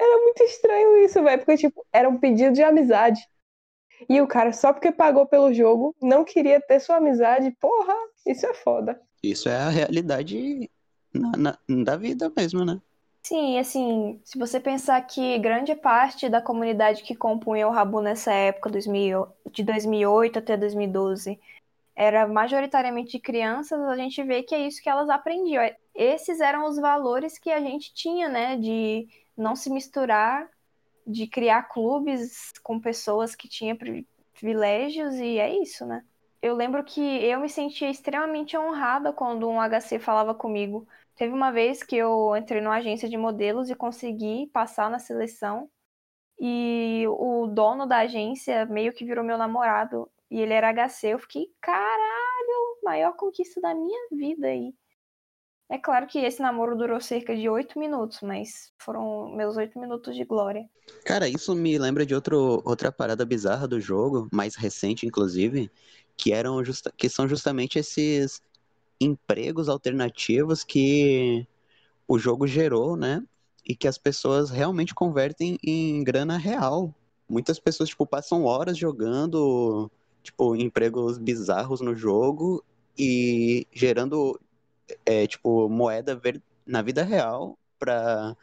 Era 0.00 0.22
muito 0.22 0.40
estranho 0.44 0.98
isso, 0.98 1.20
velho, 1.20 1.38
porque, 1.38 1.56
tipo, 1.56 1.84
era 1.92 2.08
um 2.08 2.16
pedido 2.16 2.54
de 2.54 2.62
amizade. 2.62 3.20
E 4.08 4.20
o 4.20 4.28
cara, 4.28 4.52
só 4.52 4.72
porque 4.72 4.92
pagou 4.92 5.26
pelo 5.26 5.52
jogo, 5.52 5.96
não 6.00 6.24
queria 6.24 6.60
ter 6.60 6.78
sua 6.78 6.98
amizade. 6.98 7.50
Porra, 7.60 7.94
isso 8.24 8.46
é 8.46 8.54
foda. 8.54 9.00
Isso 9.20 9.48
é 9.48 9.56
a 9.56 9.68
realidade 9.68 10.70
na, 11.12 11.32
na, 11.36 11.84
da 11.84 11.96
vida 11.96 12.32
mesmo, 12.36 12.64
né? 12.64 12.80
Sim, 13.22 13.56
assim, 13.58 14.20
se 14.24 14.36
você 14.36 14.58
pensar 14.58 15.00
que 15.02 15.38
grande 15.38 15.76
parte 15.76 16.28
da 16.28 16.42
comunidade 16.42 17.04
que 17.04 17.14
compunha 17.14 17.68
o 17.68 17.70
Rabu 17.70 18.00
nessa 18.00 18.32
época, 18.32 18.70
de 18.70 19.62
2008 19.62 20.40
até 20.40 20.56
2012, 20.56 21.38
era 21.94 22.26
majoritariamente 22.26 23.12
de 23.12 23.20
crianças, 23.20 23.80
a 23.80 23.96
gente 23.96 24.20
vê 24.24 24.42
que 24.42 24.54
é 24.54 24.66
isso 24.66 24.82
que 24.82 24.88
elas 24.88 25.08
aprendiam. 25.08 25.62
Esses 25.94 26.40
eram 26.40 26.66
os 26.66 26.76
valores 26.76 27.38
que 27.38 27.50
a 27.50 27.60
gente 27.60 27.94
tinha, 27.94 28.28
né, 28.28 28.56
de 28.56 29.06
não 29.36 29.54
se 29.54 29.70
misturar, 29.70 30.48
de 31.06 31.26
criar 31.28 31.64
clubes 31.64 32.52
com 32.62 32.80
pessoas 32.80 33.36
que 33.36 33.48
tinham 33.48 33.76
privilégios, 34.34 35.14
e 35.14 35.38
é 35.38 35.54
isso, 35.62 35.86
né? 35.86 36.04
Eu 36.40 36.56
lembro 36.56 36.82
que 36.82 37.00
eu 37.00 37.38
me 37.38 37.48
sentia 37.48 37.88
extremamente 37.88 38.56
honrada 38.56 39.12
quando 39.12 39.48
um 39.48 39.60
HC 39.60 40.00
falava 40.00 40.34
comigo 40.34 40.88
Teve 41.16 41.32
uma 41.32 41.50
vez 41.50 41.82
que 41.82 41.96
eu 41.96 42.36
entrei 42.36 42.60
numa 42.60 42.76
agência 42.76 43.08
de 43.08 43.16
modelos 43.16 43.70
e 43.70 43.74
consegui 43.74 44.48
passar 44.52 44.90
na 44.90 44.98
seleção. 44.98 45.68
E 46.40 47.04
o 47.08 47.46
dono 47.46 47.86
da 47.86 47.98
agência 47.98 48.66
meio 48.66 48.92
que 48.92 49.04
virou 49.04 49.24
meu 49.24 49.38
namorado. 49.38 50.10
E 50.30 50.40
ele 50.40 50.54
era 50.54 50.72
HC. 50.72 51.08
Eu 51.08 51.18
fiquei, 51.18 51.46
caralho, 51.60 52.78
maior 52.82 53.14
conquista 53.14 53.60
da 53.60 53.74
minha 53.74 54.08
vida 54.10 54.46
aí. 54.46 54.74
É 55.72 55.78
claro 55.78 56.06
que 56.06 56.18
esse 56.18 56.42
namoro 56.42 56.76
durou 56.76 57.00
cerca 57.00 57.34
de 57.34 57.48
oito 57.48 57.78
minutos, 57.78 58.18
mas 58.20 58.70
foram 58.78 59.34
meus 59.34 59.56
oito 59.56 59.78
minutos 59.78 60.14
de 60.14 60.22
glória. 60.22 60.68
Cara, 61.02 61.26
isso 61.26 61.54
me 61.54 61.78
lembra 61.78 62.04
de 62.04 62.14
outro, 62.14 62.62
outra 62.62 62.92
parada 62.92 63.24
bizarra 63.24 63.66
do 63.66 63.80
jogo, 63.80 64.28
mais 64.30 64.54
recente, 64.54 65.06
inclusive, 65.06 65.70
que 66.14 66.30
eram 66.30 66.62
justa, 66.62 66.92
que 66.94 67.08
são 67.08 67.26
justamente 67.26 67.78
esses 67.78 68.42
empregos 69.04 69.68
alternativos 69.68 70.64
que 70.64 71.46
o 72.06 72.18
jogo 72.18 72.46
gerou, 72.46 72.96
né? 72.96 73.22
E 73.64 73.74
que 73.74 73.88
as 73.88 73.98
pessoas 73.98 74.50
realmente 74.50 74.94
convertem 74.94 75.58
em 75.62 76.02
grana 76.02 76.36
real. 76.36 76.94
Muitas 77.28 77.58
pessoas, 77.58 77.88
tipo, 77.88 78.06
passam 78.06 78.44
horas 78.44 78.76
jogando, 78.76 79.90
tipo, 80.22 80.56
empregos 80.56 81.18
bizarros 81.18 81.80
no 81.80 81.94
jogo 81.94 82.64
e 82.98 83.66
gerando, 83.72 84.38
é, 85.06 85.26
tipo, 85.26 85.68
moeda 85.68 86.20
na 86.66 86.82
vida 86.82 87.02
real 87.02 87.56
para 87.78 88.36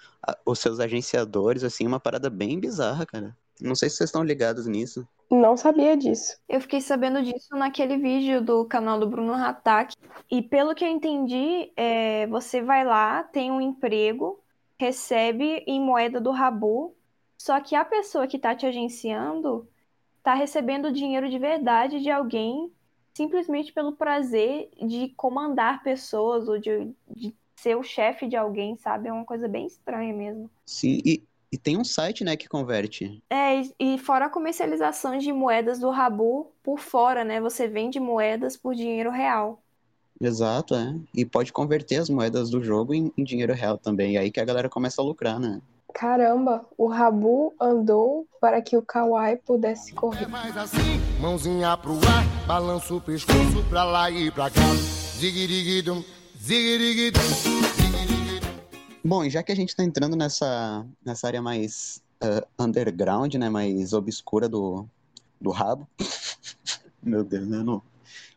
os 0.45 0.60
seus 0.60 0.80
agenciadores, 0.80 1.64
assim, 1.64 1.86
uma 1.88 1.99
parada 1.99 2.30
bem 2.30 2.60
bizarra, 2.60 3.05
cara. 3.05 3.38
Não 3.62 3.76
sei 3.76 3.89
se 3.89 3.97
vocês 3.97 4.10
estão 4.10 4.24
ligados 4.24 4.68
nisso. 4.68 5.07
Não 5.30 5.55
sabia 5.55 5.95
disso. 5.95 6.38
Eu 6.47 6.60
fiquei 6.62 6.82
sabendo 6.82 7.22
disso 7.22 7.55
naquele 7.55 7.97
vídeo 7.97 8.41
do 8.41 8.66
canal 8.66 8.99
do 8.99 9.07
Bruno 9.07 9.34
Hatak. 9.34 9.95
E 10.30 10.41
pelo 10.41 10.74
que 10.74 10.84
eu 10.84 10.89
entendi, 10.89 11.72
é, 11.76 12.26
você 12.28 12.62
vai 12.62 12.84
lá, 12.84 13.24
tem 13.24 13.51
um 13.51 13.62
emprego, 13.62 14.39
recebe 14.80 15.64
em 15.68 15.80
moeda 15.80 16.20
do 16.20 16.32
Rabu, 16.32 16.95
só 17.38 17.60
que 17.60 17.76
a 17.76 17.86
pessoa 17.86 18.28
que 18.28 18.38
está 18.38 18.55
te 18.55 18.66
agenciando 18.66 19.68
está 20.18 20.34
recebendo 20.34 20.91
dinheiro 20.91 21.30
de 21.30 21.38
verdade 21.38 22.01
de 22.01 22.10
alguém 22.10 22.72
simplesmente 23.14 23.74
pelo 23.74 23.93
prazer 23.93 24.70
de 24.82 25.10
comandar 25.10 25.84
pessoas 25.84 26.47
ou 26.47 26.57
de, 26.57 26.93
de 27.10 27.36
ser 27.55 27.76
o 27.76 27.84
chefe 27.84 28.28
de 28.28 28.36
alguém, 28.36 28.78
sabe? 28.78 29.10
É 29.10 29.14
uma 29.14 29.26
coisa 29.26 29.47
bem 29.47 29.66
estranha 29.66 30.14
mesmo. 30.14 30.49
Sim, 30.66 31.01
e, 31.05 31.24
e 31.52 31.58
tem 31.58 31.78
um 31.78 31.84
site, 31.84 32.24
né, 32.24 32.36
que 32.36 32.47
converte. 32.47 33.22
É, 33.30 33.62
e 33.80 33.97
fora 33.97 34.26
a 34.26 34.30
comercialização 34.30 35.18
de 35.18 35.34
moedas 35.34 35.80
do 35.80 35.89
Rabu 35.89 36.52
por 36.64 36.80
fora, 36.80 37.24
né? 37.24 37.41
Você 37.41 37.68
vende 37.68 38.00
moedas 38.00 38.56
por 38.56 38.76
dinheiro 38.76 39.10
real. 39.10 39.62
Exato, 40.22 40.76
é. 40.76 40.95
E 41.16 41.26
pode 41.26 41.52
converter 41.52 41.95
as 41.95 42.10
moedas 42.10 42.50
do 42.50 42.62
jogo 42.62 42.93
em, 42.93 43.12
em 43.18 43.24
dinheiro 43.24 43.54
real 43.54 43.78
também. 43.78 44.14
E 44.14 44.18
aí 44.18 44.32
que 44.32 44.39
a 44.39 44.45
galera 44.45 44.70
começa 44.70 45.02
a 45.02 45.06
lucrar, 45.06 45.39
né? 45.39 45.62
Caramba, 45.93 46.66
o 46.78 46.88
Rabu 46.88 47.54
andou 47.60 48.28
para 48.39 48.62
que 48.62 48.78
o 48.78 48.82
Kawaii 48.82 49.38
pudesse 49.38 49.93
correr. 49.93 50.26
É 50.26 50.28
mais 50.28 50.56
assim, 50.56 51.00
mãozinha 51.20 51.76
pro 51.78 51.93
ar, 51.93 52.45
balança 52.45 52.93
o 52.93 53.02
pescoço 53.02 53.64
pra 53.70 53.84
lá 53.84 54.12
e 54.12 54.30
pra 54.30 54.52
cá. 54.52 54.62
Ziguiriguidum, 55.18 56.04
ziguiriguidum, 56.38 57.20
Bom, 59.04 59.24
e 59.24 59.30
já 59.30 59.41
que 59.41 59.52
a 59.52 59.56
gente 59.56 59.76
tá 59.76 59.84
entrando 59.84 60.16
nessa, 60.16 60.86
nessa 61.06 61.28
área 61.28 61.41
mais 61.41 62.04
uh, 62.24 62.64
underground, 62.64 63.34
né, 63.36 63.50
mais 63.50 63.93
obscura 63.93 64.50
do, 64.50 64.86
do 65.39 65.52
rabo. 65.52 65.88
Meu 67.02 67.24
Deus, 67.24 67.47
né, 67.47 67.64
não 67.64 67.82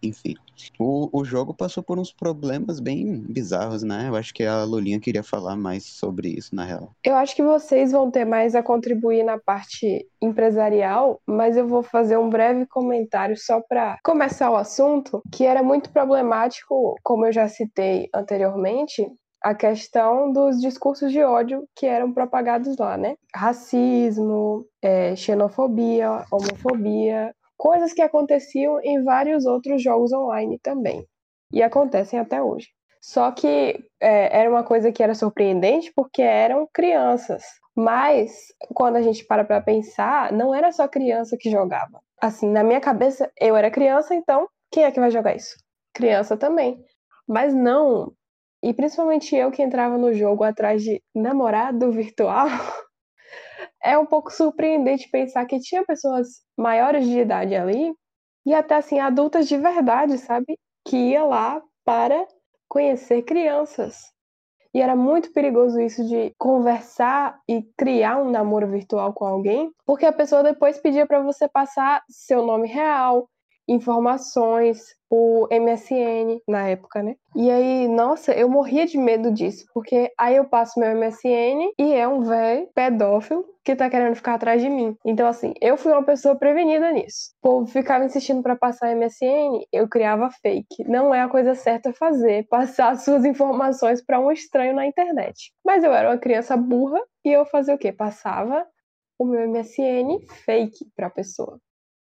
enfim, 0.03 0.35
o, 0.79 1.09
o 1.13 1.25
jogo 1.25 1.55
passou 1.55 1.83
por 1.83 1.99
uns 1.99 2.13
problemas 2.13 2.81
bem 2.81 3.21
bizarros, 3.29 3.83
né? 3.83 4.09
Eu 4.09 4.17
acho 4.17 4.35
que 4.35 4.45
a 4.45 4.65
Lulinha 4.65 4.99
queria 4.99 5.23
falar 5.23 5.57
mais 5.57 5.85
sobre 5.85 6.29
isso, 6.29 6.55
na 6.55 6.65
real. 6.65 6.91
Eu 7.05 7.15
acho 7.15 7.37
que 7.37 7.43
vocês 7.43 7.93
vão 7.93 8.11
ter 8.11 8.25
mais 8.25 8.55
a 8.55 8.63
contribuir 8.63 9.23
na 9.23 9.39
parte 9.39 10.07
empresarial, 10.21 11.21
mas 11.27 11.57
eu 11.57 11.67
vou 11.67 11.83
fazer 11.83 12.17
um 12.17 12.29
breve 12.29 12.67
comentário 12.67 13.37
só 13.37 13.61
para 13.61 13.99
começar 14.05 14.51
o 14.51 14.57
assunto, 14.57 15.23
que 15.31 15.45
era 15.45 15.63
muito 15.63 15.91
problemático, 15.91 16.97
como 17.03 17.27
eu 17.27 17.33
já 17.33 17.49
citei 17.49 18.09
anteriormente, 18.15 19.09
a 19.43 19.55
questão 19.55 20.33
dos 20.33 20.61
discursos 20.61 21.11
de 21.11 21.23
ódio 21.23 21.67
que 21.75 21.87
eram 21.87 22.13
propagados 22.13 22.77
lá, 22.77 22.97
né? 22.97 23.17
Racismo, 23.35 24.65
é, 24.81 25.17
xenofobia, 25.17 26.25
homofobia, 26.31 27.35
coisas 27.57 27.93
que 27.93 28.03
aconteciam 28.03 28.81
em 28.83 29.03
vários 29.03 29.45
outros 29.45 29.83
jogos 29.83 30.13
online 30.13 30.59
também. 30.59 31.07
E 31.53 31.63
acontecem 31.63 32.19
até 32.19 32.43
hoje. 32.43 32.69
Só 33.01 33.33
que 33.33 33.85
é, 34.01 34.41
era 34.41 34.49
uma 34.49 34.63
coisa 34.63 34.93
que 34.93 35.03
era 35.03 35.15
surpreendente 35.15 35.93
porque 35.95 36.23
eram 36.23 36.69
crianças. 36.73 37.43
Mas, 37.75 38.33
quando 38.75 38.97
a 38.97 39.03
gente 39.03 39.25
para 39.25 39.45
para 39.45 39.61
pensar, 39.61 40.33
não 40.33 40.55
era 40.55 40.71
só 40.71 40.87
criança 40.87 41.37
que 41.39 41.51
jogava. 41.51 42.01
Assim, 42.21 42.49
na 42.49 42.63
minha 42.63 42.81
cabeça, 42.81 43.31
eu 43.41 43.57
era 43.57 43.71
criança, 43.71 44.15
então 44.15 44.47
quem 44.71 44.85
é 44.85 44.91
que 44.91 45.01
vai 45.01 45.11
jogar 45.11 45.35
isso? 45.35 45.57
Criança 45.93 46.37
também. 46.37 46.83
Mas 47.27 47.53
não. 47.55 48.13
E 48.63 48.73
principalmente 48.73 49.35
eu 49.35 49.51
que 49.51 49.63
entrava 49.63 49.99
no 49.99 50.15
jogo 50.15 50.45
atrás 50.45 50.83
de 50.83 51.03
namorado 51.15 51.91
virtual. 51.91 52.47
é 53.83 53.99
um 53.99 54.07
pouco 54.07 54.33
surpreendente 54.33 55.11
pensar 55.11 55.45
que 55.47 55.59
tinha 55.59 55.85
pessoas 55.85 56.43
maiores 56.57 57.07
de 57.07 57.19
idade 57.19 57.55
ali 57.55 57.93
e 58.47 58.55
até 58.55 58.77
assim 58.77 59.01
adultas 59.01 59.49
de 59.49 59.57
verdade, 59.57 60.19
sabe? 60.19 60.59
Que 60.85 60.97
ia 60.97 61.25
lá 61.25 61.63
para 61.85 62.27
conhecer 62.69 63.23
crianças. 63.23 64.13
E 64.75 64.81
era 64.81 64.97
muito 64.97 65.33
perigoso 65.33 65.79
isso 65.81 66.03
de 66.09 66.33
conversar 66.39 67.39
e 67.47 67.63
criar 67.77 68.23
um 68.23 68.31
namoro 68.31 68.67
virtual 68.69 69.13
com 69.13 69.27
alguém, 69.27 69.71
porque 69.85 70.07
a 70.07 70.13
pessoa 70.13 70.43
depois 70.43 70.79
pedia 70.79 71.07
para 71.07 71.21
você 71.21 71.47
passar 71.47 72.03
seu 72.09 72.47
nome 72.47 72.69
real, 72.69 73.29
informações, 73.73 74.81
o 75.11 75.47
MSN 75.51 76.41
na 76.49 76.69
época, 76.69 77.03
né? 77.03 77.17
E 77.37 77.51
aí, 77.51 77.89
nossa, 77.89 78.33
eu 78.33 78.49
morria 78.49 78.87
de 78.87 78.97
medo 78.97 79.31
disso, 79.31 79.67
porque 79.75 80.11
aí 80.19 80.37
eu 80.37 80.45
passo 80.45 80.81
meu 80.81 80.97
MSN 80.97 81.73
e 81.79 81.93
é 81.95 82.07
um 82.09 82.23
velho 82.23 82.69
pedófilo 82.75 83.45
que 83.65 83.77
tá 83.77 83.89
querendo 83.89 84.15
ficar 84.15 84.35
atrás 84.35 84.61
de 84.61 84.69
mim. 84.69 84.97
Então, 85.05 85.27
assim, 85.27 85.55
eu 85.61 85.77
fui 85.77 85.93
uma 85.93 86.03
pessoa 86.03 86.35
prevenida 86.35 86.91
nisso. 86.91 87.33
O 87.39 87.43
povo 87.43 87.67
ficava 87.67 88.05
insistindo 88.05 88.43
para 88.43 88.57
passar 88.57 88.95
MSN, 88.95 89.65
eu 89.73 89.89
criava 89.89 90.31
fake. 90.43 90.85
Não 90.89 91.15
é 91.15 91.21
a 91.21 91.29
coisa 91.29 91.55
certa 91.55 91.93
fazer, 91.93 92.47
passar 92.51 92.97
suas 92.97 93.25
informações 93.25 94.05
para 94.05 94.19
um 94.19 94.33
estranho 94.33 94.75
na 94.75 94.87
internet. 94.87 95.53
Mas 95.65 95.85
eu 95.85 95.93
era 95.93 96.11
uma 96.11 96.19
criança 96.19 96.57
burra 96.57 97.01
e 97.25 97.31
eu 97.31 97.45
fazia 97.47 97.75
o 97.75 97.79
quê? 97.79 97.93
Passava 97.93 98.67
o 99.19 99.25
meu 99.25 99.49
MSN 99.49 100.19
fake 100.45 100.87
para 100.97 101.07
a 101.07 101.11
pessoa. 101.11 101.61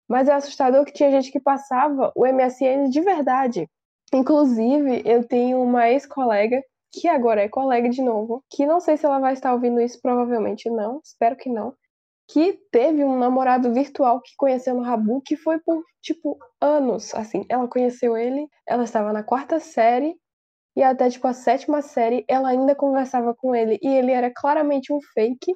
Mas 0.09 0.27
é 0.27 0.33
assustador 0.33 0.83
que 0.83 0.91
tinha 0.91 1.11
gente 1.11 1.31
que 1.31 1.39
passava 1.39 2.11
o 2.15 2.25
MSN 2.25 2.89
de 2.89 2.99
verdade. 2.99 3.69
Inclusive, 4.11 5.03
eu 5.05 5.23
tenho 5.23 5.61
uma 5.61 5.87
ex-colega, 5.87 6.59
que 6.91 7.07
agora 7.07 7.43
é 7.43 7.47
colega 7.47 7.87
de 7.89 8.01
novo, 8.01 8.43
que 8.49 8.65
não 8.65 8.79
sei 8.79 8.97
se 8.97 9.05
ela 9.05 9.19
vai 9.19 9.33
estar 9.33 9.53
ouvindo 9.53 9.79
isso, 9.79 9.99
provavelmente 10.01 10.67
não, 10.69 10.99
espero 11.03 11.35
que 11.35 11.47
não, 11.47 11.75
que 12.27 12.59
teve 12.71 13.03
um 13.03 13.17
namorado 13.17 13.71
virtual 13.71 14.19
que 14.21 14.31
conheceu 14.35 14.73
no 14.73 14.81
Rabu, 14.81 15.21
que 15.23 15.35
foi 15.35 15.59
por, 15.59 15.83
tipo, 16.01 16.37
anos, 16.59 17.13
assim. 17.13 17.45
Ela 17.47 17.67
conheceu 17.67 18.17
ele, 18.17 18.47
ela 18.67 18.83
estava 18.83 19.13
na 19.13 19.23
quarta 19.23 19.59
série, 19.59 20.15
e 20.75 20.81
até, 20.81 21.09
tipo, 21.09 21.27
a 21.27 21.33
sétima 21.33 21.81
série, 21.81 22.25
ela 22.27 22.49
ainda 22.49 22.75
conversava 22.75 23.35
com 23.35 23.53
ele, 23.53 23.77
e 23.81 23.87
ele 23.87 24.11
era 24.11 24.31
claramente 24.33 24.91
um 24.91 24.99
fake, 25.13 25.53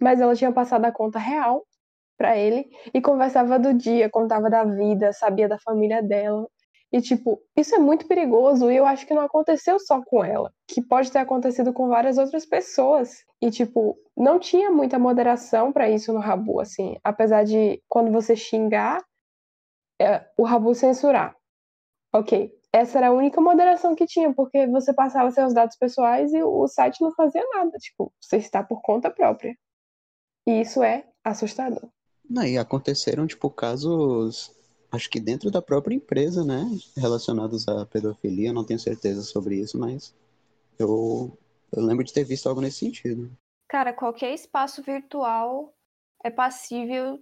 mas 0.00 0.20
ela 0.20 0.34
tinha 0.34 0.52
passado 0.52 0.84
a 0.86 0.92
conta 0.92 1.18
real 1.18 1.64
para 2.20 2.36
ele 2.36 2.68
e 2.92 3.00
conversava 3.00 3.58
do 3.58 3.72
dia, 3.72 4.10
contava 4.10 4.50
da 4.50 4.62
vida, 4.62 5.10
sabia 5.10 5.48
da 5.48 5.58
família 5.58 6.02
dela. 6.02 6.46
E, 6.92 7.00
tipo, 7.00 7.40
isso 7.56 7.74
é 7.74 7.78
muito 7.78 8.06
perigoso 8.06 8.70
e 8.70 8.76
eu 8.76 8.84
acho 8.84 9.06
que 9.06 9.14
não 9.14 9.22
aconteceu 9.22 9.80
só 9.80 10.02
com 10.04 10.22
ela, 10.22 10.52
que 10.68 10.82
pode 10.82 11.10
ter 11.10 11.20
acontecido 11.20 11.72
com 11.72 11.88
várias 11.88 12.18
outras 12.18 12.44
pessoas. 12.44 13.24
E, 13.40 13.50
tipo, 13.50 13.96
não 14.14 14.38
tinha 14.38 14.70
muita 14.70 14.98
moderação 14.98 15.72
para 15.72 15.88
isso 15.88 16.12
no 16.12 16.18
Rabu, 16.18 16.60
assim. 16.60 16.98
Apesar 17.02 17.42
de, 17.44 17.82
quando 17.88 18.12
você 18.12 18.36
xingar, 18.36 19.02
é, 19.98 20.22
o 20.36 20.42
Rabu 20.42 20.74
censurar. 20.74 21.34
Ok. 22.12 22.52
Essa 22.70 22.98
era 22.98 23.08
a 23.08 23.12
única 23.12 23.40
moderação 23.40 23.94
que 23.94 24.04
tinha, 24.06 24.32
porque 24.34 24.66
você 24.66 24.92
passava 24.92 25.30
seus 25.30 25.54
dados 25.54 25.76
pessoais 25.76 26.34
e 26.34 26.42
o 26.42 26.68
site 26.68 27.00
não 27.00 27.14
fazia 27.14 27.42
nada. 27.54 27.78
Tipo, 27.78 28.12
você 28.20 28.36
está 28.36 28.62
por 28.62 28.82
conta 28.82 29.10
própria. 29.10 29.56
E 30.46 30.60
isso 30.60 30.82
é 30.82 31.04
assustador. 31.24 31.88
Não, 32.30 32.44
e 32.44 32.56
aconteceram, 32.56 33.26
tipo, 33.26 33.50
casos, 33.50 34.52
acho 34.92 35.10
que 35.10 35.18
dentro 35.18 35.50
da 35.50 35.60
própria 35.60 35.96
empresa, 35.96 36.44
né? 36.44 36.64
Relacionados 36.96 37.66
à 37.66 37.84
pedofilia, 37.84 38.52
não 38.52 38.64
tenho 38.64 38.78
certeza 38.78 39.22
sobre 39.22 39.56
isso, 39.56 39.76
mas 39.76 40.14
eu, 40.78 41.36
eu 41.72 41.82
lembro 41.82 42.04
de 42.04 42.12
ter 42.12 42.22
visto 42.22 42.48
algo 42.48 42.60
nesse 42.60 42.78
sentido. 42.78 43.28
Cara, 43.66 43.92
qualquer 43.92 44.32
espaço 44.32 44.80
virtual 44.80 45.74
é 46.22 46.30
passível 46.30 47.20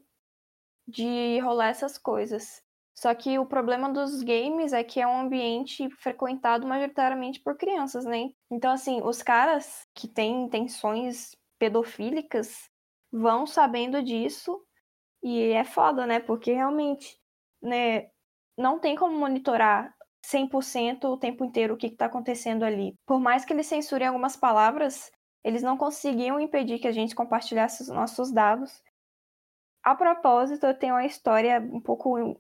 de 0.87 1.39
rolar 1.41 1.69
essas 1.69 1.97
coisas. 1.97 2.63
Só 2.95 3.15
que 3.15 3.39
o 3.39 3.47
problema 3.47 3.91
dos 3.91 4.23
games 4.23 4.75
é 4.75 4.85
que 4.85 5.01
é 5.01 5.07
um 5.07 5.21
ambiente 5.21 5.89
frequentado 5.89 6.67
majoritariamente 6.67 7.41
por 7.41 7.57
crianças, 7.57 8.05
né? 8.05 8.29
Então, 8.51 8.73
assim, 8.73 9.01
os 9.03 9.23
caras 9.23 9.87
que 9.95 10.07
têm 10.07 10.45
intenções 10.45 11.35
pedofílicas 11.59 12.69
vão 13.11 13.47
sabendo 13.47 14.03
disso 14.03 14.61
e 15.29 15.53
é 15.53 15.65
foda, 15.65 16.07
né? 16.07 16.21
Porque 16.21 16.53
realmente, 16.53 17.19
né, 17.63 18.11
não 18.57 18.79
tem 18.79 18.97
como 18.97 19.19
monitorar 19.19 19.95
100% 20.23 21.05
o 21.05 21.17
tempo 21.17 21.45
inteiro 21.45 21.75
o 21.75 21.77
que 21.77 21.87
está 21.87 22.07
acontecendo 22.07 22.65
ali. 22.65 22.95
Por 23.07 23.21
mais 23.21 23.45
que 23.45 23.53
eles 23.53 23.67
censurem 23.67 24.09
algumas 24.09 24.37
palavras, 24.37 25.11
eles 25.45 25.63
não 25.63 25.77
conseguiam 25.77 26.41
impedir 26.41 26.79
que 26.79 26.89
a 26.89 26.93
gente 26.93 27.15
compartilhasse 27.15 27.83
os 27.83 27.89
nossos 27.89 28.33
dados. 28.33 28.83
A 29.83 29.95
propósito, 29.95 30.67
eu 30.67 30.79
tenho 30.79 30.95
uma 30.95 31.07
história 31.07 31.61
um 31.61 31.81
pouco 31.81 32.39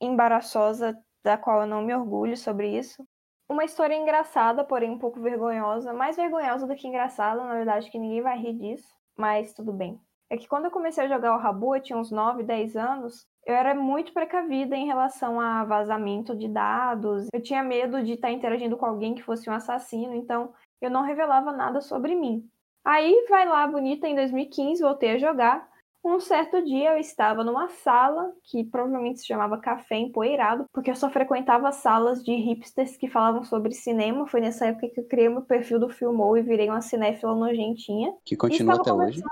embaraçosa, 0.00 0.96
da 1.24 1.38
qual 1.38 1.62
eu 1.62 1.66
não 1.66 1.82
me 1.82 1.94
orgulho 1.94 2.36
sobre 2.36 2.76
isso. 2.76 3.06
uma 3.48 3.64
história 3.64 3.94
engraçada, 3.94 4.64
porém 4.64 4.90
um 4.90 4.98
pouco 4.98 5.20
vergonhosa. 5.20 5.92
Mais 5.92 6.16
vergonhosa 6.16 6.66
do 6.66 6.74
que 6.76 6.88
engraçada, 6.88 7.44
na 7.44 7.54
verdade, 7.54 7.90
que 7.90 7.98
ninguém 7.98 8.22
vai 8.22 8.38
rir 8.38 8.54
disso. 8.54 8.88
Mas 9.16 9.52
tudo 9.54 9.72
bem. 9.72 10.00
É 10.30 10.36
que 10.36 10.48
quando 10.48 10.66
eu 10.66 10.70
comecei 10.70 11.04
a 11.04 11.08
jogar 11.08 11.34
o 11.34 11.40
Rabu, 11.40 11.76
eu 11.76 11.82
tinha 11.82 11.98
uns 11.98 12.10
9, 12.10 12.42
10 12.42 12.76
anos, 12.76 13.26
eu 13.46 13.54
era 13.54 13.74
muito 13.74 14.12
precavida 14.12 14.74
em 14.74 14.86
relação 14.86 15.38
a 15.38 15.64
vazamento 15.64 16.34
de 16.34 16.48
dados. 16.48 17.28
Eu 17.32 17.42
tinha 17.42 17.62
medo 17.62 18.02
de 18.02 18.12
estar 18.12 18.30
interagindo 18.30 18.76
com 18.76 18.86
alguém 18.86 19.14
que 19.14 19.22
fosse 19.22 19.48
um 19.50 19.52
assassino, 19.52 20.14
então 20.14 20.52
eu 20.80 20.90
não 20.90 21.02
revelava 21.02 21.52
nada 21.52 21.80
sobre 21.80 22.14
mim. 22.14 22.48
Aí 22.84 23.26
vai 23.28 23.46
lá, 23.46 23.66
bonita, 23.66 24.06
em 24.06 24.14
2015, 24.14 24.82
voltei 24.82 25.12
a 25.12 25.18
jogar. 25.18 25.68
Um 26.04 26.20
certo 26.20 26.62
dia 26.62 26.92
eu 26.92 26.98
estava 26.98 27.42
numa 27.42 27.66
sala 27.68 28.30
que 28.42 28.62
provavelmente 28.62 29.20
se 29.20 29.26
chamava 29.26 29.56
Café 29.56 29.96
Empoeirado, 29.96 30.66
porque 30.70 30.90
eu 30.90 30.94
só 30.94 31.08
frequentava 31.08 31.72
salas 31.72 32.22
de 32.22 32.34
hipsters 32.34 32.94
que 32.98 33.08
falavam 33.08 33.42
sobre 33.42 33.72
cinema. 33.72 34.26
Foi 34.26 34.40
nessa 34.42 34.66
época 34.66 34.90
que 34.90 35.00
eu 35.00 35.06
criei 35.06 35.30
meu 35.30 35.40
perfil 35.40 35.80
do 35.80 35.88
Filmou 35.88 36.36
e 36.36 36.42
virei 36.42 36.68
uma 36.68 36.82
cinéfila 36.82 37.34
nojentinha. 37.34 38.12
Que 38.22 38.36
continua 38.36 38.74
até 38.74 38.92
hoje. 38.92 39.22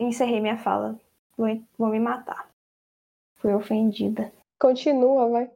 Encerrei 0.00 0.40
minha 0.40 0.56
fala. 0.56 0.98
Vou, 1.36 1.46
vou 1.76 1.88
me 1.88 2.00
matar. 2.00 2.48
Fui 3.36 3.52
ofendida. 3.52 4.32
Continua, 4.58 5.28
vai. 5.28 5.50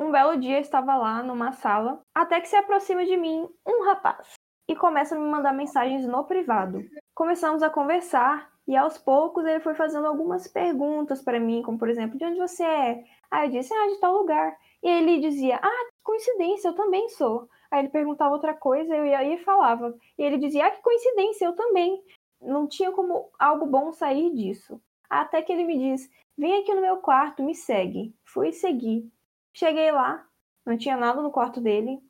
Um 0.00 0.12
belo 0.12 0.36
dia 0.36 0.60
estava 0.60 0.96
lá 0.96 1.22
numa 1.22 1.52
sala, 1.52 2.00
até 2.14 2.40
que 2.40 2.48
se 2.48 2.56
aproxima 2.56 3.04
de 3.04 3.16
mim 3.16 3.48
um 3.66 3.84
rapaz 3.84 4.34
e 4.68 4.76
começa 4.76 5.14
a 5.14 5.18
me 5.18 5.28
mandar 5.28 5.52
mensagens 5.52 6.06
no 6.06 6.24
privado. 6.24 6.84
Começamos 7.14 7.62
a 7.62 7.70
conversar 7.70 8.50
e 8.66 8.76
aos 8.76 8.96
poucos 8.96 9.44
ele 9.44 9.60
foi 9.60 9.74
fazendo 9.74 10.06
algumas 10.06 10.46
perguntas 10.46 11.20
para 11.20 11.40
mim, 11.40 11.62
como 11.62 11.78
por 11.78 11.88
exemplo, 11.88 12.16
de 12.16 12.24
onde 12.24 12.38
você 12.38 12.64
é? 12.64 13.04
Aí 13.30 13.48
eu 13.48 13.52
disse, 13.52 13.74
ah, 13.74 13.88
de 13.88 14.00
tal 14.00 14.12
lugar. 14.12 14.56
E 14.82 14.88
ele 14.88 15.20
dizia, 15.20 15.56
ah, 15.56 15.84
que 15.90 16.02
coincidência, 16.02 16.68
eu 16.68 16.74
também 16.74 17.08
sou. 17.08 17.48
Aí 17.70 17.80
ele 17.80 17.88
perguntava 17.88 18.34
outra 18.34 18.54
coisa, 18.54 18.94
eu 18.94 19.06
ia 19.06 19.24
e 19.24 19.38
falava. 19.38 19.94
E 20.18 20.22
ele 20.22 20.38
dizia, 20.38 20.66
ah, 20.66 20.70
que 20.70 20.82
coincidência, 20.82 21.46
eu 21.46 21.54
também. 21.54 22.02
Não 22.42 22.66
tinha 22.66 22.92
como 22.92 23.30
algo 23.38 23.66
bom 23.66 23.92
sair 23.92 24.34
disso. 24.34 24.80
Até 25.08 25.42
que 25.42 25.52
ele 25.52 25.64
me 25.64 25.78
diz, 25.78 26.10
vem 26.36 26.60
aqui 26.60 26.74
no 26.74 26.80
meu 26.80 26.96
quarto, 26.98 27.42
me 27.42 27.54
segue. 27.54 28.14
Fui 28.24 28.52
seguir. 28.52 29.10
Cheguei 29.52 29.90
lá, 29.92 30.26
não 30.64 30.76
tinha 30.76 30.96
nada 30.96 31.20
no 31.20 31.30
quarto 31.30 31.60
dele. 31.60 32.00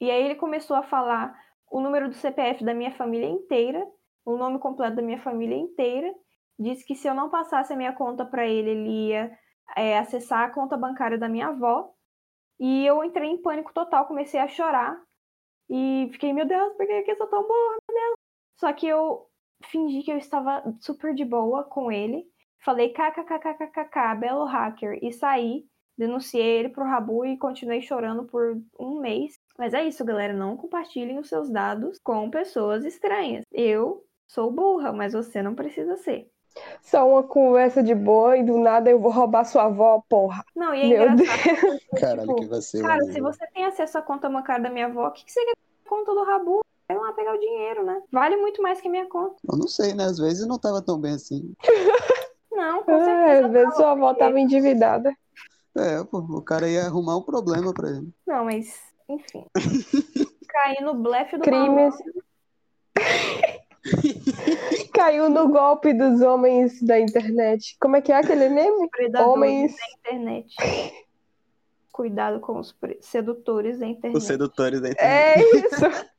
E 0.00 0.10
aí 0.10 0.24
ele 0.24 0.34
começou 0.34 0.76
a 0.76 0.82
falar 0.82 1.38
o 1.70 1.80
número 1.80 2.08
do 2.08 2.14
CPF 2.14 2.64
da 2.64 2.74
minha 2.74 2.92
família 2.92 3.28
inteira, 3.28 3.86
o 4.24 4.36
nome 4.36 4.58
completo 4.58 4.96
da 4.96 5.02
minha 5.02 5.20
família 5.20 5.56
inteira. 5.56 6.14
Disse 6.58 6.84
que 6.84 6.94
se 6.94 7.06
eu 7.06 7.14
não 7.14 7.28
passasse 7.28 7.72
a 7.72 7.76
minha 7.76 7.92
conta 7.92 8.24
para 8.24 8.46
ele, 8.46 8.70
ele 8.70 9.08
ia 9.08 9.38
é, 9.76 9.98
acessar 9.98 10.44
a 10.44 10.50
conta 10.50 10.76
bancária 10.76 11.18
da 11.18 11.28
minha 11.28 11.48
avó. 11.48 11.92
E 12.58 12.86
eu 12.86 13.04
entrei 13.04 13.28
em 13.28 13.42
pânico 13.42 13.72
total, 13.74 14.06
comecei 14.06 14.40
a 14.40 14.48
chorar. 14.48 14.98
E 15.68 16.08
fiquei, 16.12 16.32
meu 16.32 16.46
Deus, 16.46 16.72
por 16.74 16.86
que 16.86 17.04
eu 17.10 17.16
sou 17.16 17.26
tão 17.26 17.42
burra, 17.42 17.76
meu 17.90 18.00
Deus? 18.00 18.16
Só 18.56 18.72
que 18.72 18.86
eu 18.86 19.28
fingi 19.64 20.02
que 20.02 20.12
eu 20.12 20.18
estava 20.18 20.62
super 20.80 21.14
de 21.14 21.24
boa 21.24 21.64
com 21.64 21.90
ele. 21.90 22.24
Falei 22.64 22.92
kkkkkkk, 22.92 24.16
belo 24.18 24.44
hacker, 24.44 24.98
e 25.02 25.12
saí. 25.12 25.64
Denunciei 25.96 26.58
ele 26.58 26.68
pro 26.68 26.84
Rabu 26.84 27.24
e 27.24 27.38
continuei 27.38 27.80
chorando 27.80 28.24
por 28.24 28.60
um 28.78 29.00
mês. 29.00 29.38
Mas 29.58 29.72
é 29.72 29.82
isso, 29.82 30.04
galera. 30.04 30.34
Não 30.34 30.56
compartilhem 30.56 31.18
os 31.18 31.28
seus 31.28 31.50
dados 31.50 31.98
com 32.02 32.28
pessoas 32.28 32.84
estranhas. 32.84 33.44
Eu 33.50 34.04
sou 34.26 34.50
burra, 34.50 34.92
mas 34.92 35.14
você 35.14 35.40
não 35.40 35.54
precisa 35.54 35.96
ser. 35.96 36.28
Só 36.82 37.08
uma 37.08 37.22
conversa 37.22 37.82
de 37.82 37.94
boa 37.94 38.36
e 38.36 38.44
do 38.44 38.58
nada 38.58 38.90
eu 38.90 38.98
vou 38.98 39.10
roubar 39.10 39.44
sua 39.44 39.64
avó, 39.64 40.02
porra. 40.08 40.44
Não, 40.54 40.74
e 40.74 40.82
é 40.82 40.88
Meu 40.88 41.12
engraçado. 41.12 41.60
Deus. 41.60 42.00
Caralho, 42.00 42.28
tipo, 42.28 42.40
que 42.40 42.46
você. 42.46 42.80
Cara, 42.80 43.04
se 43.04 43.20
você 43.20 43.46
tem 43.48 43.64
acesso 43.64 43.98
à 43.98 44.02
conta 44.02 44.28
bancária 44.28 44.62
da 44.62 44.70
minha 44.70 44.86
avó, 44.86 45.08
o 45.08 45.12
que, 45.12 45.24
que 45.24 45.32
você 45.32 45.44
quer 45.44 45.54
com 45.86 45.94
a 45.94 45.98
conta 45.98 46.14
do 46.14 46.24
Rabu? 46.24 46.60
Vai 46.88 46.96
lá 46.96 47.12
pegar 47.12 47.34
o 47.34 47.40
dinheiro, 47.40 47.84
né? 47.84 48.00
Vale 48.12 48.36
muito 48.36 48.62
mais 48.62 48.80
que 48.80 48.88
minha 48.88 49.08
conta. 49.08 49.36
Eu 49.48 49.58
não 49.58 49.66
sei, 49.66 49.92
né? 49.92 50.04
Às 50.04 50.18
vezes 50.18 50.46
não 50.46 50.58
tava 50.58 50.80
tão 50.80 51.00
bem 51.00 51.14
assim. 51.14 51.52
Não, 52.52 52.84
com 52.84 52.92
certeza. 52.92 53.10
É, 53.10 53.44
às 53.44 53.52
vezes 53.52 53.74
sua 53.74 53.92
avó 53.92 54.14
tava 54.14 54.38
endividada. 54.40 55.12
É, 55.76 56.02
pô, 56.04 56.18
o 56.18 56.42
cara 56.42 56.68
ia 56.68 56.86
arrumar 56.86 57.18
um 57.18 57.22
problema 57.22 57.74
pra 57.74 57.90
ele. 57.90 58.08
Não, 58.26 58.44
mas 58.44 58.80
enfim. 59.08 59.44
Caí 60.48 60.82
no 60.82 60.94
blefe 60.94 61.36
do 61.36 61.42
Crimes. 61.42 61.94
Caiu 64.94 65.28
no 65.28 65.48
golpe 65.48 65.92
dos 65.92 66.22
homens 66.22 66.82
da 66.82 66.98
internet. 66.98 67.76
Como 67.78 67.96
é 67.96 68.00
que 68.00 68.10
é 68.10 68.16
aquele 68.16 68.48
meme? 68.48 68.88
homens 69.18 69.76
da 69.76 69.92
internet. 69.98 70.56
Cuidado 71.92 72.40
com 72.40 72.58
os 72.58 72.74
sedutores 73.00 73.78
da 73.78 73.86
internet. 73.86 74.16
Os 74.16 74.24
sedutores 74.24 74.80
da 74.80 74.88
internet. 74.90 75.38
É 75.38 75.58
isso. 75.58 75.84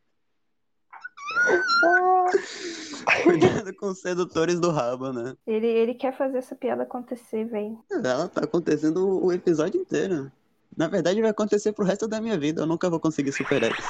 Cuidado 3.23 3.73
com 3.75 3.87
os 3.87 3.99
sedutores 3.99 4.59
do 4.59 4.71
rabo, 4.71 5.11
né? 5.11 5.35
Ele, 5.45 5.67
ele 5.67 5.93
quer 5.93 6.15
fazer 6.15 6.37
essa 6.39 6.55
piada 6.55 6.83
acontecer, 6.83 7.45
velho. 7.45 7.79
Ela 7.91 8.27
tá 8.27 8.43
acontecendo 8.43 9.23
o 9.23 9.31
episódio 9.31 9.79
inteiro. 9.79 10.31
Na 10.75 10.87
verdade, 10.87 11.21
vai 11.21 11.31
acontecer 11.31 11.73
pro 11.73 11.85
resto 11.85 12.07
da 12.07 12.21
minha 12.21 12.37
vida. 12.37 12.61
Eu 12.61 12.67
nunca 12.67 12.89
vou 12.89 12.99
conseguir 12.99 13.31
superar 13.31 13.71
isso. 13.71 13.87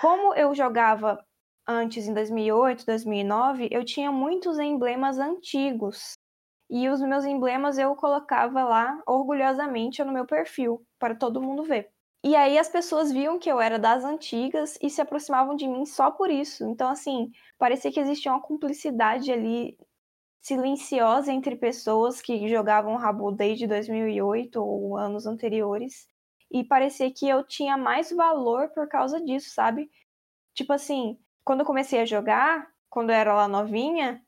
Como 0.00 0.34
eu 0.34 0.54
jogava 0.54 1.22
antes, 1.66 2.06
em 2.06 2.14
2008, 2.14 2.86
2009, 2.86 3.68
eu 3.70 3.84
tinha 3.84 4.10
muitos 4.10 4.58
emblemas 4.58 5.18
antigos. 5.18 6.12
E 6.70 6.88
os 6.88 7.00
meus 7.00 7.24
emblemas 7.24 7.78
eu 7.78 7.94
colocava 7.96 8.62
lá 8.62 9.02
orgulhosamente 9.06 10.02
no 10.04 10.12
meu 10.12 10.26
perfil, 10.26 10.82
para 10.98 11.14
todo 11.14 11.42
mundo 11.42 11.64
ver. 11.64 11.90
E 12.22 12.34
aí 12.34 12.58
as 12.58 12.68
pessoas 12.68 13.12
viam 13.12 13.38
que 13.38 13.50
eu 13.50 13.60
era 13.60 13.78
das 13.78 14.04
antigas 14.04 14.76
e 14.82 14.90
se 14.90 15.00
aproximavam 15.00 15.54
de 15.54 15.68
mim 15.68 15.86
só 15.86 16.10
por 16.10 16.30
isso. 16.30 16.64
Então, 16.64 16.90
assim, 16.90 17.30
parecia 17.58 17.92
que 17.92 18.00
existia 18.00 18.32
uma 18.32 18.42
cumplicidade 18.42 19.30
ali 19.32 19.78
silenciosa 20.40 21.32
entre 21.32 21.56
pessoas 21.56 22.20
que 22.20 22.48
jogavam 22.48 22.96
Rabu 22.96 23.32
desde 23.32 23.66
2008 23.66 24.56
ou 24.62 24.96
anos 24.96 25.26
anteriores. 25.26 26.08
E 26.50 26.64
parecia 26.64 27.12
que 27.12 27.28
eu 27.28 27.44
tinha 27.44 27.76
mais 27.76 28.10
valor 28.10 28.70
por 28.70 28.88
causa 28.88 29.20
disso, 29.20 29.50
sabe? 29.50 29.90
Tipo 30.54 30.72
assim, 30.72 31.18
quando 31.44 31.60
eu 31.60 31.66
comecei 31.66 32.00
a 32.00 32.06
jogar, 32.06 32.68
quando 32.90 33.10
eu 33.10 33.16
era 33.16 33.34
lá 33.34 33.46
novinha, 33.46 34.22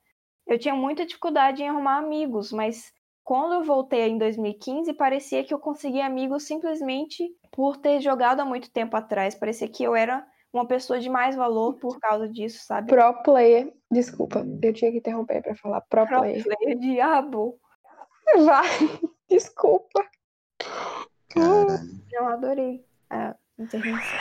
eu 0.47 0.59
tinha 0.59 0.75
muita 0.75 1.07
dificuldade 1.07 1.63
em 1.63 1.69
arrumar 1.69 1.99
amigos, 1.99 2.53
mas 2.53 2.93
quando 3.25 3.55
eu 3.55 3.65
voltei 3.65 4.09
em 4.09 4.19
2015, 4.19 4.93
parecia 4.95 5.45
que 5.45 5.55
eu 5.55 5.59
consegui 5.59 6.01
amigos 6.01 6.45
simplesmente 6.45 7.31
por 7.53 7.77
ter 7.77 8.01
jogado 8.01 8.41
há 8.41 8.45
muito 8.45 8.71
tempo 8.71 8.97
atrás. 8.97 9.35
Parecia 9.35 9.69
que 9.69 9.85
eu 9.85 9.95
era 9.95 10.27
uma 10.53 10.67
pessoa 10.67 10.99
de 10.99 11.09
mais 11.09 11.37
valor 11.37 11.75
por 11.75 11.99
causa 12.01 12.29
disso, 12.29 12.65
sabe? 12.65 12.89
Pro 12.89 13.23
player. 13.23 13.73
Desculpa, 13.91 14.45
eu 14.63 14.73
tinha 14.73 14.91
que 14.91 14.99
interromper 14.99 15.43
para 15.43 15.55
falar 15.55 15.81
pro, 15.83 16.07
pro 16.07 16.19
player. 16.19 16.43
Pro 16.43 16.57
player, 16.57 16.79
diabo. 16.79 17.59
Vai, 18.45 18.69
desculpa. 19.29 20.05
Caralho. 21.29 22.01
Eu 22.13 22.27
adorei 22.27 22.85
a 23.09 23.35
intervenção. 23.59 24.19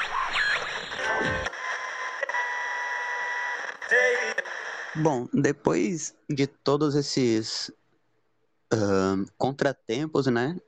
Bom, 4.96 5.28
depois 5.34 6.16
de 6.30 6.46
todos 6.46 6.96
esses 6.96 7.72
contratempos, 9.38 10.28
né? 10.28 10.60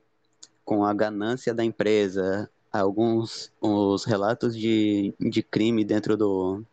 Com 0.64 0.84
a 0.84 0.94
ganância 0.94 1.54
da 1.54 1.64
empresa, 1.64 2.50
alguns 2.72 3.52
os 3.60 4.04
relatos 4.04 4.56
de, 4.56 5.14
de 5.20 5.42
crime 5.42 5.84
dentro 5.84 6.16
do, 6.16 6.64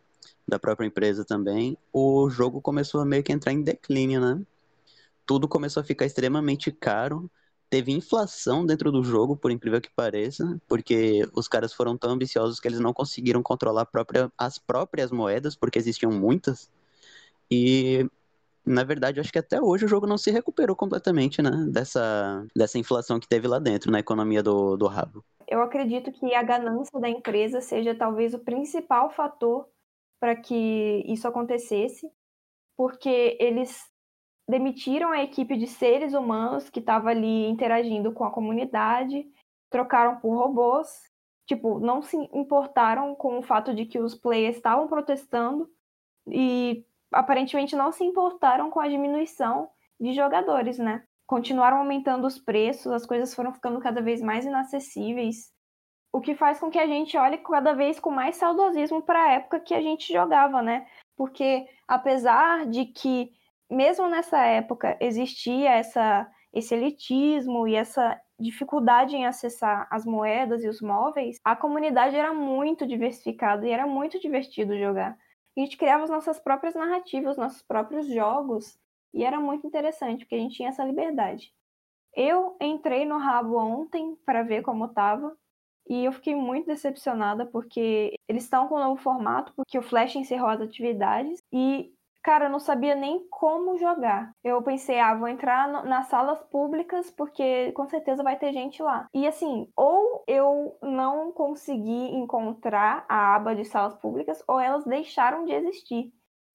da 0.50 0.60
própria 0.60 0.88
empresa 0.88 1.24
também, 1.24 1.78
o 1.94 2.30
jogo 2.30 2.62
começou 2.62 3.02
a 3.02 3.06
meio 3.06 3.24
que 3.24 3.32
entrar 3.32 3.54
em 3.54 3.62
declínio, 3.62 4.20
né? 4.20 4.42
Tudo 5.26 5.48
começou 5.48 5.82
a 5.82 5.84
ficar 5.84 6.06
extremamente 6.06 6.72
caro. 6.72 7.30
Teve 7.70 7.92
inflação 7.92 8.66
dentro 8.66 8.92
do 8.92 9.04
jogo, 9.04 9.38
por 9.38 9.52
incrível 9.52 9.80
que 9.80 9.92
pareça, 9.92 10.60
porque 10.68 11.28
os 11.34 11.48
caras 11.48 11.72
foram 11.72 11.96
tão 11.96 12.12
ambiciosos 12.12 12.60
que 12.60 12.68
eles 12.68 12.80
não 12.80 12.92
conseguiram 12.94 13.44
controlar 13.44 13.86
própria, 13.86 14.32
as 14.36 14.58
próprias 14.58 15.12
moedas, 15.12 15.56
porque 15.56 15.78
existiam 15.78 16.12
muitas. 16.12 16.72
E 17.52 18.10
na 18.70 18.84
verdade, 18.84 19.20
acho 19.20 19.32
que 19.32 19.40
até 19.40 19.60
hoje 19.60 19.86
o 19.86 19.88
jogo 19.88 20.06
não 20.06 20.18
se 20.18 20.30
recuperou 20.30 20.76
completamente, 20.76 21.42
né? 21.42 21.50
Dessa, 21.72 22.46
dessa 22.56 22.78
inflação 22.78 23.20
que 23.20 23.28
teve 23.28 23.48
lá 23.48 23.58
dentro, 23.58 23.92
na 23.92 24.00
economia 24.00 24.44
do, 24.44 24.78
do 24.78 24.86
rabo. 24.86 25.24
Eu 25.48 25.62
acredito 25.64 26.12
que 26.12 26.36
a 26.36 26.44
ganância 26.44 27.00
da 27.00 27.10
empresa 27.10 27.60
seja 27.62 27.96
talvez 27.96 28.36
o 28.36 28.40
principal 28.40 29.10
fator 29.10 29.68
para 30.20 30.36
que 30.36 31.04
isso 31.08 31.28
acontecesse, 31.28 32.08
porque 32.78 33.36
eles 33.40 33.90
demitiram 34.48 35.12
a 35.12 35.24
equipe 35.24 35.58
de 35.58 35.66
seres 35.66 36.14
humanos 36.14 36.70
que 36.70 36.80
estava 36.80 37.10
ali 37.10 37.48
interagindo 37.48 38.12
com 38.12 38.24
a 38.24 38.32
comunidade, 38.32 39.26
trocaram 39.72 40.18
por 40.18 40.36
robôs, 40.36 40.88
tipo, 41.48 41.80
não 41.80 42.04
se 42.04 42.16
importaram 42.34 43.16
com 43.16 43.40
o 43.40 43.42
fato 43.42 43.74
de 43.74 43.86
que 43.86 44.00
os 44.00 44.14
players 44.14 44.58
estavam 44.58 44.88
protestando 44.88 45.68
e 46.28 46.86
aparentemente 47.12 47.76
não 47.76 47.92
se 47.92 48.04
importaram 48.04 48.70
com 48.70 48.80
a 48.80 48.88
diminuição 48.88 49.70
de 50.00 50.14
jogadores, 50.14 50.78
né? 50.78 51.04
continuaram 51.30 51.78
aumentando 51.78 52.26
os 52.26 52.40
preços, 52.40 52.92
as 52.92 53.06
coisas 53.06 53.36
foram 53.36 53.54
ficando 53.54 53.80
cada 53.80 54.02
vez 54.02 54.20
mais 54.20 54.46
inacessíveis, 54.46 55.54
o 56.12 56.20
que 56.20 56.34
faz 56.34 56.60
com 56.60 56.72
que 56.72 56.80
a 56.80 56.88
gente 56.88 57.16
olhe 57.16 57.38
cada 57.38 57.74
vez 57.74 58.00
com 58.00 58.10
mais 58.10 58.36
saudosismo 58.36 59.04
para 59.04 59.24
a 59.24 59.32
época 59.34 59.60
que 59.60 59.76
a 59.76 59.82
gente 59.82 60.12
jogava, 60.12 60.60
né? 60.64 60.88
Porque 61.16 61.68
apesar 61.88 62.66
de 62.66 62.86
que 62.86 63.30
mesmo 63.70 64.10
nessa 64.10 64.44
época 64.44 64.98
existia 65.00 65.70
essa 65.70 66.28
esse 66.52 66.74
elitismo 66.74 67.68
e 67.68 67.76
essa 67.76 68.20
dificuldade 68.40 69.16
em 69.16 69.28
acessar 69.28 69.88
as 69.92 70.04
moedas 70.04 70.64
e 70.64 70.68
os 70.68 70.82
móveis, 70.82 71.38
a 71.46 71.56
comunidade 71.56 72.16
era 72.16 72.34
muito 72.34 72.88
diversificada 72.88 73.68
e 73.68 73.70
era 73.70 73.86
muito 73.86 74.20
divertido 74.20 74.76
jogar. 74.80 75.16
A 75.60 75.62
gente 75.62 75.76
criava 75.76 76.06
as 76.06 76.10
nossas 76.10 76.40
próprias 76.40 76.74
narrativas, 76.74 77.36
nossos 77.36 77.62
próprios 77.62 78.08
jogos, 78.08 78.80
e 79.14 79.26
era 79.26 79.42
muito 79.42 79.68
interessante, 79.68 80.24
porque 80.24 80.36
a 80.36 80.40
gente 80.40 80.56
tinha 80.56 80.70
essa 80.70 80.86
liberdade. 80.86 81.54
Eu 82.16 82.56
entrei 82.62 83.06
no 83.06 83.18
Rabo 83.18 83.58
ontem 83.58 84.16
para 84.26 84.42
ver 84.42 84.62
como 84.62 84.86
estava, 84.86 85.38
e 85.86 86.06
eu 86.06 86.14
fiquei 86.14 86.34
muito 86.34 86.68
decepcionada 86.68 87.46
porque 87.46 88.16
eles 88.26 88.44
estão 88.44 88.70
com 88.70 88.76
um 88.76 88.80
novo 88.80 89.02
formato, 89.02 89.52
porque 89.54 89.78
o 89.78 89.82
Flash 89.82 90.16
encerrou 90.16 90.48
as 90.48 90.62
atividades 90.62 91.44
e 91.52 91.94
Cara, 92.22 92.46
eu 92.46 92.50
não 92.50 92.60
sabia 92.60 92.96
nem 92.96 93.26
como 93.30 93.78
jogar. 93.78 94.32
Eu 94.44 94.62
pensei, 94.62 95.00
ah, 95.00 95.16
vou 95.16 95.28
entrar 95.28 95.68
no, 95.70 95.84
nas 95.84 96.08
salas 96.08 96.44
públicas 96.46 97.10
porque 97.12 97.72
com 97.72 97.88
certeza 97.88 98.22
vai 98.24 98.38
ter 98.38 98.52
gente 98.52 98.84
lá. 98.84 99.08
E 99.14 99.26
assim, 99.26 99.68
ou 99.76 100.24
eu 100.28 100.78
não 100.82 101.32
consegui 101.32 102.14
encontrar 102.14 103.06
a 103.08 103.36
aba 103.36 103.56
de 103.56 103.64
salas 103.64 103.96
públicas, 103.96 104.44
ou 104.48 104.60
elas 104.60 104.84
deixaram 104.86 105.46
de 105.46 105.54
existir. 105.54 106.12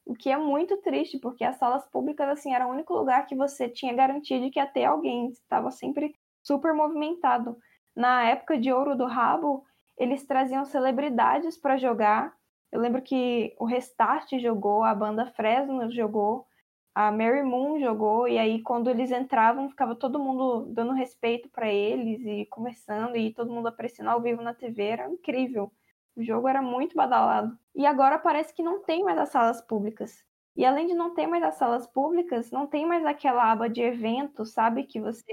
O 0.06 0.14
que 0.14 0.30
é 0.30 0.36
muito 0.36 0.76
triste, 0.82 1.18
porque 1.18 1.42
as 1.42 1.56
salas 1.56 1.86
públicas, 1.86 2.28
assim, 2.28 2.54
era 2.54 2.66
o 2.66 2.70
único 2.70 2.92
lugar 2.94 3.26
que 3.26 3.34
você 3.34 3.66
tinha 3.68 3.94
garantido 3.94 4.50
que 4.50 4.58
ia 4.58 4.66
ter 4.66 4.84
alguém. 4.84 5.28
Estava 5.30 5.70
sempre 5.70 6.14
super 6.42 6.74
movimentado. 6.74 7.56
Na 7.96 8.24
época 8.24 8.58
de 8.58 8.70
Ouro 8.70 8.96
do 8.96 9.06
Rabo, 9.06 9.64
eles 9.96 10.26
traziam 10.26 10.64
celebridades 10.66 11.56
para 11.56 11.78
jogar 11.78 12.34
eu 12.72 12.80
lembro 12.80 13.02
que 13.02 13.54
o 13.58 13.64
Restart 13.64 14.38
jogou, 14.38 14.82
a 14.84 14.94
banda 14.94 15.26
Fresno 15.26 15.90
jogou, 15.92 16.46
a 16.94 17.10
Mary 17.10 17.42
Moon 17.42 17.78
jogou, 17.80 18.28
e 18.28 18.38
aí 18.38 18.62
quando 18.62 18.88
eles 18.90 19.10
entravam, 19.10 19.68
ficava 19.68 19.96
todo 19.96 20.18
mundo 20.18 20.66
dando 20.72 20.92
respeito 20.92 21.48
para 21.48 21.68
eles 21.72 22.20
e 22.24 22.46
conversando, 22.46 23.16
e 23.16 23.32
todo 23.34 23.52
mundo 23.52 23.68
aparecendo 23.68 24.10
ao 24.10 24.20
vivo 24.22 24.42
na 24.42 24.54
TV, 24.54 24.82
era 24.84 25.08
incrível. 25.10 25.72
O 26.16 26.22
jogo 26.22 26.46
era 26.48 26.62
muito 26.62 26.94
badalado. 26.96 27.58
E 27.74 27.84
agora 27.86 28.18
parece 28.18 28.54
que 28.54 28.62
não 28.62 28.82
tem 28.82 29.02
mais 29.04 29.18
as 29.18 29.30
salas 29.30 29.60
públicas. 29.60 30.24
E 30.56 30.64
além 30.64 30.86
de 30.86 30.94
não 30.94 31.14
ter 31.14 31.26
mais 31.26 31.42
as 31.42 31.56
salas 31.56 31.86
públicas, 31.86 32.50
não 32.52 32.66
tem 32.66 32.86
mais 32.86 33.04
aquela 33.04 33.50
aba 33.50 33.68
de 33.68 33.82
evento, 33.82 34.44
sabe? 34.46 34.84
Que 34.84 35.00
você 35.00 35.24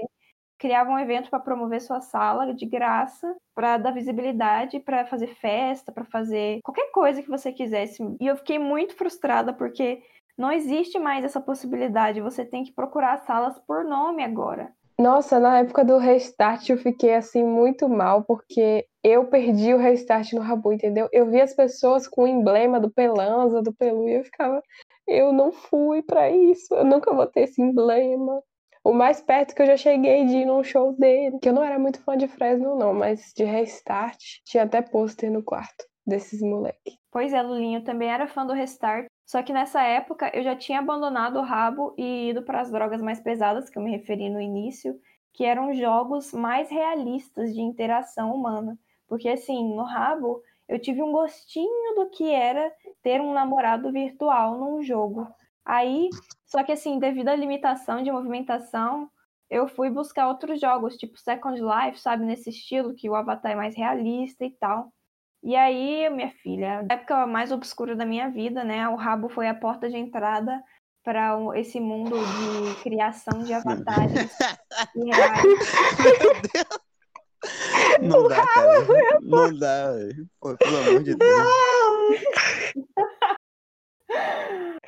criava 0.62 0.92
um 0.92 0.98
evento 0.98 1.28
para 1.28 1.40
promover 1.40 1.80
sua 1.80 2.00
sala 2.00 2.54
de 2.54 2.64
graça, 2.64 3.34
para 3.52 3.78
dar 3.78 3.90
visibilidade, 3.90 4.78
para 4.78 5.04
fazer 5.04 5.34
festa, 5.34 5.90
para 5.90 6.04
fazer 6.04 6.60
qualquer 6.62 6.92
coisa 6.92 7.20
que 7.20 7.28
você 7.28 7.50
quisesse. 7.50 8.00
E 8.20 8.28
eu 8.28 8.36
fiquei 8.36 8.60
muito 8.60 8.94
frustrada 8.94 9.52
porque 9.52 10.00
não 10.38 10.52
existe 10.52 11.00
mais 11.00 11.24
essa 11.24 11.40
possibilidade. 11.40 12.20
Você 12.20 12.44
tem 12.44 12.62
que 12.62 12.70
procurar 12.70 13.18
salas 13.26 13.58
por 13.66 13.84
nome 13.84 14.22
agora. 14.22 14.72
Nossa, 14.96 15.40
na 15.40 15.58
época 15.58 15.84
do 15.84 15.98
restart 15.98 16.68
eu 16.68 16.78
fiquei 16.78 17.16
assim 17.16 17.42
muito 17.42 17.88
mal 17.88 18.22
porque 18.22 18.86
eu 19.02 19.24
perdi 19.26 19.74
o 19.74 19.78
restart 19.78 20.32
no 20.32 20.42
Rabu, 20.42 20.72
entendeu? 20.72 21.08
Eu 21.10 21.28
vi 21.28 21.40
as 21.40 21.52
pessoas 21.52 22.06
com 22.06 22.22
o 22.22 22.28
emblema 22.28 22.78
do 22.78 22.88
Pelanza, 22.88 23.60
do 23.60 23.74
Pelu 23.74 24.08
e 24.08 24.18
eu 24.18 24.22
ficava, 24.22 24.62
eu 25.08 25.32
não 25.32 25.50
fui 25.50 26.02
para 26.02 26.30
isso, 26.30 26.72
eu 26.72 26.84
nunca 26.84 27.12
vou 27.12 27.26
ter 27.26 27.40
esse 27.40 27.60
emblema. 27.60 28.40
O 28.84 28.92
mais 28.92 29.20
perto 29.20 29.54
que 29.54 29.62
eu 29.62 29.66
já 29.66 29.76
cheguei 29.76 30.24
de 30.26 30.38
ir 30.38 30.44
num 30.44 30.64
show 30.64 30.92
dele, 30.92 31.38
que 31.38 31.48
eu 31.48 31.52
não 31.52 31.62
era 31.62 31.78
muito 31.78 32.02
fã 32.02 32.16
de 32.16 32.26
Fresno, 32.26 32.76
não, 32.76 32.92
mas 32.92 33.32
de 33.36 33.44
Restart, 33.44 34.18
tinha 34.44 34.64
até 34.64 34.82
pôster 34.82 35.30
no 35.30 35.42
quarto 35.42 35.84
desses 36.04 36.40
moleque. 36.42 36.98
Pois 37.10 37.32
é, 37.32 37.40
Lulinho 37.42 37.84
também 37.84 38.10
era 38.10 38.26
fã 38.26 38.44
do 38.44 38.52
Restart, 38.52 39.06
só 39.24 39.42
que 39.42 39.52
nessa 39.52 39.82
época 39.82 40.30
eu 40.34 40.42
já 40.42 40.56
tinha 40.56 40.80
abandonado 40.80 41.38
o 41.38 41.42
rabo 41.42 41.94
e 41.96 42.30
ido 42.30 42.42
para 42.42 42.60
as 42.60 42.70
drogas 42.70 43.00
mais 43.00 43.20
pesadas, 43.20 43.70
que 43.70 43.78
eu 43.78 43.82
me 43.82 43.90
referi 43.90 44.28
no 44.28 44.40
início, 44.40 44.98
que 45.32 45.44
eram 45.44 45.72
jogos 45.72 46.32
mais 46.32 46.68
realistas 46.68 47.54
de 47.54 47.60
interação 47.60 48.34
humana. 48.34 48.76
Porque 49.06 49.28
assim, 49.28 49.74
no 49.74 49.84
rabo 49.84 50.42
eu 50.68 50.78
tive 50.78 51.02
um 51.02 51.12
gostinho 51.12 51.94
do 51.94 52.10
que 52.10 52.30
era 52.30 52.72
ter 53.02 53.20
um 53.20 53.32
namorado 53.32 53.92
virtual 53.92 54.58
num 54.58 54.82
jogo. 54.82 55.26
Aí, 55.64 56.08
só 56.52 56.62
que 56.62 56.70
assim, 56.70 56.98
devido 56.98 57.28
à 57.28 57.34
limitação 57.34 58.02
de 58.02 58.12
movimentação, 58.12 59.10
eu 59.48 59.66
fui 59.66 59.88
buscar 59.88 60.28
outros 60.28 60.60
jogos, 60.60 60.98
tipo 60.98 61.18
Second 61.18 61.58
Life, 61.58 61.98
sabe, 61.98 62.26
nesse 62.26 62.50
estilo, 62.50 62.94
que 62.94 63.08
o 63.08 63.14
avatar 63.14 63.52
é 63.52 63.54
mais 63.54 63.74
realista 63.74 64.44
e 64.44 64.50
tal. 64.50 64.92
E 65.42 65.56
aí, 65.56 66.10
minha 66.10 66.30
filha, 66.42 66.80
a 66.80 66.92
época 66.92 67.26
mais 67.26 67.50
obscura 67.50 67.96
da 67.96 68.04
minha 68.04 68.28
vida, 68.28 68.62
né? 68.64 68.86
O 68.86 68.96
rabo 68.96 69.30
foi 69.30 69.48
a 69.48 69.54
porta 69.54 69.88
de 69.88 69.96
entrada 69.96 70.62
para 71.02 71.38
esse 71.54 71.80
mundo 71.80 72.16
de 72.18 72.82
criação 72.82 73.38
de 73.42 73.54
avatares 73.54 74.36
reais. 74.94 75.42
Meu 75.98 76.42
Deus! 76.52 76.82
Não 78.02 78.28
dá, 78.28 78.46
cara. 78.46 78.86
Não 79.22 79.58
dá, 79.58 79.92
Pô, 80.38 80.54
pelo 80.58 80.76
amor 80.76 81.02
de 81.02 81.14
Deus. 81.14 81.48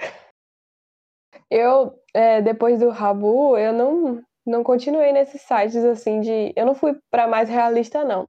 Eu, 1.50 1.94
é, 2.12 2.40
depois 2.42 2.80
do 2.80 2.90
Rabu, 2.90 3.56
eu 3.56 3.72
não, 3.72 4.22
não 4.46 4.64
continuei 4.64 5.12
nesses 5.12 5.42
sites 5.42 5.84
assim 5.84 6.20
de. 6.20 6.52
Eu 6.56 6.66
não 6.66 6.74
fui 6.74 6.96
para 7.10 7.26
mais 7.26 7.48
realista, 7.48 8.04
não. 8.04 8.26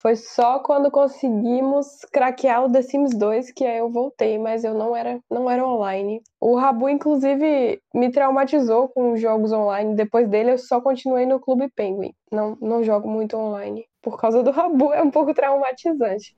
Foi 0.00 0.16
só 0.16 0.60
quando 0.60 0.90
conseguimos 0.90 2.06
craquear 2.10 2.64
o 2.64 2.72
The 2.72 2.80
Sims 2.80 3.14
2 3.14 3.52
que 3.52 3.66
aí 3.66 3.78
eu 3.78 3.90
voltei, 3.90 4.38
mas 4.38 4.64
eu 4.64 4.72
não 4.72 4.96
era, 4.96 5.20
não 5.30 5.50
era 5.50 5.66
online. 5.66 6.22
O 6.40 6.56
Rabu, 6.56 6.88
inclusive, 6.88 7.78
me 7.94 8.10
traumatizou 8.10 8.88
com 8.88 9.12
os 9.12 9.20
jogos 9.20 9.52
online. 9.52 9.94
Depois 9.94 10.26
dele, 10.26 10.52
eu 10.52 10.58
só 10.58 10.80
continuei 10.80 11.26
no 11.26 11.38
Clube 11.38 11.68
Penguin. 11.76 12.14
Não, 12.32 12.56
não 12.62 12.82
jogo 12.82 13.10
muito 13.10 13.36
online. 13.36 13.84
Por 14.00 14.18
causa 14.18 14.42
do 14.42 14.50
Rabu, 14.50 14.90
é 14.94 15.02
um 15.02 15.10
pouco 15.10 15.34
traumatizante. 15.34 16.34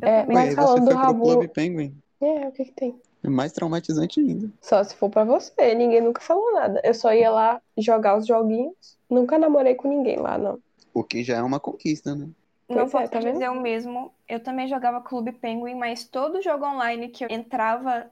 É, 0.00 0.24
mas 0.26 0.54
falando 0.54 0.90
do 0.90 0.94
Rabu. 0.94 1.24
Clube 1.24 1.48
Penguin? 1.48 1.96
É, 2.20 2.46
o 2.46 2.52
que, 2.52 2.66
que 2.66 2.72
tem? 2.72 3.00
É 3.24 3.28
mais 3.30 3.52
traumatizante 3.52 4.20
ainda. 4.20 4.50
Só 4.60 4.84
se 4.84 4.94
for 4.94 5.08
para 5.08 5.24
você, 5.24 5.74
ninguém 5.74 6.02
nunca 6.02 6.20
falou 6.20 6.52
nada. 6.52 6.80
Eu 6.84 6.92
só 6.92 7.12
ia 7.14 7.30
lá 7.30 7.60
jogar 7.78 8.18
os 8.18 8.26
joguinhos. 8.26 8.98
Nunca 9.08 9.38
namorei 9.38 9.74
com 9.74 9.88
ninguém 9.88 10.18
lá, 10.18 10.36
não. 10.36 10.58
O 10.92 11.02
que 11.02 11.24
já 11.24 11.38
é 11.38 11.42
uma 11.42 11.58
conquista, 11.58 12.14
né? 12.14 12.28
Não 12.68 12.76
pois 12.76 12.92
posso 12.92 13.04
é, 13.04 13.08
tá 13.08 13.18
dizer 13.20 13.48
o 13.48 13.60
mesmo. 13.60 14.12
Eu 14.28 14.40
também 14.40 14.68
jogava 14.68 15.00
Clube 15.00 15.32
Penguin, 15.32 15.74
mas 15.74 16.04
todo 16.04 16.42
jogo 16.42 16.66
online 16.66 17.08
que 17.08 17.24
eu 17.24 17.28
entrava, 17.30 18.10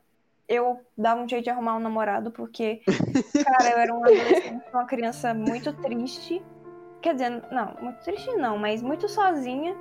eu 0.48 0.80
dava 0.96 1.20
um 1.20 1.28
jeito 1.28 1.44
de 1.44 1.50
arrumar 1.50 1.76
um 1.76 1.80
namorado, 1.80 2.30
porque, 2.30 2.80
cara, 3.44 3.70
eu 3.70 3.78
era 3.78 3.94
uma 3.94 4.06
adolescente, 4.06 4.64
uma 4.72 4.86
criança 4.86 5.34
muito 5.34 5.74
triste. 5.74 6.42
Quer 7.02 7.14
dizer, 7.14 7.42
não, 7.50 7.76
muito 7.82 8.02
triste 8.02 8.32
não, 8.32 8.56
mas 8.56 8.80
muito 8.80 9.08
sozinha. 9.10 9.76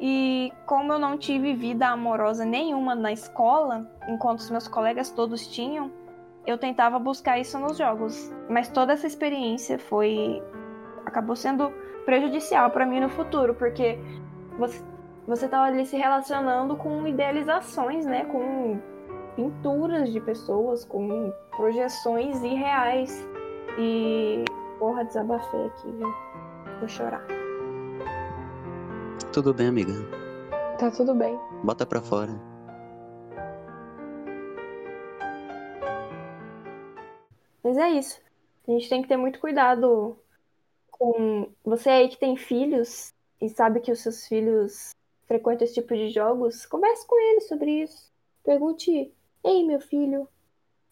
E 0.00 0.52
como 0.66 0.92
eu 0.92 0.98
não 0.98 1.18
tive 1.18 1.54
vida 1.54 1.88
amorosa 1.88 2.44
nenhuma 2.44 2.94
na 2.94 3.12
escola, 3.12 3.90
enquanto 4.08 4.38
os 4.38 4.50
meus 4.50 4.68
colegas 4.68 5.10
todos 5.10 5.46
tinham, 5.48 5.90
eu 6.46 6.56
tentava 6.56 6.98
buscar 6.98 7.38
isso 7.38 7.58
nos 7.58 7.76
jogos. 7.76 8.32
Mas 8.48 8.68
toda 8.68 8.92
essa 8.92 9.06
experiência 9.06 9.78
foi 9.78 10.42
acabou 11.04 11.34
sendo 11.34 11.72
prejudicial 12.04 12.70
para 12.70 12.86
mim 12.86 13.00
no 13.00 13.08
futuro, 13.08 13.54
porque 13.54 13.98
você 14.58 14.82
você 15.28 15.46
tava 15.46 15.66
ali 15.66 15.84
se 15.84 15.94
relacionando 15.94 16.74
com 16.74 17.06
idealizações, 17.06 18.06
né, 18.06 18.24
com 18.24 18.80
pinturas 19.36 20.10
de 20.10 20.20
pessoas, 20.20 20.86
com 20.86 21.30
projeções 21.54 22.42
irreais. 22.42 23.28
E 23.78 24.42
porra, 24.78 25.04
desabafei 25.04 25.66
aqui, 25.66 25.92
viu? 25.92 26.14
Vou 26.80 26.88
chorar. 26.88 27.37
Tudo 29.38 29.54
bem, 29.54 29.68
amiga? 29.68 29.92
Tá 30.80 30.90
tudo 30.90 31.14
bem. 31.14 31.38
Bota 31.62 31.86
pra 31.86 32.02
fora. 32.02 32.32
Mas 37.62 37.76
é 37.76 37.88
isso. 37.90 38.20
A 38.66 38.72
gente 38.72 38.88
tem 38.88 39.00
que 39.00 39.06
ter 39.06 39.16
muito 39.16 39.38
cuidado 39.38 40.18
com 40.90 41.52
você 41.64 41.88
aí 41.88 42.08
que 42.08 42.18
tem 42.18 42.36
filhos 42.36 43.14
e 43.40 43.48
sabe 43.48 43.78
que 43.78 43.92
os 43.92 44.00
seus 44.00 44.26
filhos 44.26 44.90
frequentam 45.28 45.64
esse 45.64 45.74
tipo 45.74 45.94
de 45.94 46.10
jogos. 46.10 46.66
Converse 46.66 47.06
com 47.06 47.16
eles 47.30 47.46
sobre 47.46 47.82
isso. 47.82 48.10
Pergunte: 48.42 49.14
Ei, 49.44 49.64
meu 49.64 49.78
filho, 49.78 50.28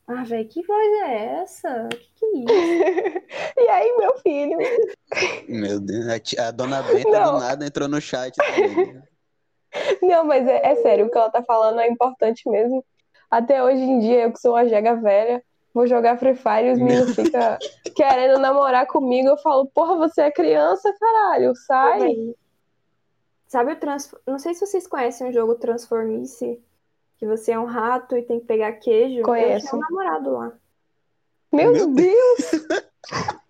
ah, 0.08 0.22
velho, 0.22 0.48
que 0.48 0.62
voz 0.62 0.86
é 1.04 1.40
essa? 1.40 1.88
Que 1.90 2.12
que 2.14 2.24
é 2.24 2.38
isso? 2.38 3.24
e 3.58 3.68
aí, 3.68 3.96
meu 3.98 4.18
filho? 4.18 4.58
Meu 5.48 5.80
Deus, 5.80 6.06
a, 6.08 6.20
tia, 6.20 6.48
a 6.48 6.50
dona 6.52 6.80
Benta 6.82 7.10
Não. 7.10 7.32
do 7.34 7.40
nada 7.40 7.66
entrou 7.66 7.88
no 7.88 8.00
chat 8.00 8.36
também. 8.36 9.02
Não, 10.00 10.24
mas 10.24 10.46
é, 10.46 10.64
é, 10.64 10.76
sério, 10.76 11.06
o 11.06 11.10
que 11.10 11.18
ela 11.18 11.28
tá 11.28 11.42
falando 11.42 11.80
é 11.80 11.88
importante 11.88 12.48
mesmo. 12.48 12.84
Até 13.28 13.62
hoje 13.62 13.80
em 13.80 13.98
dia, 13.98 14.22
eu 14.22 14.32
que 14.32 14.38
sou 14.38 14.52
uma 14.52 14.68
jega 14.68 14.94
velha, 14.94 15.42
vou 15.74 15.88
jogar 15.88 16.18
Free 16.18 16.36
Fire 16.36 16.68
e 16.68 16.72
os 16.72 16.78
meninos 16.78 17.14
ficam 17.14 17.58
querendo 17.94 18.38
namorar 18.38 18.86
comigo. 18.86 19.28
Eu 19.28 19.38
falo, 19.38 19.66
porra, 19.66 19.96
você 19.96 20.22
é 20.22 20.30
criança, 20.30 20.94
caralho, 20.98 21.54
sai. 21.56 22.34
Sabe 23.48 23.72
o 23.72 23.76
trans... 23.76 24.14
Não 24.26 24.38
sei 24.38 24.54
se 24.54 24.64
vocês 24.64 24.86
conhecem 24.86 25.28
o 25.28 25.32
jogo 25.32 25.56
Transformice, 25.56 26.62
que 27.18 27.26
você 27.26 27.52
é 27.52 27.58
um 27.58 27.64
rato 27.64 28.16
e 28.16 28.22
tem 28.22 28.40
que 28.40 28.46
pegar 28.46 28.72
queijo. 28.72 29.22
Conheço. 29.22 29.66
Eu 29.66 29.70
tinha 29.70 29.76
um 29.76 29.80
namorado 29.80 30.30
lá. 30.32 30.52
Meu, 31.52 31.72
Meu 31.72 31.94
Deus! 31.94 32.50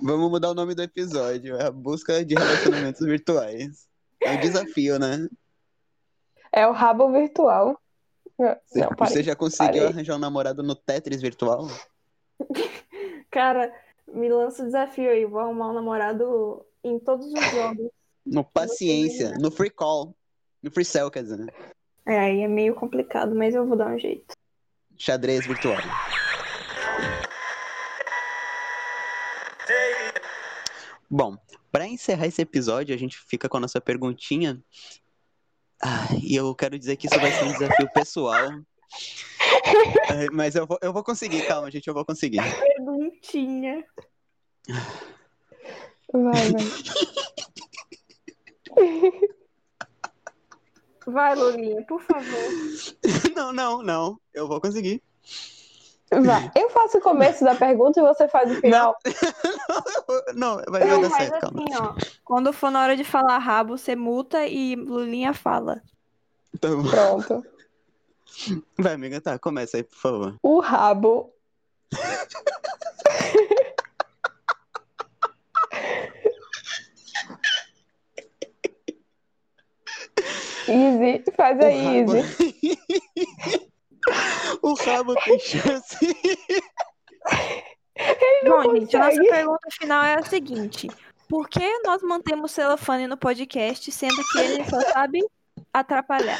Vamos 0.00 0.30
mudar 0.30 0.50
o 0.50 0.54
nome 0.54 0.74
do 0.74 0.82
episódio. 0.82 1.56
É 1.56 1.66
a 1.66 1.70
busca 1.70 2.24
de 2.24 2.34
relacionamentos 2.34 3.04
virtuais. 3.04 3.88
É 4.22 4.32
um 4.32 4.40
desafio, 4.40 4.98
né? 4.98 5.28
É 6.52 6.66
o 6.66 6.72
rabo 6.72 7.10
virtual. 7.10 7.80
Você, 8.36 8.80
Não, 8.80 8.88
parei. 8.90 9.14
você 9.14 9.22
já 9.22 9.34
conseguiu 9.34 9.82
parei. 9.82 9.86
arranjar 9.86 10.14
um 10.16 10.20
namorado 10.20 10.62
no 10.62 10.74
Tetris 10.76 11.20
virtual? 11.20 11.66
Cara, 13.30 13.72
me 14.06 14.28
lança 14.28 14.62
o 14.62 14.66
desafio 14.66 15.10
aí. 15.10 15.24
Vou 15.24 15.40
arrumar 15.40 15.70
um 15.70 15.74
namorado 15.74 16.64
em 16.84 16.98
todos 16.98 17.26
os 17.26 17.50
jogos. 17.50 17.90
No 18.24 18.44
Paciência, 18.44 19.34
no 19.38 19.50
Free 19.50 19.70
Call, 19.70 20.14
no 20.62 20.70
Free 20.70 20.84
Cell, 20.84 21.10
quer 21.10 21.22
dizer. 21.22 21.52
É, 22.08 22.18
aí 22.18 22.40
é 22.40 22.48
meio 22.48 22.74
complicado, 22.74 23.34
mas 23.34 23.54
eu 23.54 23.66
vou 23.66 23.76
dar 23.76 23.88
um 23.88 23.98
jeito. 23.98 24.34
Xadrez 24.96 25.46
virtual. 25.46 25.76
Bom, 31.10 31.36
para 31.70 31.86
encerrar 31.86 32.26
esse 32.26 32.40
episódio, 32.40 32.94
a 32.94 32.98
gente 32.98 33.18
fica 33.18 33.46
com 33.46 33.58
a 33.58 33.60
nossa 33.60 33.78
perguntinha. 33.78 34.58
Ah, 35.82 36.08
e 36.22 36.34
eu 36.34 36.54
quero 36.54 36.78
dizer 36.78 36.96
que 36.96 37.06
isso 37.06 37.20
vai 37.20 37.30
ser 37.30 37.44
um 37.44 37.52
desafio 37.52 37.92
pessoal. 37.92 38.52
Mas 40.32 40.54
eu 40.54 40.66
vou, 40.66 40.78
eu 40.80 40.94
vou 40.94 41.04
conseguir, 41.04 41.46
calma, 41.46 41.70
gente, 41.70 41.88
eu 41.88 41.94
vou 41.94 42.06
conseguir. 42.06 42.40
Perguntinha. 42.58 43.84
Vai, 46.10 46.52
vai. 46.52 46.64
Vai, 51.10 51.34
Lulinha, 51.34 51.82
por 51.86 52.00
favor. 52.02 52.24
Não, 53.34 53.52
não, 53.52 53.82
não, 53.82 54.20
eu 54.34 54.46
vou 54.48 54.60
conseguir. 54.60 55.02
Vai. 56.10 56.50
Eu 56.56 56.68
faço 56.70 56.98
o 56.98 57.00
começo 57.00 57.44
da 57.44 57.54
pergunta 57.54 58.00
e 58.00 58.02
você 58.02 58.26
faz 58.28 58.50
o 58.50 58.60
final. 58.60 58.96
Não, 60.34 60.56
vai, 60.68 60.80
vai 60.80 60.88
Não, 60.88 61.02
dar 61.02 61.10
certo, 61.10 61.40
calma. 61.40 61.62
assim, 61.62 61.76
ó. 61.76 61.94
Quando 62.24 62.52
for 62.52 62.70
na 62.70 62.82
hora 62.82 62.96
de 62.96 63.04
falar 63.04 63.38
rabo, 63.38 63.76
você 63.76 63.94
muta 63.94 64.46
e 64.46 64.74
Lulinha 64.74 65.32
fala. 65.32 65.82
Então, 66.52 66.82
Pronto. 66.82 67.46
vai, 68.78 68.94
amiga, 68.94 69.20
tá, 69.20 69.38
começa 69.38 69.76
aí, 69.76 69.84
por 69.84 69.96
favor. 69.96 70.34
O 70.42 70.60
rabo. 70.60 71.32
Easy, 80.68 81.24
faz 81.36 81.60
aí, 81.60 82.00
rabo... 82.00 82.16
Easy. 82.16 82.78
o 84.62 84.74
rabo 84.74 85.14
tem 85.24 85.38
chance. 85.38 85.96
Bom, 88.44 88.76
gente, 88.76 88.96
a 88.96 89.00
nossa 89.00 89.10
consegue. 89.16 89.30
pergunta 89.30 89.68
final 89.72 90.04
é 90.04 90.14
a 90.14 90.22
seguinte: 90.22 90.88
Por 91.28 91.48
que 91.48 91.78
nós 91.80 92.02
mantemos 92.02 92.52
celofane 92.52 93.06
no 93.06 93.16
podcast, 93.16 93.90
sendo 93.90 94.22
que 94.32 94.38
ele 94.38 94.64
só 94.64 94.80
sabe 94.92 95.20
atrapalhar? 95.72 96.38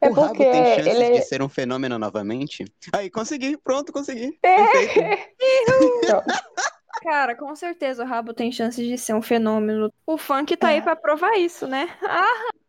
É 0.00 0.08
o 0.08 0.12
rabo 0.12 0.28
porque 0.28 0.44
tem 0.50 0.64
chances 0.64 0.86
ele 0.86 1.04
é- 1.04 1.10
de 1.12 1.22
ser 1.22 1.42
um 1.42 1.48
fenômeno 1.48 1.98
novamente? 1.98 2.64
Aí, 2.92 3.10
consegui, 3.10 3.56
pronto, 3.56 3.92
consegui. 3.92 4.38
É. 4.42 4.64
Perfeito. 4.64 5.10
Cara, 7.02 7.34
com 7.34 7.54
certeza 7.56 8.02
o 8.02 8.06
rabo 8.06 8.34
tem 8.34 8.52
chances 8.52 8.86
de 8.86 8.98
ser 8.98 9.14
um 9.14 9.22
fenômeno. 9.22 9.90
O 10.06 10.18
funk 10.18 10.56
tá 10.56 10.70
É. 10.70 10.74
aí 10.74 10.82
pra 10.82 10.94
provar 10.94 11.32
isso, 11.38 11.66
né? 11.66 11.88
Ah, 12.02 12.50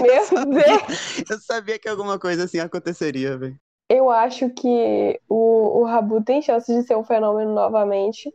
Meu 0.00 0.46
Deus. 0.46 1.30
Eu 1.30 1.38
sabia 1.40 1.78
que 1.78 1.88
alguma 1.88 2.18
coisa 2.18 2.44
assim 2.44 2.58
aconteceria, 2.60 3.36
velho. 3.36 3.56
Eu 3.88 4.08
acho 4.08 4.48
que 4.50 5.20
o, 5.28 5.80
o 5.80 5.84
Rabu 5.84 6.22
tem 6.22 6.40
chance 6.40 6.72
de 6.72 6.82
ser 6.86 6.96
um 6.96 7.02
fenômeno 7.04 7.52
novamente, 7.52 8.32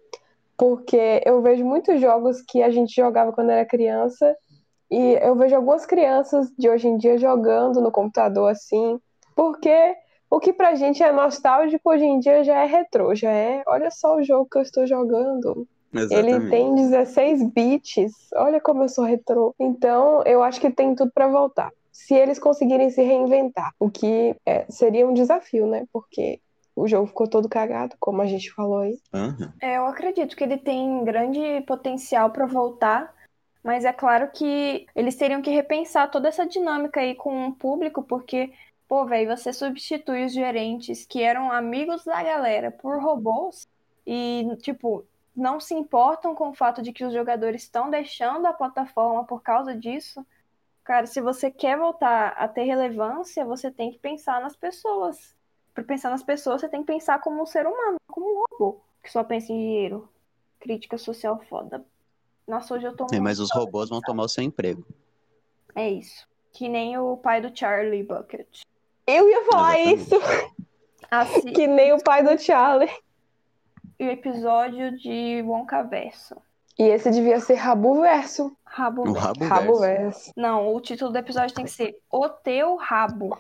porque 0.58 1.22
eu 1.26 1.42
vejo 1.42 1.64
muitos 1.64 2.00
jogos 2.02 2.42
que 2.42 2.62
a 2.62 2.70
gente 2.70 2.94
jogava 2.94 3.32
quando 3.32 3.52
era 3.52 3.66
criança, 3.66 4.36
e 4.92 5.14
eu 5.22 5.36
vejo 5.36 5.56
algumas 5.56 5.86
crianças 5.86 6.52
de 6.58 6.70
hoje 6.70 6.88
em 6.88 6.98
dia 6.98 7.18
jogando 7.18 7.80
no 7.82 7.92
computador 7.92 8.52
assim, 8.52 9.00
porque 9.36 9.96
o 10.30 10.40
que 10.40 10.52
pra 10.52 10.76
gente 10.76 11.02
é 11.04 11.12
nostálgico 11.12 11.90
hoje 11.90 12.04
em 12.04 12.20
dia 12.20 12.44
já 12.44 12.62
é 12.62 12.66
retrô, 12.66 13.14
já 13.16 13.32
é, 13.32 13.64
olha 13.68 13.90
só 13.92 14.18
o 14.18 14.24
jogo 14.24 14.48
que 14.50 14.58
eu 14.58 14.62
estou 14.62 14.86
jogando. 14.86 15.68
Ele 15.94 16.32
Exatamente. 16.32 16.50
tem 16.50 16.76
16 16.76 17.44
bits. 17.52 18.12
Olha 18.36 18.60
como 18.60 18.84
eu 18.84 18.90
sou 18.90 19.06
retrô. 19.06 19.56
Então, 19.60 20.22
eu 20.26 20.44
acho 20.44 20.60
que 20.60 20.70
tem 20.70 20.94
tudo 20.94 21.12
pra 21.12 21.28
voltar. 21.28 21.72
Se 21.92 22.14
eles 22.14 22.38
conseguirem 22.38 22.90
se 22.90 23.02
reinventar, 23.02 23.74
o 23.80 23.90
que 23.90 24.36
é, 24.46 24.66
seria 24.70 25.08
um 25.08 25.14
desafio, 25.14 25.66
né? 25.66 25.86
Porque 25.94 26.42
o 26.76 26.88
jogo 26.88 27.08
ficou 27.08 27.28
todo 27.28 27.48
cagado, 27.48 27.96
como 28.00 28.22
a 28.22 28.26
gente 28.26 28.52
falou 28.52 28.80
aí. 28.80 29.00
Aham. 29.14 29.54
É, 29.62 29.78
eu 29.78 29.86
acredito 29.86 30.36
que 30.36 30.44
ele 30.44 30.58
tem 30.58 31.04
grande 31.06 31.62
potencial 31.66 32.30
pra 32.30 32.46
voltar, 32.46 33.14
mas 33.64 33.86
é 33.86 33.94
claro 33.94 34.30
que 34.32 34.86
eles 34.94 35.16
teriam 35.16 35.42
que 35.42 35.50
repensar 35.50 36.12
toda 36.12 36.28
essa 36.28 36.46
dinâmica 36.46 37.00
aí 37.00 37.16
com 37.16 37.48
o 37.48 37.54
público, 37.54 38.04
porque, 38.04 38.52
pô, 38.88 39.06
velho, 39.06 39.36
você 39.36 39.52
substitui 39.52 40.26
os 40.26 40.34
gerentes 40.34 41.06
que 41.06 41.22
eram 41.22 41.52
amigos 41.52 42.04
da 42.04 42.22
galera 42.24 42.72
por 42.72 43.02
robôs 43.02 43.68
e, 44.06 44.48
tipo, 44.62 45.06
não 45.36 45.60
se 45.60 45.74
importam 45.74 46.34
com 46.36 46.50
o 46.50 46.54
fato 46.54 46.82
de 46.82 46.94
que 46.94 47.04
os 47.04 47.14
jogadores 47.14 47.64
estão 47.64 47.90
deixando 47.90 48.46
a 48.46 48.54
plataforma 48.54 49.26
por 49.26 49.42
causa 49.42 49.76
disso. 49.76 50.26
Cara, 50.84 51.08
se 51.08 51.20
você 51.20 51.50
quer 51.50 51.78
voltar 51.78 52.30
a 52.38 52.48
ter 52.48 52.64
relevância, 52.64 53.44
você 53.44 53.72
tem 53.72 53.92
que 53.92 53.98
pensar 53.98 54.40
nas 54.42 54.56
pessoas. 54.56 55.36
Para 55.74 55.84
pensar 55.84 56.10
nas 56.10 56.24
pessoas, 56.24 56.62
você 56.62 56.70
tem 56.70 56.82
que 56.82 56.88
pensar 56.88 57.20
como 57.20 57.42
um 57.42 57.46
ser 57.46 57.66
humano, 57.66 57.98
como 58.08 58.26
um 58.26 58.44
robô 58.50 58.80
que 59.04 59.12
só 59.12 59.24
pensa 59.24 59.52
em 59.52 59.58
dinheiro. 59.58 60.10
Crítica 60.60 60.98
social 60.98 61.40
foda. 61.48 61.86
Nossa, 62.48 62.74
hoje 62.74 62.86
eu 62.86 62.96
tô 62.96 63.08
É, 63.14 63.20
mas 63.20 63.40
os 63.40 63.52
robôs 63.52 63.90
vão 63.90 64.02
tomar 64.02 64.24
o 64.24 64.30
seu 64.30 64.44
emprego. 64.44 64.86
É 65.76 65.90
isso. 65.90 66.28
Que 66.52 66.70
nem 66.70 66.98
o 66.98 67.18
pai 67.18 67.42
do 67.42 67.56
Charlie 67.56 68.04
Bucket. 68.04 68.62
Eu 69.08 69.30
ia 69.30 69.44
falar 69.46 69.80
Exatamente. 69.80 70.02
isso, 70.04 70.56
Assi- 71.12 71.52
que 71.52 71.68
nem 71.68 71.94
o 71.94 72.04
pai 72.04 72.24
do 72.24 72.38
Charlie. 72.42 72.90
o 74.00 74.04
episódio 74.04 74.98
de 74.98 75.42
Wonka 75.46 75.84
Verso. 75.84 76.36
E 76.78 76.84
esse 76.84 77.10
devia 77.12 77.40
ser 77.40 77.54
Rabu 77.56 78.02
Verso. 78.02 78.56
Rabo 78.66 79.04
O 79.04 79.14
Verso. 79.14 79.20
rabo, 79.28 79.46
Rabo 79.46 79.80
verso. 79.80 80.02
Verso. 80.26 80.34
Não, 80.36 80.74
o 80.76 80.82
título 80.82 81.12
do 81.12 81.18
episódio 81.18 81.56
tem 81.56 81.64
que 81.66 81.72
ser 81.72 81.98
O 82.12 82.28
Teu 82.28 82.76
Rabo. 82.76 83.38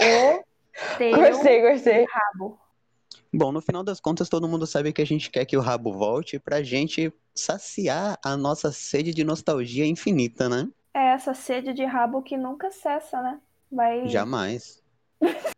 O 0.00 0.44
Teu 0.98 1.16
Gostei, 1.16 1.60
gostei. 1.70 2.06
Rabo. 2.10 2.58
Bom, 3.32 3.52
no 3.52 3.60
final 3.60 3.82
das 3.82 4.00
contas, 4.00 4.28
todo 4.28 4.48
mundo 4.48 4.66
sabe 4.66 4.92
que 4.92 5.02
a 5.02 5.06
gente 5.06 5.30
quer 5.30 5.44
que 5.44 5.56
o 5.56 5.60
rabo 5.60 5.92
volte 5.92 6.38
pra 6.38 6.62
gente 6.62 7.12
saciar 7.34 8.18
a 8.24 8.36
nossa 8.36 8.72
sede 8.72 9.12
de 9.12 9.24
nostalgia 9.24 9.84
infinita, 9.84 10.48
né? 10.48 10.68
É 10.94 11.08
essa 11.12 11.34
sede 11.34 11.74
de 11.74 11.84
rabo 11.84 12.22
que 12.22 12.36
nunca 12.38 12.70
cessa, 12.70 13.20
né? 13.20 13.38
Vai. 13.70 14.08
Jamais. 14.08 14.82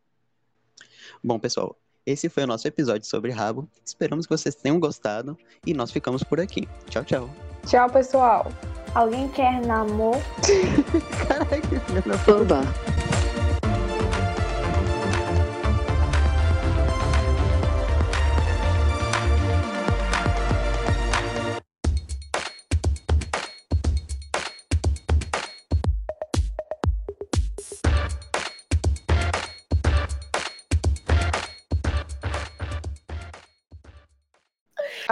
Bom, 1.22 1.38
pessoal, 1.38 1.76
esse 2.06 2.28
foi 2.28 2.44
o 2.44 2.46
nosso 2.46 2.66
episódio 2.66 3.06
sobre 3.06 3.30
rabo. 3.30 3.68
Esperamos 3.84 4.26
que 4.26 4.36
vocês 4.36 4.54
tenham 4.54 4.80
gostado 4.80 5.36
e 5.66 5.74
nós 5.74 5.90
ficamos 5.90 6.22
por 6.22 6.40
aqui. 6.40 6.68
Tchau, 6.88 7.04
tchau. 7.04 7.30
Tchau, 7.66 7.90
pessoal. 7.90 8.50
Alguém 8.94 9.28
quer 9.28 9.61
namor? 9.66 10.16
Caraca, 11.28 11.80
puta. 12.24 12.32
Oba. 12.32 12.97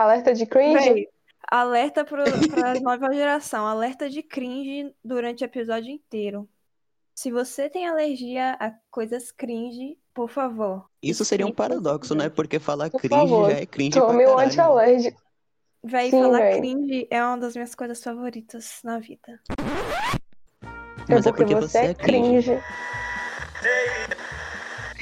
Alerta 0.06 0.32
de 0.32 0.46
cringe? 0.46 0.92
Véi, 0.92 1.08
alerta 1.50 2.04
para 2.04 2.22
a 2.22 2.26
nova 2.80 3.12
geração. 3.12 3.66
Alerta 3.66 4.08
de 4.08 4.22
cringe 4.22 4.94
durante 5.04 5.42
o 5.42 5.46
episódio 5.46 5.90
inteiro. 5.90 6.48
Se 7.12 7.32
você 7.32 7.68
tem 7.68 7.88
alergia 7.88 8.52
a 8.60 8.72
coisas 8.88 9.32
cringe, 9.32 9.98
por 10.14 10.30
favor. 10.30 10.84
Isso 11.02 11.24
seria 11.24 11.46
um 11.46 11.52
paradoxo, 11.52 12.14
né? 12.14 12.28
Porque 12.28 12.60
falar 12.60 12.88
Por 12.88 13.00
cringe 13.00 13.14
favor, 13.16 13.50
já 13.50 13.58
é 13.58 13.66
cringe 13.66 13.98
Tome 13.98 14.24
um 14.24 14.28
caralho. 14.28 14.48
anti-alérgico. 14.48 15.20
Véi, 15.82 16.10
Sim, 16.10 16.22
falar 16.22 16.38
véi. 16.38 16.58
cringe 16.60 17.08
é 17.10 17.24
uma 17.24 17.38
das 17.38 17.54
minhas 17.54 17.74
coisas 17.74 18.02
favoritas 18.02 18.80
na 18.84 18.98
vida. 19.00 19.40
Mas 21.08 21.26
é 21.26 21.32
porque 21.32 21.54
você 21.54 21.78
é 21.78 21.94
cringe. 21.94 22.60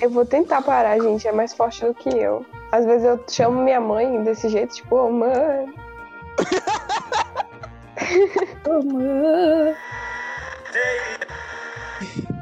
Eu 0.01 0.09
vou 0.11 0.25
tentar 0.25 0.63
parar, 0.63 0.99
gente. 0.99 1.29
É 1.29 1.33
mais 1.33 1.53
forte 1.53 1.85
do 1.85 1.95
que 1.95 2.09
eu. 2.09 2.45
Às 2.75 2.85
vezes 2.85 3.07
eu 3.07 3.25
chamo 3.29 3.63
minha 3.63 3.81
mãe 3.81 4.25
desse 4.25 4.49
jeito, 4.49 4.75
tipo, 4.75 4.97
ô 4.97 5.07
oh, 5.07 5.13
mãe. 5.13 5.29
ô 8.67 8.71
oh, 8.71 8.83
mãe. 8.83 9.77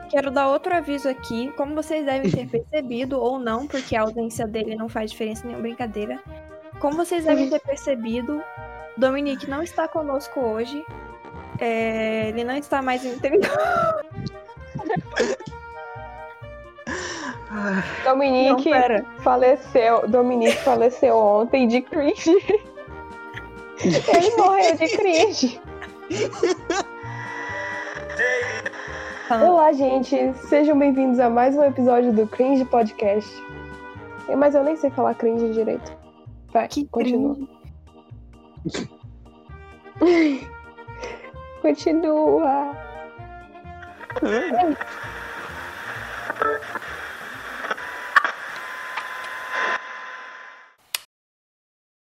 Quero 0.09 0.31
dar 0.31 0.49
outro 0.49 0.75
aviso 0.75 1.07
aqui. 1.07 1.53
Como 1.53 1.75
vocês 1.75 2.07
devem 2.07 2.31
ter 2.31 2.49
percebido, 2.65 3.21
ou 3.21 3.39
não, 3.39 3.67
porque 3.67 3.95
a 3.95 4.01
ausência 4.01 4.47
dele 4.47 4.75
não 4.75 4.89
faz 4.89 5.11
diferença 5.11 5.45
nenhuma 5.45 5.65
brincadeira. 5.65 6.19
Como 6.81 6.97
vocês 6.97 7.27
devem 7.27 7.51
ter 7.51 7.61
percebido, 7.61 8.43
Dominique 8.97 9.51
não 9.51 9.63
está 9.63 9.87
conosco 9.87 10.41
hoje. 10.41 10.83
É, 11.59 12.31
ele 12.31 12.43
não 12.43 12.57
está 12.57 12.81
mais 12.81 13.05
em 13.05 13.17
Dominique 18.05 18.71
não, 18.71 19.05
faleceu. 19.21 20.09
Dominique 20.09 20.57
faleceu 20.59 21.17
ontem 21.17 21.69
de 21.69 21.83
cringe. 21.83 22.31
Ele 23.85 24.37
morreu 24.37 24.75
de 24.77 24.89
cringe. 24.97 25.61
Olá, 29.31 29.73
gente. 29.73 30.33
Sejam 30.49 30.79
bem-vindos 30.79 31.21
a 31.21 31.29
mais 31.29 31.55
um 31.55 31.63
episódio 31.63 32.11
do 32.13 32.27
Cringe 32.27 32.65
Podcast. 32.65 33.31
Mas 34.35 34.55
eu 34.55 34.65
nem 34.65 34.77
sei 34.77 34.91
falar 34.91 35.15
cringe 35.15 35.53
direito. 35.53 35.95
Vai, 36.53 36.67
que 36.69 36.87
continua. 36.87 37.37
continua. 41.61 42.75